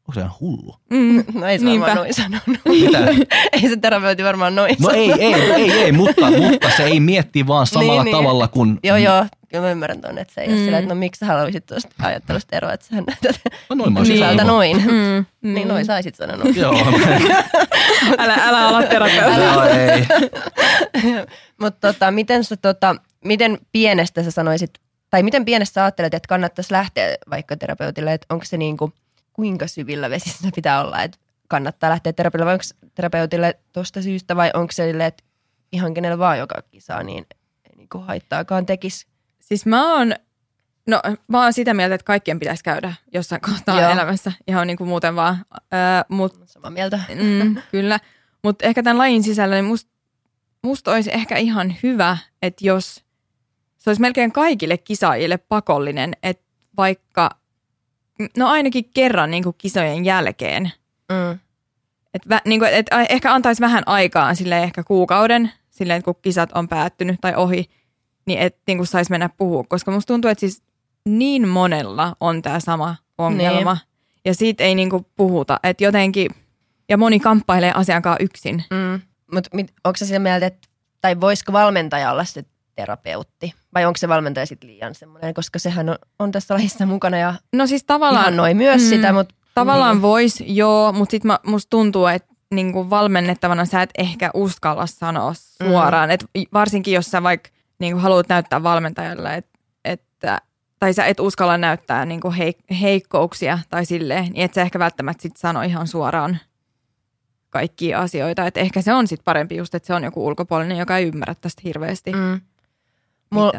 onko 0.07 0.13
se 0.13 0.19
ihan 0.19 0.33
hullu? 0.39 0.75
Mm, 0.89 1.23
no 1.39 1.47
ei 1.47 1.59
se 1.59 1.65
Niinpä. 1.65 1.85
varmaan 1.85 1.97
noin 1.97 2.13
sanonut. 2.13 2.59
Mitä? 2.81 3.07
ei 3.51 3.69
se 3.69 3.77
terapeutti 3.77 4.23
varmaan 4.23 4.55
noin 4.55 4.75
No 4.79 4.89
ei, 4.89 5.11
ei, 5.11 5.33
ei, 5.33 5.71
ei, 5.71 5.91
mutta, 5.91 6.31
mutta 6.31 6.69
se 6.77 6.83
ei 6.83 6.99
mietti 6.99 7.47
vaan 7.47 7.67
samalla 7.67 8.03
niin, 8.03 8.15
tavalla 8.15 8.45
niin. 8.45 8.51
kuin... 8.51 8.79
Joo, 8.83 8.97
joo. 8.97 9.25
Kyllä 9.49 9.63
mä 9.63 9.71
ymmärrän 9.71 10.01
tuon, 10.01 10.17
että 10.17 10.33
se 10.33 10.41
ei 10.41 10.47
mm. 10.47 10.53
ole 10.53 10.63
sillä, 10.63 10.77
että 10.77 10.93
no 10.93 10.99
miksi 10.99 11.19
sä 11.19 11.25
haluaisit 11.25 11.65
tuosta 11.65 11.89
ajattelusta 11.99 12.55
eroa, 12.55 12.73
että 12.73 12.85
sä 12.85 12.95
näytät 12.95 13.41
no 13.69 13.75
noin 13.75 13.93
mä 13.93 14.01
niin. 14.01 14.47
noin. 14.47 14.77
Mm. 14.77 15.25
Mm. 15.41 15.53
Niin 15.53 15.67
noin 15.67 15.85
saisit 15.85 16.15
sanonut. 16.15 16.55
Joo. 16.55 16.73
älä, 18.17 18.33
älä 18.33 18.67
ala 18.67 18.83
terapeutti. 18.83 19.41
Joo, 19.41 19.63
ei. 19.63 20.07
Mutta 21.61 21.93
tota, 21.93 22.11
miten, 22.11 22.43
sä, 22.43 22.57
tota, 22.57 22.95
miten 23.25 23.57
pienestä 23.71 24.23
sä 24.23 24.31
sanoisit, 24.31 24.71
tai 25.09 25.23
miten 25.23 25.45
pienestä 25.45 25.73
sä 25.73 25.83
ajattelet, 25.83 26.13
että 26.13 26.27
kannattaisi 26.27 26.71
lähteä 26.71 27.15
vaikka 27.29 27.57
terapeutille, 27.57 28.13
että 28.13 28.27
onko 28.29 28.45
se 28.45 28.57
niin 28.57 28.77
kuin, 28.77 28.93
kuinka 29.33 29.67
syvillä 29.67 30.09
vesissä 30.09 30.49
pitää 30.55 30.81
olla, 30.81 31.03
että 31.03 31.17
kannattaa 31.47 31.89
lähteä 31.89 32.13
terapeutille 32.13 32.45
vai 32.45 32.53
onko 32.53 32.89
terapeutille 32.95 33.59
tuosta 33.71 34.01
syystä 34.01 34.35
vai 34.35 34.51
onko 34.53 34.71
se 34.71 34.87
sille, 34.87 35.05
että 35.05 35.23
ihan 35.71 35.93
kenellä 35.93 36.17
vaan 36.17 36.39
joka 36.39 36.61
kisaa, 36.71 37.03
niin 37.03 37.25
ei 37.69 37.75
niin 37.77 37.89
kuin 37.89 38.03
haittaakaan 38.03 38.65
tekisi? 38.65 39.07
Siis 39.39 39.65
mä 39.65 39.95
oon, 39.95 40.15
no 40.87 41.01
mä 41.27 41.43
oon 41.43 41.53
sitä 41.53 41.73
mieltä, 41.73 41.95
että 41.95 42.05
kaikkien 42.05 42.39
pitäisi 42.39 42.63
käydä 42.63 42.93
jossain 43.13 43.41
kohtaa 43.41 43.81
Joo. 43.81 43.91
elämässä, 43.91 44.31
ihan 44.47 44.67
niin 44.67 44.77
kuin 44.77 44.87
muuten 44.87 45.15
vaan. 45.15 45.45
Öö, 45.53 45.79
mut, 46.09 46.41
Samaa 46.45 46.71
mieltä. 46.71 46.99
Mm, 47.15 47.55
kyllä, 47.71 47.99
mutta 48.43 48.65
ehkä 48.65 48.83
tämän 48.83 48.97
lajin 48.97 49.23
sisällä, 49.23 49.55
niin 49.55 49.65
musta 49.65 49.91
must 50.63 50.87
olisi 50.87 51.11
ehkä 51.13 51.37
ihan 51.37 51.75
hyvä, 51.83 52.17
että 52.41 52.67
jos 52.67 53.03
se 53.77 53.89
olisi 53.89 54.01
melkein 54.01 54.31
kaikille 54.31 54.77
kisaajille 54.77 55.37
pakollinen, 55.37 56.13
että 56.23 56.43
vaikka 56.77 57.40
no 58.37 58.47
ainakin 58.47 58.89
kerran 58.93 59.31
niin 59.31 59.43
kuin 59.43 59.55
kisojen 59.57 60.05
jälkeen. 60.05 60.71
Mm. 61.11 61.39
Et, 62.13 62.29
vä, 62.29 62.41
niin 62.45 62.59
kuin, 62.59 62.73
et 62.73 62.85
ehkä 63.09 63.33
antaisi 63.33 63.61
vähän 63.61 63.83
aikaa 63.85 64.35
sille 64.35 64.63
ehkä 64.63 64.83
kuukauden, 64.83 65.51
silleen, 65.69 66.03
kun 66.03 66.15
kisat 66.21 66.51
on 66.51 66.67
päättynyt 66.67 67.21
tai 67.21 67.35
ohi, 67.35 67.69
niin 68.25 68.39
että 68.39 68.61
niin 68.67 68.87
saisi 68.87 69.11
mennä 69.11 69.29
puhua. 69.37 69.63
Koska 69.63 69.91
musta 69.91 70.13
tuntuu, 70.13 70.31
että 70.31 70.39
siis 70.39 70.63
niin 71.05 71.47
monella 71.47 72.15
on 72.19 72.41
tämä 72.41 72.59
sama 72.59 72.95
ongelma. 73.17 73.73
Niin. 73.73 73.91
Ja 74.25 74.35
siitä 74.35 74.63
ei 74.63 74.75
niin 74.75 74.89
kuin 74.89 75.05
puhuta. 75.15 75.59
Että 75.63 75.83
jotenkin, 75.83 76.31
ja 76.89 76.97
moni 76.97 77.19
kamppailee 77.19 77.71
asiankaan 77.75 78.17
yksin. 78.19 78.63
Mm. 78.71 79.01
Mutta 79.33 79.49
onko 79.83 79.97
se 79.97 80.05
sitä 80.05 80.19
mieltä, 80.19 80.45
että, 80.45 80.67
tai 81.01 81.21
voisiko 81.21 81.53
valmentaja 81.53 82.11
olla 82.11 82.25
se 82.25 82.43
terapeutti? 82.81 83.53
Vai 83.73 83.85
onko 83.85 83.97
se 83.97 84.07
valmentaja 84.07 84.45
sitten 84.45 84.69
liian 84.69 84.95
semmoinen, 84.95 85.33
koska 85.33 85.59
sehän 85.59 85.89
on, 85.89 85.95
on 86.19 86.31
tässä 86.31 86.53
lajissa 86.53 86.85
mukana 86.85 87.17
ja 87.17 87.33
no 87.53 87.67
siis 87.67 87.83
tavallaan, 87.83 88.37
noin 88.37 88.57
myös 88.57 88.81
mm, 88.81 88.89
sitä. 88.89 89.13
Mutta, 89.13 89.35
tavallaan 89.55 89.95
niin. 89.95 90.01
voisi, 90.01 90.55
joo, 90.55 90.91
mutta 90.91 91.11
sitten 91.11 91.31
musta 91.45 91.69
tuntuu, 91.69 92.05
että 92.05 92.33
niinku 92.51 92.89
valmennettavana 92.89 93.65
sä 93.65 93.81
et 93.81 93.89
ehkä 93.97 94.31
uskalla 94.33 94.85
sanoa 94.87 95.33
suoraan. 95.33 96.09
Mm. 96.09 96.13
Et 96.13 96.25
varsinkin 96.53 96.93
jos 96.93 97.11
sä 97.11 97.23
vaikka 97.23 97.49
niinku 97.79 97.99
haluat 97.99 98.29
näyttää 98.29 98.63
valmentajalle, 98.63 99.35
et, 99.35 99.47
että 99.85 100.41
tai 100.79 100.93
sä 100.93 101.05
et 101.05 101.19
uskalla 101.19 101.57
näyttää 101.57 102.05
niinku 102.05 102.29
heik- 102.29 102.75
heikkouksia 102.75 103.59
tai 103.69 103.85
silleen, 103.85 104.23
niin 104.23 104.45
et 104.45 104.53
sä 104.53 104.61
ehkä 104.61 104.79
välttämättä 104.79 105.21
sit 105.21 105.37
sano 105.37 105.61
ihan 105.61 105.87
suoraan 105.87 106.39
kaikkia 107.49 107.99
asioita. 107.99 108.47
Et 108.47 108.57
ehkä 108.57 108.81
se 108.81 108.93
on 108.93 109.07
sitten 109.07 109.25
parempi 109.25 109.55
just, 109.55 109.75
että 109.75 109.87
se 109.87 109.93
on 109.93 110.03
joku 110.03 110.27
ulkopuolinen, 110.27 110.77
joka 110.77 110.97
ei 110.97 111.07
ymmärrä 111.07 111.35
tästä 111.35 111.61
hirveästi. 111.65 112.11
Mm. 112.13 112.41
Mul... 113.31 113.51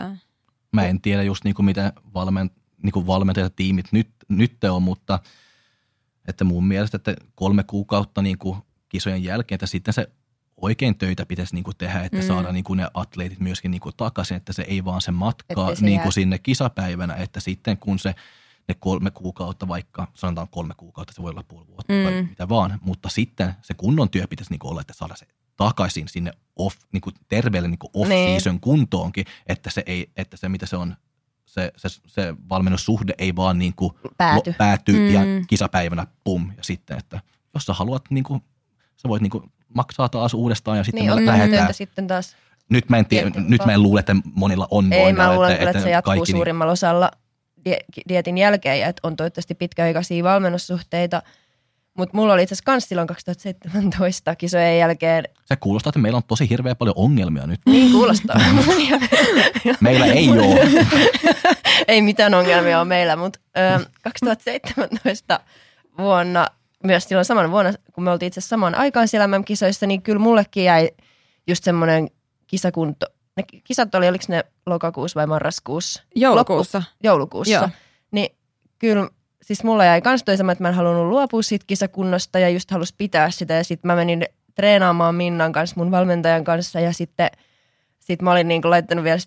Mä 0.73 0.87
en 0.87 1.01
tiedä 1.01 1.23
just 1.23 1.45
niinku 1.45 1.63
miten 1.63 1.93
valmen, 2.15 2.51
niinku 2.83 3.07
valmentajatiimit 3.07 3.87
nyt, 3.93 4.11
nyt 4.29 4.65
on, 4.65 4.83
mutta 4.83 5.19
että 6.29 6.45
mun 6.45 6.67
mielestä, 6.67 6.97
että 6.97 7.17
kolme 7.35 7.63
kuukautta 7.63 8.23
niinku 8.23 8.57
kisojen 8.89 9.25
jälkeen, 9.25 9.57
että 9.57 9.67
sitten 9.67 9.95
se 9.95 10.09
oikein 10.57 10.99
töitä 10.99 11.27
pitäisi 11.27 11.55
niinku 11.55 11.75
tehdä, 11.75 12.05
että 12.05 12.19
mm. 12.19 12.27
saada 12.27 12.53
niinku 12.53 12.75
ne 12.75 12.87
atleetit 12.95 13.41
myöskin 13.41 13.71
niinku 13.71 13.93
takaisin, 13.93 14.37
että 14.37 14.53
se 14.53 14.63
ei 14.63 14.85
vaan 14.85 15.01
se 15.01 15.11
matka 15.11 15.75
se 15.75 15.85
niinku 15.85 16.11
sinne 16.11 16.39
kisapäivänä, 16.39 17.15
että 17.15 17.41
sitten 17.41 17.79
kun 17.79 17.99
se 17.99 18.15
ne 18.69 18.75
kolme 18.75 19.11
kuukautta, 19.11 19.69
vaikka 19.69 20.09
sanotaan 20.15 20.49
kolme 20.49 20.75
kuukautta, 20.77 21.15
se 21.15 21.23
voi 21.23 21.31
olla 21.31 21.45
puoli 21.49 21.67
vuotta 21.67 21.93
mm. 21.93 22.05
tai 22.05 22.23
mitä 22.23 22.49
vaan, 22.49 22.79
mutta 22.83 23.09
sitten 23.09 23.55
se 23.63 23.75
kunnon 23.75 24.11
työ 24.11 24.27
pitäisi 24.27 24.51
niinku 24.51 24.69
olla, 24.69 24.81
että 24.81 24.95
saada 24.95 25.17
se 25.17 25.27
takaisin 25.57 26.09
sinne 26.09 26.33
off, 26.57 26.77
niinku 26.93 27.11
terveelle 27.29 27.69
niinku 27.69 27.91
off-season 27.95 28.53
niin. 28.53 28.61
kuntoonkin, 28.61 29.25
että 29.47 29.71
se, 29.71 29.83
ei, 29.87 30.11
että 30.17 30.37
se 30.37 30.49
mitä 30.49 30.67
se 30.67 30.77
on, 30.77 30.97
se, 31.47 31.73
se, 31.77 31.89
se 32.07 32.35
valmennussuhde 32.49 33.15
ei 33.19 33.37
vaan 33.37 33.59
niinku 33.59 33.99
pääty, 34.17 34.55
pääty 34.59 34.93
mm. 34.93 35.11
ja 35.11 35.21
kisapäivänä 35.49 36.07
pum 36.25 36.53
ja 36.57 36.65
sitten, 36.65 36.99
että 36.99 37.21
jos 37.55 37.67
sä 37.67 37.73
haluat 37.73 38.05
niinku, 38.11 38.43
sä 38.97 39.09
voit 39.09 39.23
niinku 39.23 39.45
maksaa 39.75 40.09
taas 40.09 40.35
uudestaan 40.35 40.79
ja 40.79 40.85
sitten 40.85 41.07
niin, 41.07 41.15
me 41.15 41.27
lähdetään. 41.27 41.75
sitten 41.75 42.07
taas 42.07 42.37
nyt 42.69 42.89
mä 42.89 42.99
en, 42.99 43.07
tiedä, 43.07 43.31
nyt 43.49 43.67
mä 43.67 43.73
en 43.73 43.83
luule, 43.83 44.01
että 44.01 44.17
monilla 44.35 44.69
on 44.71 44.93
Ei, 44.93 45.13
mä 45.13 45.35
luulen 45.35 45.53
että, 45.53 45.63
että, 45.63 45.71
että 45.71 45.83
se 45.83 45.91
jatkuu 45.91 46.11
kaikki, 46.11 46.33
niin- 46.33 46.39
suurimmalla 46.39 46.73
osalla 46.73 47.11
dietin 48.09 48.39
jälkeen 48.39 48.81
ja 48.81 48.87
että 48.87 49.01
on 49.03 49.17
toivottavasti 49.17 49.55
pitkäaikaisia 49.55 50.25
valmennussuhteita. 50.25 51.23
Mutta 51.99 52.17
mulla 52.17 52.33
oli 52.33 52.43
itse 52.43 52.55
asiassa 52.55 52.65
kans 52.65 52.89
silloin 52.89 53.09
2017 53.09 54.37
kisojen 54.37 54.79
jälkeen. 54.79 55.25
Se 55.45 55.57
kuulostaa, 55.57 55.91
että 55.91 55.99
meillä 55.99 56.17
on 56.17 56.23
tosi 56.23 56.51
hirveän 56.51 56.77
paljon 56.77 56.97
ongelmia 56.97 57.47
nyt. 57.47 57.61
Niin 57.67 57.93
kuulostaa. 57.93 58.41
meillä 59.81 60.07
ei 60.07 60.29
ole. 60.29 60.61
ei 61.89 62.03
mitään 62.03 62.35
ongelmia 62.35 62.79
ole 62.79 62.89
meillä, 62.89 63.17
mutta 63.17 63.39
2017 64.03 65.41
vuonna, 65.99 66.47
myös 66.85 67.05
silloin 67.05 67.25
saman 67.25 67.51
vuonna, 67.51 67.73
kun 67.93 68.05
me 68.05 68.11
oltiin 68.11 68.27
itse 68.27 68.41
asiassa 68.41 68.51
samaan 68.51 68.75
aikaan 68.75 69.09
siellä 69.09 69.39
MM-kisoissa, 69.39 69.87
niin 69.87 70.03
kyllä 70.03 70.19
mullekin 70.19 70.65
jäi 70.65 70.91
just 71.47 71.65
semmoinen 71.65 72.11
kisakunto, 72.47 73.07
ne 73.37 73.43
kisat 73.65 73.95
oli, 73.95 74.09
oliko 74.09 74.25
ne 74.29 74.45
lokakuussa 74.67 75.19
vai 75.19 75.27
marraskuussa? 75.27 76.03
Joulukuussa. 76.15 76.79
Loppu, 76.79 76.91
joulukuussa. 77.03 77.53
Joo. 77.53 77.69
Niin 78.11 78.37
kyllä, 78.79 79.09
siis 79.43 79.65
mulla 79.65 79.85
jäi 79.85 80.03
kans 80.03 80.23
toi 80.25 80.37
sama, 80.37 80.53
että 80.53 80.65
mä 80.65 80.69
en 80.69 80.75
halunnut 80.75 81.07
luopua 81.07 81.43
siitä 81.43 81.65
kisakunnosta 81.67 82.39
ja 82.39 82.49
just 82.49 82.71
halus 82.71 82.93
pitää 82.93 83.31
sitä. 83.31 83.55
Ja 83.55 83.65
sitten 83.65 83.89
mä 83.89 83.97
menin 83.97 84.25
treenaamaan 84.55 85.15
Minnan 85.15 85.53
kanssa, 85.53 85.77
mun 85.77 85.91
valmentajan 85.91 86.45
kanssa 86.45 86.81
ja 86.81 86.93
sitten 86.93 87.31
sit 87.99 88.23
mä 88.23 88.33
olin 88.33 88.49
niinku 88.49 88.71
laittanut 88.71 89.05
vielä 89.05 89.19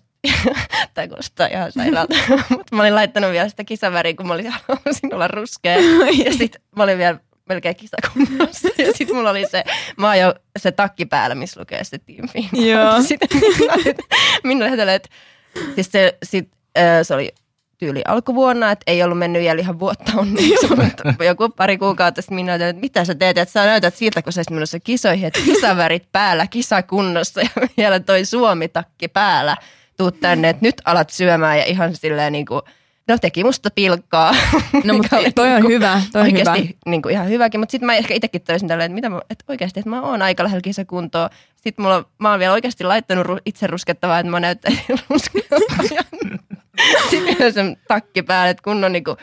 tai 0.94 1.08
kuulostaa 1.08 1.46
ihan 1.46 1.72
sairaalta, 1.72 2.14
mutta 2.50 2.76
mä 2.76 2.82
olin 2.82 2.94
laittanut 2.94 3.30
vielä 3.30 3.48
sitä 3.48 3.64
kisaväriä, 3.64 4.14
kun 4.14 4.26
mä 4.26 4.34
olin, 4.34 4.50
halusin 4.68 5.14
olla 5.14 5.28
ruskea. 5.28 5.76
ja 6.24 6.32
sitten 6.32 6.60
mä 6.76 6.82
olin 6.82 6.98
vielä 6.98 7.18
melkein 7.48 7.76
kisakunnassa. 7.76 8.68
Ja 8.78 8.92
sitten 8.94 9.16
mulla 9.16 9.30
oli 9.30 9.46
se, 9.50 9.64
mä 9.96 10.16
jo 10.16 10.34
se 10.58 10.72
takki 10.72 11.06
päällä, 11.06 11.34
missä 11.34 11.60
lukee 11.60 11.84
se 11.84 11.98
Team 11.98 12.46
Joo. 12.52 13.02
Sitten 13.02 13.28
minä 14.44 14.64
ajattelin, 14.64 14.94
että 14.94 15.08
siis 15.74 15.92
se, 15.92 16.18
sit, 16.22 16.48
äh, 16.78 16.84
se 17.02 17.14
oli 17.14 17.34
tyyli 17.78 18.02
alkuvuonna, 18.04 18.70
että 18.70 18.84
ei 18.86 19.02
ollut 19.02 19.18
mennyt 19.18 19.42
vielä 19.42 19.60
ihan 19.60 19.78
vuotta 19.78 20.12
onneksi, 20.16 20.68
mutta 20.84 21.24
joku 21.24 21.48
pari 21.48 21.78
kuukautta 21.78 22.22
sitten 22.22 22.34
minä 22.34 22.52
ajattelin, 22.52 22.70
että 22.70 22.80
mitä 22.80 23.04
sä 23.04 23.14
teet, 23.14 23.38
että 23.38 23.52
sä 23.52 23.64
näytät 23.64 23.94
siltä, 23.94 24.22
kun 24.22 24.32
sä 24.32 24.38
olisit 24.38 24.54
menossa 24.54 24.80
kisoihin, 24.80 25.26
että 25.26 25.40
kisavärit 25.44 26.08
päällä, 26.12 26.46
kisakunnossa 26.46 27.40
ja 27.40 27.48
vielä 27.76 28.00
toi 28.00 28.24
Suomi-takki 28.24 29.08
päällä, 29.08 29.56
tuut 29.96 30.20
tänne, 30.20 30.48
että 30.48 30.66
nyt 30.66 30.82
alat 30.84 31.10
syömään 31.10 31.58
ja 31.58 31.64
ihan 31.64 31.96
silleen 31.96 32.32
niin 32.32 32.46
kuin– 32.46 32.62
no 33.08 33.18
teki 33.18 33.44
musta 33.44 33.70
pilkkaa. 33.70 34.34
No 34.84 34.94
mutta 34.94 35.16
toi 35.34 35.54
on 35.54 35.62
niin 35.62 35.72
hyvä, 35.72 36.02
toi 36.12 36.20
on 36.20 36.26
oikeasti 36.26 36.62
hyvä. 36.62 36.72
Niin 36.86 37.02
kuin 37.02 37.12
ihan 37.12 37.28
hyväkin, 37.28 37.60
mutta 37.60 37.70
sitten 37.70 37.86
mä 37.86 37.94
ehkä 37.94 38.14
itsekin 38.14 38.42
toisin 38.42 38.68
tälleen, 38.68 38.86
että, 38.86 38.94
mitä 38.94 39.08
mä, 39.08 39.20
että 39.30 39.44
oikeasti, 39.48 39.80
että 39.80 39.90
mä 39.90 40.02
oon 40.02 40.22
aika 40.22 40.44
lähellä 40.44 40.62
kisakuntoa. 40.62 41.30
Sitten 41.56 41.84
mulla, 41.84 42.04
mä 42.18 42.30
oon 42.30 42.38
vielä 42.38 42.52
oikeasti 42.52 42.84
laittanut 42.84 43.26
ru, 43.26 43.38
itse 43.46 43.66
ruskettavaa, 43.66 44.18
että 44.18 44.30
mä 44.30 44.40
näyttäisin 44.40 44.84
ruskettavaa. 45.10 46.02
sitten 47.10 47.52
sen 47.52 47.76
takki 47.88 48.22
päälle, 48.22 48.50
että 48.50 48.62
kun 48.62 48.84
on 48.84 48.92
niin 48.92 49.04
kuin 49.04 49.16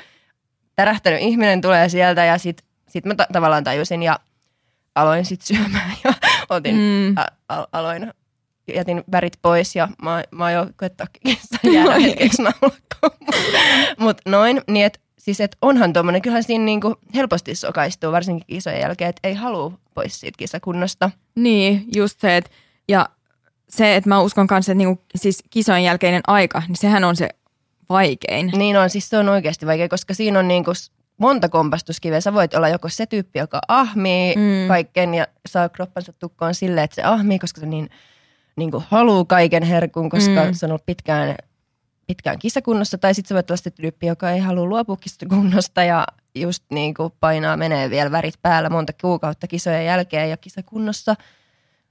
tärähtänyt 0.76 1.22
ihminen 1.22 1.62
tulee 1.62 1.90
sieltä 1.90 2.26
ja 2.26 2.38
sitten 2.38 2.66
sit 2.88 3.06
mä 3.06 3.16
ta- 3.16 3.28
tavallaan 3.32 3.64
tajusin 3.64 4.04
ja 4.04 4.20
aloin 4.96 5.26
sitten 5.26 5.58
syömään 5.58 5.94
ja 6.04 6.14
otin, 6.50 6.76
mm. 6.76 7.16
a, 7.50 7.66
aloin 7.72 8.14
jätin 8.68 9.04
värit 9.12 9.34
pois 9.42 9.76
ja 9.76 9.88
mä, 10.04 10.24
mä 10.32 10.44
oon 10.44 10.54
jo 10.54 10.68
koettakissa 10.76 11.58
jäädä 11.74 12.00
hetkeksi 12.00 12.44
Mutta 14.00 14.30
noin, 14.30 14.62
niin 14.68 14.86
et, 14.86 15.02
siis 15.20 15.42
et 15.42 15.58
onhan 15.62 15.94
tuommoinen, 15.94 16.22
kyllähän 16.22 16.44
siinä 16.44 16.66
niinku 16.66 16.96
helposti 17.16 17.56
sokaistuu, 17.56 18.12
varsinkin 18.12 18.48
kisojen 18.48 18.82
jälkeen, 18.82 19.10
että 19.10 19.28
ei 19.28 19.34
halua 19.34 19.78
pois 19.94 20.20
siitä 20.20 20.38
kisakunnosta. 20.38 21.12
Niin, 21.36 21.86
just 21.96 22.20
se, 22.20 22.38
että 22.38 22.52
ja 22.88 23.10
se, 23.70 23.96
että 23.96 24.10
mä 24.10 24.22
uskon 24.22 24.48
kanssa, 24.48 24.72
että 24.72 24.78
niinku, 24.78 25.04
siis 25.16 25.44
kisojen 25.50 25.84
jälkeinen 25.84 26.22
aika, 26.28 26.64
niin 26.68 26.78
sehän 26.78 27.04
on 27.04 27.16
se 27.16 27.30
vaikein. 27.90 28.52
Niin 28.56 28.78
on, 28.78 28.90
siis 28.90 29.10
se 29.10 29.18
on 29.18 29.30
oikeasti 29.30 29.66
vaikea, 29.66 29.90
koska 29.90 30.14
siinä 30.14 30.40
on 30.40 30.48
niinku 30.48 30.72
monta 31.18 31.50
kompastuskiveä. 31.50 32.22
Sä 32.22 32.34
voit 32.34 32.54
olla 32.54 32.70
joko 32.70 32.90
se 32.90 33.06
tyyppi, 33.06 33.40
joka 33.40 33.62
ahmii 33.68 34.36
mm. 34.36 34.68
kaiken 34.68 35.14
ja 35.14 35.28
saa 35.46 35.70
kroppansa 35.70 36.14
tukkoon 36.14 36.56
silleen, 36.56 36.84
että 36.84 36.96
se 36.96 37.04
ahmii, 37.04 37.40
koska 37.40 37.60
se 37.60 37.66
niin– 37.66 37.90
niin 38.56 38.72
kuin 38.72 38.84
haluaa 38.88 39.26
kaiken 39.26 39.64
herkun, 39.64 40.10
koska 40.10 40.46
mm. 40.46 40.54
se 40.54 40.66
on 40.66 40.72
ollut 40.72 40.86
pitkään, 40.86 41.36
pitkään 42.08 42.40
kisakunnossa. 42.40 42.98
Tai 42.98 43.14
sitten 43.14 43.28
se 43.28 43.34
voi 43.34 43.44
olla 43.50 43.58
se 43.58 43.72
tyyppi, 43.72 44.08
joka 44.08 44.32
ei 44.32 44.40
halua 44.40 44.66
luopua 44.66 44.98
kisakunnosta 44.98 45.84
ja 45.84 46.06
just 46.36 46.64
niin 46.70 46.94
kuin 46.94 47.14
painaa 47.20 47.58
menee 47.58 47.90
vielä 47.90 48.12
värit 48.12 48.42
päällä 48.42 48.70
monta 48.70 48.94
kuukautta 49.02 49.48
kisojen 49.48 49.86
jälkeen 49.86 50.30
ja 50.30 50.38
kisakunnossa. 50.38 51.16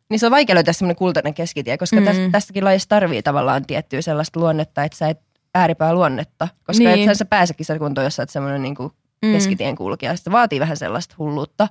Niin 0.09 0.21
se 0.21 0.27
on 0.27 0.33
vaikea 0.33 0.55
löytää 0.55 0.73
semmoinen 0.73 0.97
kultainen 0.97 1.35
keskitie, 1.35 1.79
koska 1.79 1.97
mm. 1.97 2.05
tästä, 2.05 2.31
tästäkin 2.33 2.65
lajissa 2.65 2.89
tarvii 2.89 3.23
tavallaan 3.23 3.67
tiettyä 3.67 4.03
sellaista 4.03 4.41
luonnetta, 4.41 4.85
että 4.85 4.99
sä 4.99 5.09
et 5.09 5.21
ääripää 5.55 5.95
luonnetta. 5.95 6.49
Koska 6.67 6.85
niin. 6.85 7.11
et 7.11 7.19
sä 7.19 7.25
pääse 7.25 7.55
kisakuntoon, 7.55 8.05
jos 8.05 8.17
sä 8.17 8.23
oot 8.23 8.31
semmoinen 8.31 8.63
niin 8.63 8.75
kuin 8.75 8.93
mm. 9.23 9.33
keskitien 9.33 9.77
kulkija. 9.77 10.17
Se 10.17 10.33
vaatii 10.33 10.61
vähän 10.61 10.77
sellaista 10.77 11.15
hulluutta. 11.19 11.69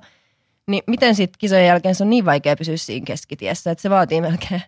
Niin 0.66 0.82
miten 0.86 1.14
sitten 1.14 1.38
kisojen 1.38 1.66
jälkeen 1.66 1.94
se 1.94 2.04
on 2.04 2.10
niin 2.10 2.24
vaikea 2.24 2.56
pysyä 2.56 2.76
siinä 2.76 3.04
keskitiessä, 3.04 3.70
että 3.70 3.82
se 3.82 3.90
vaatii 3.90 4.20
melkein 4.20 4.62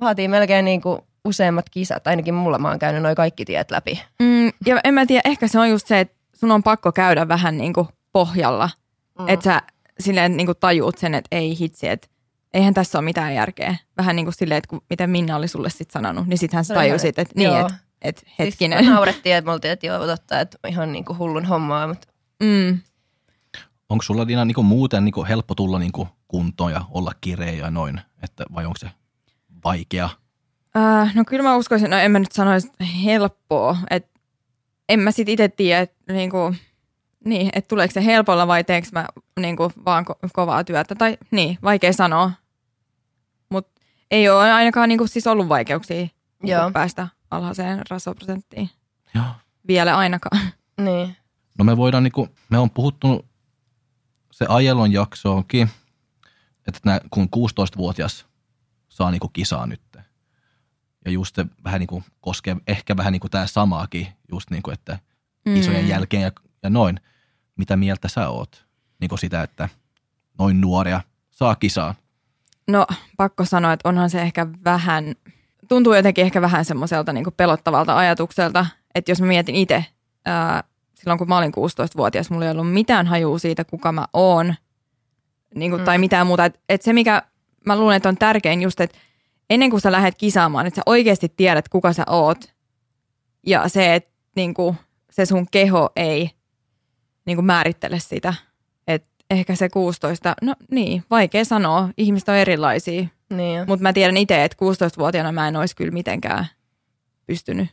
vaatii 0.00 0.28
melkein 0.28 0.64
niin 0.64 0.80
kuin 0.80 0.98
useimmat 1.24 1.70
kisat. 1.70 2.06
Ainakin 2.06 2.34
mulla 2.34 2.58
mä 2.58 2.68
oon 2.68 2.78
käynyt 2.78 3.02
noin 3.02 3.16
kaikki 3.16 3.44
tiet 3.44 3.70
läpi. 3.70 4.02
Mm, 4.22 4.46
ja 4.66 4.80
en 4.84 4.94
mä 4.94 5.06
tiedä, 5.06 5.22
ehkä 5.24 5.48
se 5.48 5.58
on 5.58 5.70
just 5.70 5.86
se, 5.86 6.00
että 6.00 6.16
sun 6.34 6.50
on 6.50 6.62
pakko 6.62 6.92
käydä 6.92 7.28
vähän 7.28 7.58
niin 7.58 7.72
kuin 7.72 7.88
pohjalla. 8.12 8.70
Mm. 9.18 9.28
Että 9.28 9.44
sä 9.44 9.62
silleen 10.00 10.36
niin 10.36 10.46
kuin 10.46 10.58
tajuut 10.60 10.98
sen, 10.98 11.14
että 11.14 11.36
ei 11.36 11.58
hitsi, 11.58 11.88
että 11.88 12.08
eihän 12.54 12.74
tässä 12.74 12.98
ole 12.98 13.04
mitään 13.04 13.34
järkeä. 13.34 13.76
Vähän 13.96 14.16
niin 14.16 14.26
kuin 14.26 14.34
silleen, 14.34 14.58
että 14.58 14.68
kun, 14.68 14.82
miten 14.90 15.10
Minna 15.10 15.36
oli 15.36 15.48
sulle 15.48 15.70
sitten 15.70 15.92
sanonut, 15.92 16.26
niin 16.26 16.38
sittenhän 16.38 16.64
sä 16.64 16.74
tajusit, 16.74 17.18
että 17.18 17.34
niin, 17.36 17.56
että 17.56 17.74
et, 18.02 18.24
hetkinen. 18.38 18.78
Siis 18.78 18.92
naurettiin, 18.92 19.36
että 19.36 19.46
me 19.46 19.52
oltiin, 19.52 19.72
että 19.72 19.86
joo, 19.86 20.06
totta, 20.06 20.40
että 20.40 20.58
ihan 20.68 20.92
niin 20.92 21.04
kuin 21.04 21.18
hullun 21.18 21.44
hommaa. 21.44 21.86
Mutta... 21.86 22.08
Mm. 22.42 22.78
Onko 23.88 24.02
sulla 24.02 24.28
Dina 24.28 24.44
niin 24.44 24.54
kuin 24.54 24.66
muuten 24.66 25.04
niin 25.04 25.12
kuin 25.12 25.26
helppo 25.26 25.54
tulla 25.54 25.78
niin 25.78 25.92
kuin 25.92 26.08
kuntoon 26.28 26.72
ja 26.72 26.84
olla 26.90 27.12
kireä 27.20 27.52
ja 27.52 27.70
noin, 27.70 28.00
että, 28.22 28.44
vai 28.54 28.66
onko 28.66 28.78
se 28.78 28.90
vaikea? 29.64 30.08
Äh, 30.76 31.14
no 31.14 31.24
kyllä 31.24 31.42
mä 31.42 31.56
uskoisin, 31.56 31.90
no 31.90 31.96
en 31.96 32.10
mä 32.10 32.18
nyt 32.18 32.32
sanoisi 32.32 32.68
helppoa, 33.04 33.76
että 33.90 34.20
en 34.88 35.00
mä 35.00 35.10
sit 35.10 35.28
itse 35.28 35.48
tiedä, 35.48 35.80
että 35.80 36.12
niinku, 36.12 36.54
niin, 37.24 37.50
että 37.52 37.68
tuleeko 37.68 37.92
se 37.92 38.04
helpolla 38.04 38.46
vai 38.46 38.64
teekö 38.64 38.88
mä 38.92 39.06
niinku 39.40 39.72
vaan 39.84 40.04
ko- 40.10 40.28
kovaa 40.32 40.64
työtä, 40.64 40.94
tai 40.94 41.18
niin, 41.30 41.58
vaikea 41.62 41.92
sanoa. 41.92 42.30
Mutta 43.48 43.80
ei 44.10 44.28
ole 44.28 44.52
ainakaan 44.52 44.88
niinku 44.88 45.06
siis 45.06 45.26
ollut 45.26 45.48
vaikeuksia 45.48 46.06
niinku 46.42 46.72
päästä 46.72 47.08
alhaiseen 47.30 47.82
rasvaprosenttiin. 47.90 48.70
Joo. 49.14 49.24
Vielä 49.68 49.96
ainakaan. 49.96 50.40
Niin. 50.80 51.16
No 51.58 51.64
me 51.64 51.76
voidaan, 51.76 52.02
niinku, 52.02 52.28
me 52.50 52.58
on 52.58 52.70
puhuttu 52.70 53.26
se 54.30 54.46
ajelon 54.48 54.92
jaksoonkin, 54.92 55.70
että 56.68 56.80
nää, 56.84 57.00
kun 57.10 57.28
16-vuotias 57.36 58.26
saa 58.94 59.10
niinku 59.10 59.28
kisaa 59.28 59.66
nyt, 59.66 59.82
ja 61.04 61.10
just 61.10 61.36
se 61.36 61.46
vähän 61.64 61.80
niinku 61.80 62.02
koskee 62.20 62.56
ehkä 62.66 62.96
vähän 62.96 63.12
niinku 63.12 63.28
tämä 63.28 63.46
samaakin, 63.46 64.08
just 64.32 64.50
niinku, 64.50 64.70
että 64.70 64.98
isojen 65.46 65.82
mm. 65.82 65.88
jälkeen 65.88 66.22
ja, 66.22 66.32
ja 66.62 66.70
noin. 66.70 67.00
Mitä 67.56 67.76
mieltä 67.76 68.08
sä 68.08 68.28
oot 68.28 68.66
niinku 69.00 69.16
sitä, 69.16 69.42
että 69.42 69.68
noin 70.38 70.60
nuoria 70.60 71.00
saa 71.30 71.54
kisaa? 71.54 71.94
No 72.68 72.86
pakko 73.16 73.44
sanoa, 73.44 73.72
että 73.72 73.88
onhan 73.88 74.10
se 74.10 74.22
ehkä 74.22 74.46
vähän, 74.64 75.14
tuntuu 75.68 75.94
jotenkin 75.94 76.24
ehkä 76.24 76.40
vähän 76.40 76.64
semmoiselta 76.64 77.12
niinku 77.12 77.30
pelottavalta 77.30 77.96
ajatukselta, 77.96 78.66
että 78.94 79.10
jos 79.10 79.20
mä 79.20 79.26
mietin 79.26 79.54
itse, 79.54 79.84
silloin 80.94 81.18
kun 81.18 81.28
mä 81.28 81.38
olin 81.38 81.52
16-vuotias, 81.52 82.30
mulla 82.30 82.44
ei 82.44 82.50
ollut 82.50 82.72
mitään 82.72 83.06
hajua 83.06 83.38
siitä, 83.38 83.64
kuka 83.64 83.92
mä 83.92 84.06
oon, 84.12 84.54
niin 85.54 85.70
kuin, 85.70 85.80
mm. 85.80 85.84
tai 85.84 85.98
mitään 85.98 86.26
muuta. 86.26 86.44
Että 86.44 86.60
et 86.68 86.82
se, 86.82 86.92
mikä 86.92 87.22
mä 87.66 87.78
luulen, 87.78 87.96
että 87.96 88.08
on 88.08 88.16
tärkein 88.16 88.62
just, 88.62 88.80
että 88.80 88.98
ennen 89.50 89.70
kuin 89.70 89.80
sä 89.80 89.92
lähdet 89.92 90.14
kisaamaan, 90.18 90.66
että 90.66 90.76
sä 90.76 90.82
oikeasti 90.86 91.32
tiedät, 91.36 91.68
kuka 91.68 91.92
sä 91.92 92.04
oot. 92.06 92.54
Ja 93.46 93.68
se, 93.68 93.94
että 93.94 94.10
niin 94.36 94.54
kuin, 94.54 94.76
se 95.10 95.26
sun 95.26 95.46
keho 95.50 95.90
ei 95.96 96.30
niin 97.26 97.36
kuin 97.36 97.46
määrittele 97.46 97.98
sitä. 97.98 98.34
Että 98.86 99.08
ehkä 99.30 99.54
se 99.54 99.68
16, 99.68 100.34
no 100.42 100.54
niin, 100.70 101.04
vaikea 101.10 101.44
sanoa. 101.44 101.88
Ihmiset 101.96 102.28
on 102.28 102.34
erilaisia. 102.34 103.06
Niin 103.30 103.64
Mutta 103.66 103.82
mä 103.82 103.92
tiedän 103.92 104.16
itse, 104.16 104.44
että 104.44 104.56
16-vuotiaana 104.64 105.32
mä 105.32 105.48
en 105.48 105.56
olisi 105.56 105.76
kyllä 105.76 105.90
mitenkään 105.90 106.46
pystynyt 107.26 107.68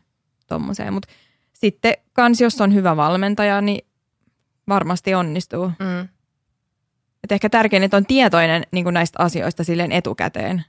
tommoseen. 0.48 0.94
Mutta 0.94 1.10
sitten 1.54 1.94
kans, 2.14 2.42
jos 2.42 2.62
on 2.62 2.74
hyvä 2.74 2.98
valmentaja, 2.98 3.62
niin 3.62 3.88
varmasti 4.68 5.14
onnistuu. 5.14 5.68
Mm. 5.68 6.08
Et 7.24 7.32
ehkä 7.32 7.50
tärkein, 7.50 7.84
että 7.84 7.98
on 7.98 8.06
tietoinen 8.06 8.64
niin 8.72 8.94
näistä 8.94 9.20
asioista 9.24 9.64
silleen 9.64 9.92
etukäteen. 9.92 10.66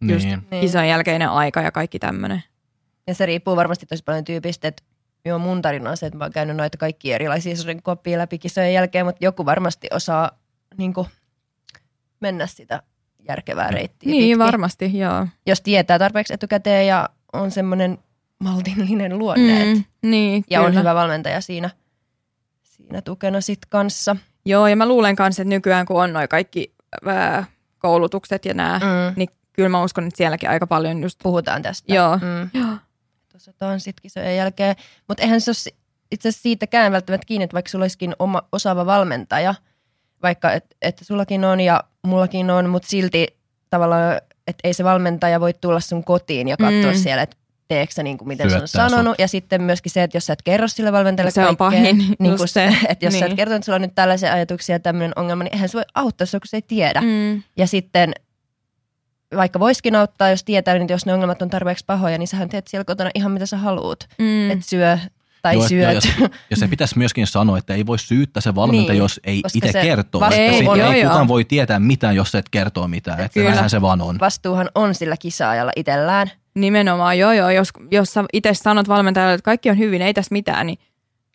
Niin. 0.00 0.14
Just 0.14 0.26
niin. 0.26 0.60
kisan 0.60 0.88
jälkeinen 0.88 1.30
aika 1.30 1.62
ja 1.62 1.72
kaikki 1.72 1.98
tämmöinen. 1.98 2.42
Ja 3.06 3.14
se 3.14 3.26
riippuu 3.26 3.56
varmasti 3.56 3.86
tosi 3.86 4.02
paljon 4.04 4.24
tyypistä, 4.24 4.68
että 4.68 4.82
joo, 5.24 5.38
mun 5.38 5.62
tarina 5.62 5.90
on 5.90 5.96
se, 5.96 6.06
että 6.06 6.18
mä 6.18 6.24
oon 6.24 6.32
käynyt 6.32 6.56
noita 6.56 6.78
kaikki 6.78 7.12
erilaisia 7.12 7.54
koppia 7.82 8.18
läpi 8.18 8.38
kisojen 8.38 8.74
jälkeen, 8.74 9.06
mutta 9.06 9.24
joku 9.24 9.46
varmasti 9.46 9.88
osaa 9.92 10.30
niin 10.78 10.94
kuin, 10.94 11.06
mennä 12.20 12.46
sitä 12.46 12.82
järkevää 13.28 13.70
reittiä 13.70 14.10
Niin, 14.10 14.22
pitkin. 14.22 14.38
varmasti, 14.38 14.98
joo. 14.98 15.26
Jos 15.46 15.60
tietää 15.60 15.98
tarpeeksi 15.98 16.34
etukäteen 16.34 16.86
ja 16.86 17.08
on 17.32 17.50
semmoinen 17.50 17.98
maltillinen 18.38 19.18
luonne. 19.18 19.64
Mm, 19.64 19.84
niin, 20.02 20.44
ja 20.50 20.58
kyllä. 20.58 20.68
on 20.68 20.74
hyvä 20.74 20.94
valmentaja 20.94 21.40
siinä, 21.40 21.70
siinä 22.62 23.02
tukena 23.02 23.40
sit 23.40 23.58
kanssa. 23.68 24.16
Joo, 24.44 24.66
ja 24.66 24.76
mä 24.76 24.88
luulen 24.88 25.16
kanssa, 25.16 25.42
että 25.42 25.54
nykyään 25.54 25.86
kun 25.86 26.02
on 26.02 26.12
noin 26.12 26.28
kaikki 26.28 26.74
ää, 27.06 27.44
koulutukset 27.78 28.44
ja 28.44 28.54
nämä, 28.54 28.78
mm. 28.78 29.14
niin 29.16 29.28
kyllä 29.52 29.68
mä 29.68 29.82
uskon, 29.82 30.06
että 30.06 30.16
sielläkin 30.16 30.50
aika 30.50 30.66
paljon 30.66 31.02
just... 31.02 31.18
Puhutaan 31.22 31.62
tästä. 31.62 31.94
Joo. 31.94 32.16
Mm. 32.16 32.60
Joo. 32.60 32.76
Tuossa 33.32 33.52
on 33.60 33.80
sitten 33.80 34.02
kisojen 34.02 34.36
jälkeen. 34.36 34.76
Mutta 35.08 35.22
eihän 35.22 35.40
se 35.40 35.50
ole 35.50 35.74
itse 36.10 36.28
asiassa 36.28 36.42
siitäkään 36.42 36.92
välttämättä 36.92 37.26
kiinni, 37.26 37.44
että 37.44 37.54
vaikka 37.54 37.68
sulla 37.70 37.82
olisikin 37.82 38.14
oma, 38.18 38.42
osaava 38.52 38.86
valmentaja, 38.86 39.54
vaikka 40.22 40.52
että 40.52 40.76
et 40.82 40.98
sullakin 41.02 41.44
on 41.44 41.60
ja 41.60 41.84
mullakin 42.02 42.50
on, 42.50 42.68
mutta 42.68 42.88
silti 42.88 43.38
tavallaan, 43.70 44.16
että 44.46 44.60
ei 44.64 44.74
se 44.74 44.84
valmentaja 44.84 45.40
voi 45.40 45.54
tulla 45.54 45.80
sun 45.80 46.04
kotiin 46.04 46.48
ja 46.48 46.56
katsoa 46.56 46.92
mm. 46.92 46.98
siellä, 46.98 47.22
että 47.22 47.36
teekö 47.70 47.92
sä 47.92 48.02
niin 48.02 48.18
kuin 48.18 48.28
miten 48.28 48.50
Syöttää 48.50 48.66
se 48.66 48.82
on 48.82 48.90
sanonut. 48.90 49.10
Sut. 49.10 49.18
Ja 49.18 49.28
sitten 49.28 49.62
myöskin 49.62 49.92
se, 49.92 50.02
että 50.02 50.16
jos 50.16 50.26
sä 50.26 50.32
et 50.32 50.42
kerro 50.42 50.68
sille 50.68 50.92
valmentajalle 50.92 51.30
Se 51.30 51.46
on 51.46 51.56
pahin, 51.56 52.16
niin 52.18 52.36
kuin 52.36 52.48
se. 52.48 52.74
Että 52.88 53.06
jos 53.06 53.14
mm. 53.14 53.18
sä 53.18 53.24
et 53.24 53.30
niin. 53.30 53.36
kertonut, 53.36 53.56
että 53.56 53.64
sulla 53.64 53.76
on 53.76 53.82
nyt 53.82 53.94
tällaisia 53.94 54.32
ajatuksia 54.32 54.74
ja 54.74 54.80
tämmöinen 54.80 55.12
ongelma, 55.16 55.44
niin 55.44 55.54
eihän 55.54 55.68
se 55.68 55.76
voi 55.76 55.84
auttaa 55.94 56.26
kun 56.32 56.40
se 56.44 56.56
ei 56.56 56.62
tiedä. 56.62 57.00
Mm. 57.00 57.42
Ja 57.56 57.66
sitten 57.66 58.12
vaikka 59.36 59.60
voisikin 59.60 59.96
auttaa, 59.96 60.30
jos 60.30 60.44
tietää, 60.44 60.78
niin 60.78 60.88
jos 60.88 61.06
ne 61.06 61.14
ongelmat 61.14 61.42
on 61.42 61.50
tarpeeksi 61.50 61.84
pahoja, 61.86 62.18
niin 62.18 62.28
sähän 62.28 62.48
teet 62.48 62.68
siellä 62.68 62.84
kotona 62.84 63.10
ihan 63.14 63.32
mitä 63.32 63.46
sä 63.46 63.56
haluat. 63.56 64.08
Mm. 64.18 64.50
Että 64.50 64.64
syö 64.66 64.98
tai 65.42 65.54
Joo, 65.54 65.68
syöt. 65.68 66.04
Ja, 66.04 66.12
ja, 66.20 66.28
ja 66.50 66.56
se 66.56 66.68
pitäisi 66.68 66.98
myöskin 66.98 67.26
sanoa, 67.26 67.58
että 67.58 67.74
ei 67.74 67.86
voi 67.86 67.98
syyttää 67.98 68.40
se 68.40 68.54
valmentaja, 68.54 68.92
niin, 68.92 68.98
jos 68.98 69.20
ei 69.24 69.42
itse 69.54 69.72
kertoo. 69.72 70.24
Että 70.24 70.36
ei, 70.36 70.68
on, 70.68 70.80
ei 70.80 71.02
kukaan 71.02 71.28
voi 71.28 71.44
tietää 71.44 71.80
mitään, 71.80 72.16
jos 72.16 72.34
et 72.34 72.48
kertoo 72.50 72.88
mitään. 72.88 73.20
Että 73.20 73.40
Kyllä. 73.40 73.68
se 73.68 73.80
vaan 73.80 74.00
on. 74.00 74.18
Vastuuhan 74.20 74.70
on 74.74 74.94
sillä 74.94 75.16
kisaajalla 75.16 75.72
itsellään. 75.76 76.30
Nimenomaan, 76.54 77.18
joo 77.18 77.32
joo. 77.32 77.50
Jos, 77.50 77.68
jos 77.90 78.12
sä 78.12 78.24
itse 78.32 78.54
sanot 78.54 78.88
valmentajalle, 78.88 79.34
että 79.34 79.44
kaikki 79.44 79.70
on 79.70 79.78
hyvin, 79.78 80.02
ei 80.02 80.14
tässä 80.14 80.32
mitään, 80.32 80.66
niin 80.66 80.78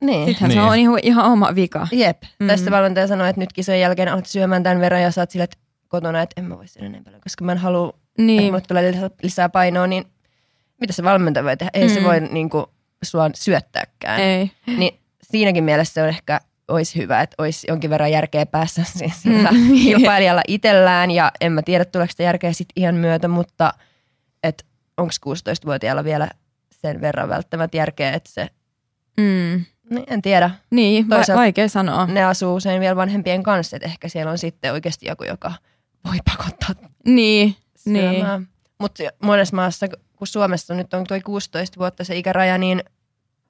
niin. 0.01 0.25
Sittenhän 0.25 0.49
niin. 0.49 0.61
se 0.61 0.69
on 0.69 0.77
ihan, 0.77 0.99
ihan 1.03 1.25
oma 1.25 1.55
vika. 1.55 1.87
Jep. 1.91 2.21
Mm-hmm. 2.21 2.47
Tässä 2.47 2.71
valmentaja 2.71 3.07
sanoi, 3.07 3.29
että 3.29 3.41
nyt 3.41 3.53
kisojen 3.53 3.81
jälkeen 3.81 4.09
alat 4.09 4.25
syömään 4.25 4.63
tämän 4.63 4.79
verran 4.79 5.01
ja 5.01 5.11
saat 5.11 5.31
sille 5.31 5.47
kotona, 5.87 6.21
että 6.21 6.41
en 6.41 6.47
mä 6.47 6.57
voi 6.57 6.67
syödä 6.67 6.89
niin 6.89 7.03
paljon, 7.03 7.21
koska 7.21 7.45
mä 7.45 7.51
en 7.51 7.57
halua, 7.57 7.93
niin. 8.17 8.39
että 8.39 8.51
mulle 8.51 8.61
tulee 8.67 8.91
lisää, 8.91 9.09
lisää 9.23 9.49
painoa, 9.49 9.87
niin 9.87 10.05
mitä 10.81 10.93
se 10.93 11.03
valmentaja 11.03 11.43
voi 11.43 11.57
tehdä? 11.57 11.71
Ei 11.73 11.87
mm. 11.87 11.93
se 11.93 12.03
voi 12.03 12.19
niin 12.19 12.49
kuin, 12.49 12.65
sua 13.03 13.29
syöttääkään. 13.33 14.21
Ei. 14.21 14.51
Niin 14.77 14.99
siinäkin 15.21 15.63
mielessä 15.63 15.93
se 15.93 16.03
on 16.03 16.09
ehkä 16.09 16.41
olisi 16.67 16.99
hyvä, 16.99 17.21
että 17.21 17.35
olisi 17.37 17.67
jonkin 17.69 17.89
verran 17.89 18.11
järkeä 18.11 18.45
päässä 18.45 18.83
sillä 19.23 19.51
mm. 19.51 19.73
kilpailijalla 19.73 20.41
itsellään 20.47 21.11
ja 21.11 21.31
en 21.41 21.51
mä 21.51 21.61
tiedä 21.61 21.85
tuleeko 21.85 22.11
sitä 22.11 22.23
järkeä 22.23 22.53
sit 22.53 22.67
ihan 22.75 22.95
myötä, 22.95 23.27
mutta 23.27 23.73
että 23.73 23.83
onko 24.97 25.13
16-vuotiaalla 25.29 26.03
vielä 26.03 26.29
sen 26.71 27.01
verran 27.01 27.29
välttämättä 27.29 27.77
järkeä, 27.77 28.13
että 28.13 28.31
se, 28.31 28.49
mm. 29.17 29.65
niin, 29.89 30.05
en 30.07 30.21
tiedä. 30.21 30.51
Niin, 30.71 31.09
Toisaalta 31.09 31.41
vaikea 31.41 31.69
sanoa. 31.69 32.05
Ne 32.05 32.23
asuu 32.23 32.55
usein 32.55 32.81
vielä 32.81 32.95
vanhempien 32.95 33.43
kanssa, 33.43 33.75
että 33.75 33.87
ehkä 33.87 34.09
siellä 34.09 34.31
on 34.31 34.37
sitten 34.37 34.73
oikeasti 34.73 35.07
joku, 35.07 35.23
joka 35.23 35.53
voi 36.05 36.17
pakottaa 36.25 36.89
niin, 37.05 37.55
niin. 37.85 38.25
Mutta 38.79 39.03
monessa 39.23 39.55
maassa, 39.55 39.87
kun 39.87 40.27
Suomessa 40.27 40.73
nyt 40.73 40.93
on 40.93 41.03
tuo 41.07 41.17
16 41.25 41.79
vuotta 41.79 42.03
se 42.03 42.17
ikäraja, 42.17 42.57
niin 42.57 42.83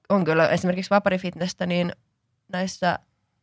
on 0.09 0.25
kyllä 0.25 0.49
esimerkiksi 0.49 0.89
vaparifitnessä, 0.89 1.65
niin 1.65 1.91
näissä 2.51 2.99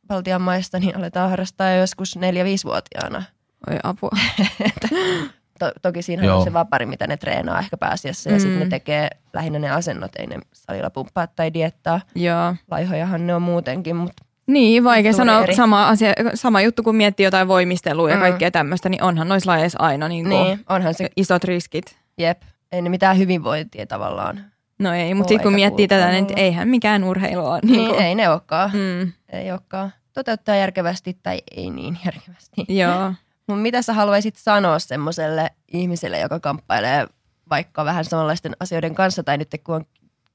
Baltian 0.07 0.43
maissa 0.43 0.79
niin 0.79 0.97
aletaan 0.97 1.31
harrastaa 1.31 1.71
jo 1.71 1.81
joskus 1.81 2.17
4-5-vuotiaana. 2.17 3.23
Oi 3.71 3.79
apua. 3.83 4.11
to, 5.65 5.73
toki 5.83 6.03
siinä 6.03 6.25
Joo. 6.25 6.39
on 6.39 6.45
se 6.45 6.53
vapari, 6.53 6.87
mitä 6.87 7.07
ne 7.07 7.17
treenaa 7.17 7.59
ehkä 7.59 7.77
pääasiassa. 7.77 8.31
Ja 8.31 8.37
mm. 8.37 8.41
sitten 8.41 8.61
ne 8.61 8.67
tekee 8.67 9.09
lähinnä 9.33 9.59
ne 9.59 9.71
asennot, 9.71 10.17
ei 10.17 10.27
ne 10.27 10.39
salilla 10.53 10.91
pumppaa 10.91 11.27
tai 11.27 11.55
diettaa. 11.55 12.01
Joo. 12.15 12.55
Laihojahan 12.71 13.27
ne 13.27 13.35
on 13.35 13.43
muutenkin, 13.43 13.97
mutta 13.97 14.25
niin, 14.47 14.85
vaikea 14.85 15.13
sanoa 15.13 15.47
sama, 15.57 15.89
asia, 15.89 16.13
sama 16.35 16.61
juttu, 16.61 16.83
kun 16.83 16.97
miettii 16.97 17.25
jotain 17.25 17.49
voimistelua 17.49 18.11
ja 18.11 18.17
mm. 18.17 18.21
kaikkea 18.21 18.51
tämmöistä, 18.51 18.89
niin 18.89 19.03
onhan 19.03 19.29
noissa 19.29 19.51
lajeissa 19.51 19.79
aina 19.83 20.09
niin 20.09 20.29
niin, 20.29 20.61
onhan 20.69 20.95
se, 20.95 21.09
isot 21.17 21.45
riskit. 21.45 21.97
Jep, 22.19 22.43
ei 22.73 22.83
ne 22.83 22.89
mitään 22.89 23.19
hyvinvointia 23.19 23.87
tavallaan. 23.87 24.41
No 24.79 24.95
ei, 24.95 25.15
mutta 25.15 25.29
sitten 25.29 25.43
kun 25.43 25.55
miettii 25.55 25.89
tätä, 25.89 26.13
niin 26.13 26.27
eihän 26.37 26.69
mikään 26.69 27.05
urheilu 27.05 27.47
ole. 27.47 27.61
Niin, 27.63 27.91
niin 27.91 28.03
ei 28.03 28.15
ne 28.15 28.29
olekaan. 28.29 28.71
Mm. 28.75 29.13
Ei 29.29 29.51
olekaan. 29.53 29.93
Toteuttaa 30.13 30.57
järkevästi 30.57 31.19
tai 31.23 31.43
ei 31.57 31.71
niin 31.71 31.99
järkevästi. 32.05 32.65
Joo. 32.69 33.13
Mutta 33.47 33.63
mitä 33.63 33.83
sä 33.83 33.93
haluaisit 33.93 34.37
sanoa 34.37 34.79
semmoiselle 34.79 35.51
ihmiselle, 35.73 36.19
joka 36.19 36.41
kamppailee 36.41 37.07
vaikka 37.51 37.85
vähän 37.85 38.05
samanlaisten 38.05 38.57
asioiden 38.61 38.95
kanssa, 38.95 39.23
tai 39.23 39.39
nyt 39.39 39.51
kun 39.65 39.75
on 39.75 39.85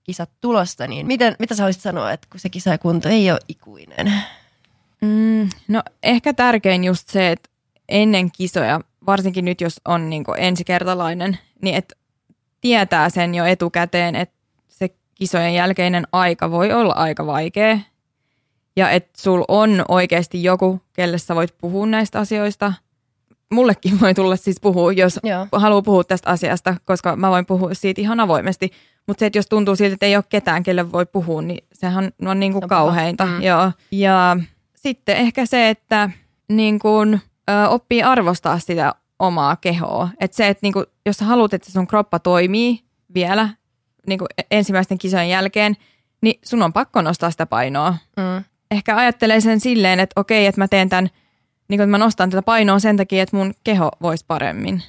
kisat 0.04 0.30
tulossa, 0.42 0.88
niin 0.88 1.08
miten, 1.08 1.36
mitä 1.40 1.56
sä 1.56 1.64
haluaisit 1.64 1.82
sanoa, 1.82 2.12
että 2.12 2.28
kun 2.32 2.40
se 2.40 2.50
kisa 2.50 2.70
ja 2.70 2.78
kunto 2.78 3.10
ei 3.10 3.32
ole 3.32 3.40
ikuinen? 3.48 4.14
Mm, 5.02 5.50
no 5.68 5.84
ehkä 6.04 6.34
tärkein 6.34 6.84
just 6.84 7.10
se, 7.10 7.32
että 7.32 7.50
ennen 7.90 8.32
kisoja, 8.32 8.82
varsinkin 9.06 9.46
nyt 9.46 9.62
jos 9.62 9.82
on 9.86 10.10
niin 10.10 10.24
ensikertalainen, 10.38 11.38
niin 11.62 11.76
että 11.76 11.96
tietää 12.62 13.10
sen 13.10 13.36
jo 13.36 13.46
etukäteen, 13.46 14.16
että 14.16 14.36
se 14.68 14.90
kisojen 15.16 15.54
jälkeinen 15.54 16.08
aika 16.12 16.52
voi 16.52 16.72
olla 16.72 16.94
aika 16.94 17.26
vaikea. 17.26 17.80
Ja 18.76 18.90
että 18.90 19.22
sul 19.22 19.44
on 19.48 19.86
oikeasti 19.88 20.44
joku, 20.44 20.82
kelle 20.94 21.18
sä 21.18 21.36
voit 21.36 21.56
puhua 21.58 21.86
näistä 21.86 22.20
asioista– 22.20 22.74
mullekin 23.54 24.00
voi 24.02 24.14
tulla 24.14 24.36
siis 24.36 24.60
puhua, 24.62 24.92
jos 24.92 25.20
Joo. 25.24 25.48
haluaa 25.52 25.82
puhua 25.82 26.04
tästä 26.04 26.30
asiasta, 26.30 26.76
koska 26.86 27.16
mä 27.16 27.30
voin 27.30 27.46
puhua 27.46 27.74
siitä 27.74 28.02
ihan 28.02 28.20
avoimesti. 28.20 28.72
Mutta 29.08 29.20
se, 29.20 29.26
että 29.26 29.38
jos 29.38 29.48
tuntuu 29.48 29.76
siltä, 29.76 29.94
että 29.94 30.06
ei 30.06 30.16
ole 30.16 30.24
ketään, 30.30 30.64
kelle 30.64 30.92
voi 30.92 31.06
puhua, 31.06 31.42
niin 31.42 31.68
sehän 31.74 32.12
on 32.26 32.40
niin 32.40 32.54
kuin 32.54 32.68
kauheinta. 32.68 33.26
Mm. 33.26 33.42
Joo. 33.42 33.72
Ja 33.92 34.38
sitten 34.76 35.18
ehkä 35.18 35.46
se, 35.46 35.70
että 35.70 36.10
niin 36.50 36.80
kuin, 36.80 37.22
ö, 37.50 37.68
oppii 37.70 38.04
arvostaa 38.04 38.60
sitä 38.60 38.96
omaa 39.20 39.56
kehoa. 39.56 40.10
Että 40.20 40.38
se, 40.38 40.48
että 40.48 40.60
niin 40.66 40.74
kuin, 40.74 40.86
jos 41.06 41.18
sä 41.18 41.26
haluat, 41.26 41.54
että 41.54 41.72
sun 41.72 41.88
kroppa 41.88 42.20
toimii 42.20 42.84
vielä 43.14 43.50
niin 44.08 44.20
kuin 44.20 44.28
ensimmäisten 44.52 44.98
kisojen 44.98 45.30
jälkeen, 45.30 45.78
niin 46.22 46.40
sun 46.46 46.64
on 46.64 46.74
pakko 46.74 47.02
nostaa 47.02 47.32
sitä 47.32 47.46
painoa. 47.46 47.96
Mm. 48.18 48.44
Ehkä 48.72 48.96
ajattelee 48.96 49.42
sen 49.42 49.60
silleen, 49.60 50.00
että 50.00 50.22
okei, 50.22 50.46
että 50.46 50.62
mä 50.62 50.68
teen 50.68 50.90
tämän– 50.90 51.10
niin 51.68 51.78
kuin, 51.78 51.82
että 51.82 51.92
mä 51.92 51.98
nostan 51.98 52.30
tätä 52.30 52.42
painoa 52.42 52.80
sen 52.80 52.98
takia, 52.98 53.24
että 53.24 53.38
mun 53.38 53.54
keho 53.64 53.92
voisi 54.02 54.26
paremmin. 54.28 54.84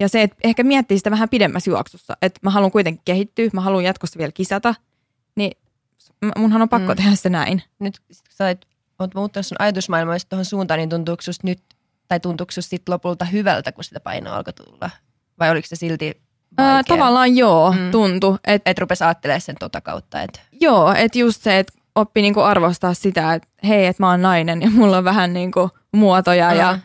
Ja 0.00 0.08
se, 0.08 0.22
että 0.22 0.36
ehkä 0.44 0.62
miettii 0.62 0.98
sitä 0.98 1.10
vähän 1.10 1.28
pidemmässä 1.28 1.70
juoksussa, 1.70 2.16
että 2.22 2.40
mä 2.42 2.50
haluan 2.50 2.72
kuitenkin 2.72 3.02
kehittyä, 3.04 3.48
mä 3.52 3.60
haluan 3.60 3.84
jatkossa 3.84 4.18
vielä 4.18 4.32
kisata, 4.32 4.74
niin 5.36 5.52
munhan 6.38 6.62
on 6.62 6.68
pakko 6.68 6.92
mm. 6.92 6.96
tehdä 6.96 7.14
se 7.14 7.28
näin. 7.28 7.62
Nyt 7.78 8.00
sä 8.30 8.46
oot, 8.46 8.66
oot 8.98 9.14
muuttanut 9.14 9.46
sun 9.46 9.56
ajatusmaailmaa 9.60 10.16
tuohon 10.28 10.44
suuntaan, 10.44 10.78
niin 10.78 10.88
tuntuuko 10.88 11.22
nyt 11.42 11.62
tai 12.08 12.20
tuntuuko 12.20 12.52
sitten 12.52 12.92
lopulta 12.92 13.24
hyvältä, 13.24 13.72
kun 13.72 13.84
sitä 13.84 14.00
painoa 14.00 14.36
alkoi 14.36 14.52
tulla? 14.52 14.90
Vai 15.38 15.50
oliko 15.50 15.66
se 15.68 15.76
silti 15.76 16.24
Ää, 16.58 16.82
tavallaan 16.84 17.36
joo, 17.36 17.72
mm. 17.72 17.90
tuntui. 17.90 18.38
Että 18.46 18.70
et 18.70 18.78
rupesi 18.78 19.04
ajattelemaan 19.04 19.40
sen 19.40 19.56
tota 19.60 19.80
kautta. 19.80 20.22
Et. 20.22 20.40
Joo, 20.60 20.92
että 20.92 21.18
just 21.18 21.42
se, 21.42 21.58
että 21.58 21.72
oppi 21.94 22.22
niinku 22.22 22.40
arvostaa 22.40 22.94
sitä, 22.94 23.34
että 23.34 23.48
hei, 23.64 23.86
että 23.86 24.02
mä 24.02 24.10
oon 24.10 24.22
nainen 24.22 24.62
ja 24.62 24.70
mulla 24.70 24.98
on 24.98 25.04
vähän 25.04 25.32
niinku 25.32 25.70
muotoja 25.92 26.50
mm. 26.50 26.56
ja... 26.56 26.78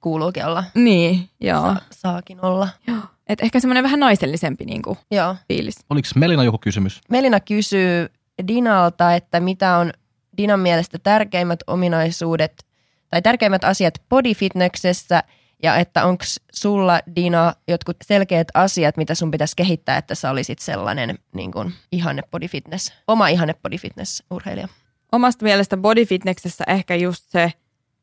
Kuuluukin 0.00 0.46
olla. 0.46 0.64
Niin, 0.74 1.28
joo. 1.40 1.62
Sa- 1.62 1.80
saakin 1.90 2.44
olla. 2.44 2.68
Joo. 2.86 2.98
Et 3.26 3.40
ehkä 3.42 3.60
semmoinen 3.60 3.84
vähän 3.84 4.00
naisellisempi 4.00 4.64
niinku 4.64 4.98
joo. 5.10 5.36
fiilis. 5.48 5.74
Oliko 5.90 6.08
Melina 6.14 6.44
joku 6.44 6.58
kysymys? 6.58 7.00
Melina 7.10 7.40
kysyy 7.40 8.08
Dinalta, 8.48 9.14
että 9.14 9.40
mitä 9.40 9.76
on 9.76 9.92
Dinan 10.36 10.60
mielestä 10.60 10.98
tärkeimmät 10.98 11.60
ominaisuudet 11.66 12.66
tai 13.10 13.22
tärkeimmät 13.22 13.64
asiat 13.64 13.94
bodyfitnessessä 14.08 15.22
ja 15.62 15.76
että 15.76 16.06
onko 16.06 16.24
sulla 16.52 17.00
Dina 17.16 17.54
jotkut 17.68 17.96
selkeät 18.04 18.48
asiat, 18.54 18.96
mitä 18.96 19.14
sun 19.14 19.30
pitäisi 19.30 19.56
kehittää, 19.56 19.96
että 19.96 20.14
sä 20.14 20.30
olisit 20.30 20.58
sellainen 20.58 21.18
niin 21.34 21.52
kuin, 21.52 21.72
ihanne 21.92 22.22
bodyfitness, 22.30 22.92
oma 23.08 23.28
ihanne 23.28 23.54
bodyfitness 23.62 24.22
urheilija? 24.30 24.68
Omasta 25.12 25.44
mielestä 25.44 25.76
bodyfitnessessä 25.76 26.64
ehkä 26.66 26.94
just 26.94 27.24
se 27.28 27.52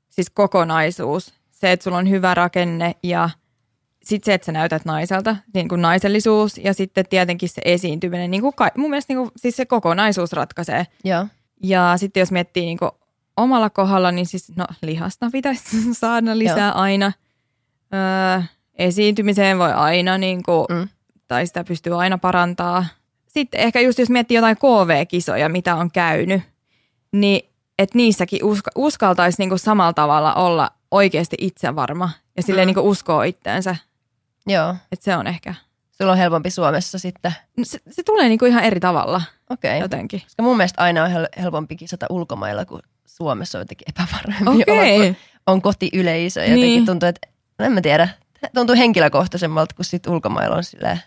siis 0.09 0.29
kokonaisuus, 0.29 1.33
se, 1.51 1.71
että 1.71 1.83
sulla 1.83 1.97
on 1.97 2.09
hyvä 2.09 2.33
rakenne 2.33 2.95
ja 3.03 3.29
sitten 4.03 4.25
se, 4.25 4.33
että 4.33 4.45
sä 4.45 4.51
näytät 4.51 4.85
naiselta, 4.85 5.35
niin 5.53 5.69
kuin 5.69 5.81
naisellisuus 5.81 6.57
ja 6.57 6.73
sitten 6.73 7.05
tietenkin 7.09 7.49
se 7.49 7.61
esiintyminen, 7.65 8.31
niin 8.31 8.41
kuin 8.41 8.55
ka- 8.55 8.71
mun 8.77 8.89
mielestä 8.89 9.13
niin 9.13 9.17
kuin, 9.17 9.31
siis 9.35 9.55
se 9.55 9.65
kokonaisuus 9.65 10.33
ratkaisee. 10.33 10.87
Ja, 11.03 11.27
ja 11.63 11.93
sitten 11.97 12.21
jos 12.21 12.31
miettii 12.31 12.65
niin 12.65 12.77
kuin 12.77 12.91
omalla 13.37 13.69
kohdalla, 13.69 14.11
niin 14.11 14.25
siis 14.25 14.55
no 14.55 14.65
lihasta 14.81 15.29
pitäisi 15.31 15.77
saada 15.93 16.37
lisää 16.37 16.67
Joo. 16.67 16.77
aina. 16.77 17.11
Öö, 17.93 18.41
esiintymiseen 18.75 19.59
voi 19.59 19.73
aina, 19.73 20.17
niin 20.17 20.43
kuin, 20.43 20.65
mm. 20.69 20.87
tai 21.27 21.47
sitä 21.47 21.63
pystyy 21.63 22.01
aina 22.01 22.17
parantaa. 22.17 22.85
Sitten 23.27 23.59
ehkä 23.59 23.79
just 23.79 23.99
jos 23.99 24.09
miettii 24.09 24.35
jotain 24.35 24.57
KV-kisoja, 24.57 25.49
mitä 25.49 25.75
on 25.75 25.91
käynyt, 25.91 26.41
niin 27.11 27.49
että 27.79 27.97
niissäkin 27.97 28.43
uska- 28.43 28.71
uskaltaisi 28.75 29.41
niin 29.41 29.49
kuin 29.49 29.59
samalla 29.59 29.93
tavalla 29.93 30.33
olla 30.33 30.71
oikeasti 30.91 31.37
itsevarma 31.39 32.09
ja 32.37 32.43
silleen 32.43 32.67
mm. 32.67 32.75
niin 32.75 32.85
uskoo 32.85 33.21
itteensä. 33.21 33.75
Joo. 34.47 34.75
Että 34.91 35.03
se 35.03 35.17
on 35.17 35.27
ehkä. 35.27 35.55
Sulla 35.97 36.11
on 36.11 36.17
helpompi 36.17 36.49
Suomessa 36.49 36.99
sitten? 36.99 37.31
No 37.57 37.65
se, 37.65 37.79
se 37.89 38.03
tulee 38.03 38.27
niin 38.27 38.39
kuin 38.39 38.51
ihan 38.51 38.63
eri 38.63 38.79
tavalla. 38.79 39.21
Okei. 39.49 39.71
Okay. 39.71 39.81
Jotenkin. 39.81 40.21
Koska 40.21 40.43
mun 40.43 40.57
mielestä 40.57 40.81
aina 40.81 41.03
on 41.03 41.11
hel- 41.11 41.41
helpompi 41.41 41.75
kisata 41.75 42.05
ulkomailla, 42.09 42.65
kuin 42.65 42.81
Suomessa 43.05 43.57
on 43.57 43.61
jotenkin 43.61 43.87
epävarmempi 43.89 44.63
okay. 44.63 44.95
olla, 44.95 45.15
on 45.47 45.61
kotiyleisö. 45.61 46.41
Jotenkin 46.41 46.65
niin. 46.65 46.85
tuntuu, 46.85 47.09
että 47.09 47.27
en 47.63 47.71
mä 47.71 47.81
tiedä, 47.81 48.09
tuntuu 48.53 48.75
henkilökohtaisemmalta 48.75 49.75
kuin 49.75 49.85
sit 49.85 50.07
ulkomailla 50.07 50.55
on 50.55 50.63
silleen. 50.63 51.01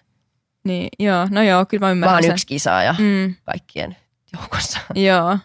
Niin, 0.64 0.88
joo, 0.98 1.28
no 1.30 1.42
joo, 1.42 1.66
kyllä 1.66 1.86
mä 1.86 1.90
ymmärrän 1.90 2.12
Vaan 2.12 2.22
sen. 2.22 2.32
yksi 2.32 2.46
kisaaja 2.46 2.94
mm. 2.98 3.34
kaikkien 3.44 3.96
joukossa. 4.32 4.78
Joo. 4.94 5.38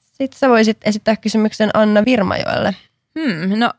Sitten 0.00 0.38
sä 0.38 0.48
voisit 0.48 0.78
esittää 0.84 1.16
kysymyksen 1.16 1.70
Anna 1.74 2.04
Virmajoelle. 2.04 2.76
Hmm, 3.18 3.58
no 3.58 3.72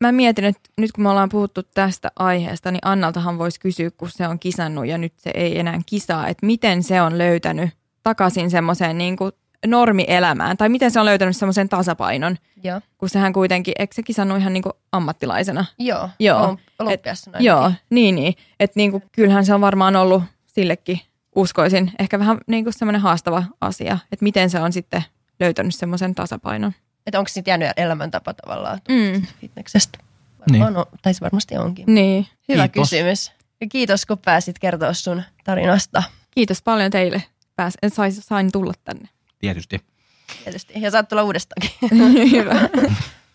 mä 0.00 0.12
mietin, 0.12 0.44
että 0.44 0.70
nyt 0.78 0.92
kun 0.92 1.02
me 1.04 1.10
ollaan 1.10 1.28
puhuttu 1.28 1.62
tästä 1.62 2.10
aiheesta, 2.16 2.70
niin 2.70 2.80
Annaltahan 2.84 3.38
voisi 3.38 3.60
kysyä, 3.60 3.90
kun 3.90 4.10
se 4.10 4.28
on 4.28 4.38
kisannut 4.38 4.86
ja 4.86 4.98
nyt 4.98 5.12
se 5.16 5.30
ei 5.34 5.58
enää 5.58 5.80
kisaa, 5.86 6.28
että 6.28 6.46
miten 6.46 6.82
se 6.82 7.02
on 7.02 7.18
löytänyt 7.18 7.70
takaisin 8.02 8.50
semmoiseen 8.50 8.98
niin 8.98 9.16
kuin 9.16 9.32
normielämään, 9.66 10.56
tai 10.56 10.68
miten 10.68 10.90
se 10.90 11.00
on 11.00 11.06
löytänyt 11.06 11.36
semmoisen 11.36 11.68
tasapainon, 11.68 12.36
Joo. 12.64 12.80
kun 12.98 13.08
sehän 13.08 13.32
kuitenkin, 13.32 13.74
eikö 13.78 13.94
se 13.94 14.02
kisannut 14.02 14.38
ihan 14.38 14.52
niin 14.52 14.62
kuin 14.62 14.72
ammattilaisena? 14.92 15.64
Joo, 15.78 16.08
joo. 16.18 16.58
olympiassa 16.78 17.30
Et, 17.34 17.40
Joo, 17.40 17.72
niin, 17.90 18.14
niin. 18.14 18.34
Että 18.60 18.78
niin 18.80 18.90
kuin, 18.90 19.02
kyllähän 19.12 19.46
se 19.46 19.54
on 19.54 19.60
varmaan 19.60 19.96
ollut 19.96 20.22
sillekin, 20.46 21.00
uskoisin, 21.36 21.92
ehkä 21.98 22.18
vähän 22.18 22.38
niin 22.46 22.64
kuin 22.64 22.74
semmoinen 22.74 23.00
haastava 23.00 23.44
asia, 23.60 23.98
että 24.12 24.22
miten 24.24 24.50
se 24.50 24.60
on 24.60 24.72
sitten 24.72 25.04
löytänyt 25.40 25.74
semmoisen 25.74 26.14
tasapainon. 26.14 26.72
Että 27.06 27.18
onko 27.18 27.28
sitten 27.28 27.52
jäänyt 27.52 27.70
elämäntapa 27.76 28.34
tavallaan 28.34 28.80
mm. 28.88 29.22
fitneksestä? 29.40 29.98
Niin. 30.50 30.62
On, 30.62 30.86
tai 31.02 31.14
se 31.14 31.20
varmasti 31.20 31.56
onkin. 31.56 31.84
Niin. 31.94 32.26
Hyvä 32.48 32.68
Kiitos. 32.68 32.90
kysymys. 32.90 33.32
Ja 33.60 33.66
kiitos, 33.68 34.06
kun 34.06 34.18
pääsit 34.18 34.58
kertoa 34.58 34.92
sun 34.92 35.22
tarinasta. 35.44 36.02
Kiitos 36.30 36.62
paljon 36.62 36.90
teille. 36.90 37.22
Pääs, 37.56 37.74
sain, 37.88 38.12
sain 38.12 38.52
tulla 38.52 38.72
tänne. 38.84 39.08
Tietysti. 39.38 39.80
Tietysti. 40.44 40.72
Ja 40.76 40.90
saat 40.90 41.08
tulla 41.08 41.22
uudestaankin. 41.22 41.70
Hyvä. 42.32 42.54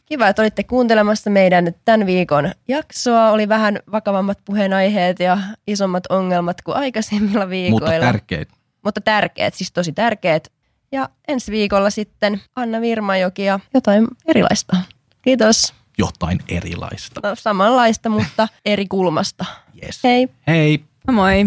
Kiva, 0.05 0.27
että 0.27 0.41
olitte 0.41 0.63
kuuntelemassa 0.63 1.29
meidän 1.29 1.73
tämän 1.85 2.05
viikon 2.05 2.51
jaksoa. 2.67 3.31
Oli 3.31 3.49
vähän 3.49 3.79
vakavammat 3.91 4.39
puheenaiheet 4.45 5.19
ja 5.19 5.37
isommat 5.67 6.03
ongelmat 6.09 6.61
kuin 6.61 6.77
aikaisemmilla 6.77 7.49
viikoilla. 7.49 7.85
Mutta 7.85 8.05
tärkeät. 8.05 8.49
Mutta 8.81 9.01
tärkeät, 9.01 9.53
siis 9.53 9.71
tosi 9.71 9.91
tärkeät. 9.91 10.51
Ja 10.91 11.09
ensi 11.27 11.51
viikolla 11.51 11.89
sitten 11.89 12.41
Anna 12.55 12.81
Virmajoki 12.81 13.43
ja 13.43 13.59
jotain 13.73 14.07
erilaista. 14.25 14.77
Kiitos. 15.21 15.73
Jotain 15.97 16.39
erilaista. 16.49 17.21
No, 17.23 17.35
samanlaista, 17.35 18.09
mutta 18.09 18.47
eri 18.65 18.87
kulmasta. 18.87 19.45
Yes. 19.83 19.99
Hei. 20.03 20.27
Hei. 20.47 20.83
Moi. 21.11 21.45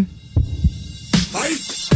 Fight! 1.31 1.95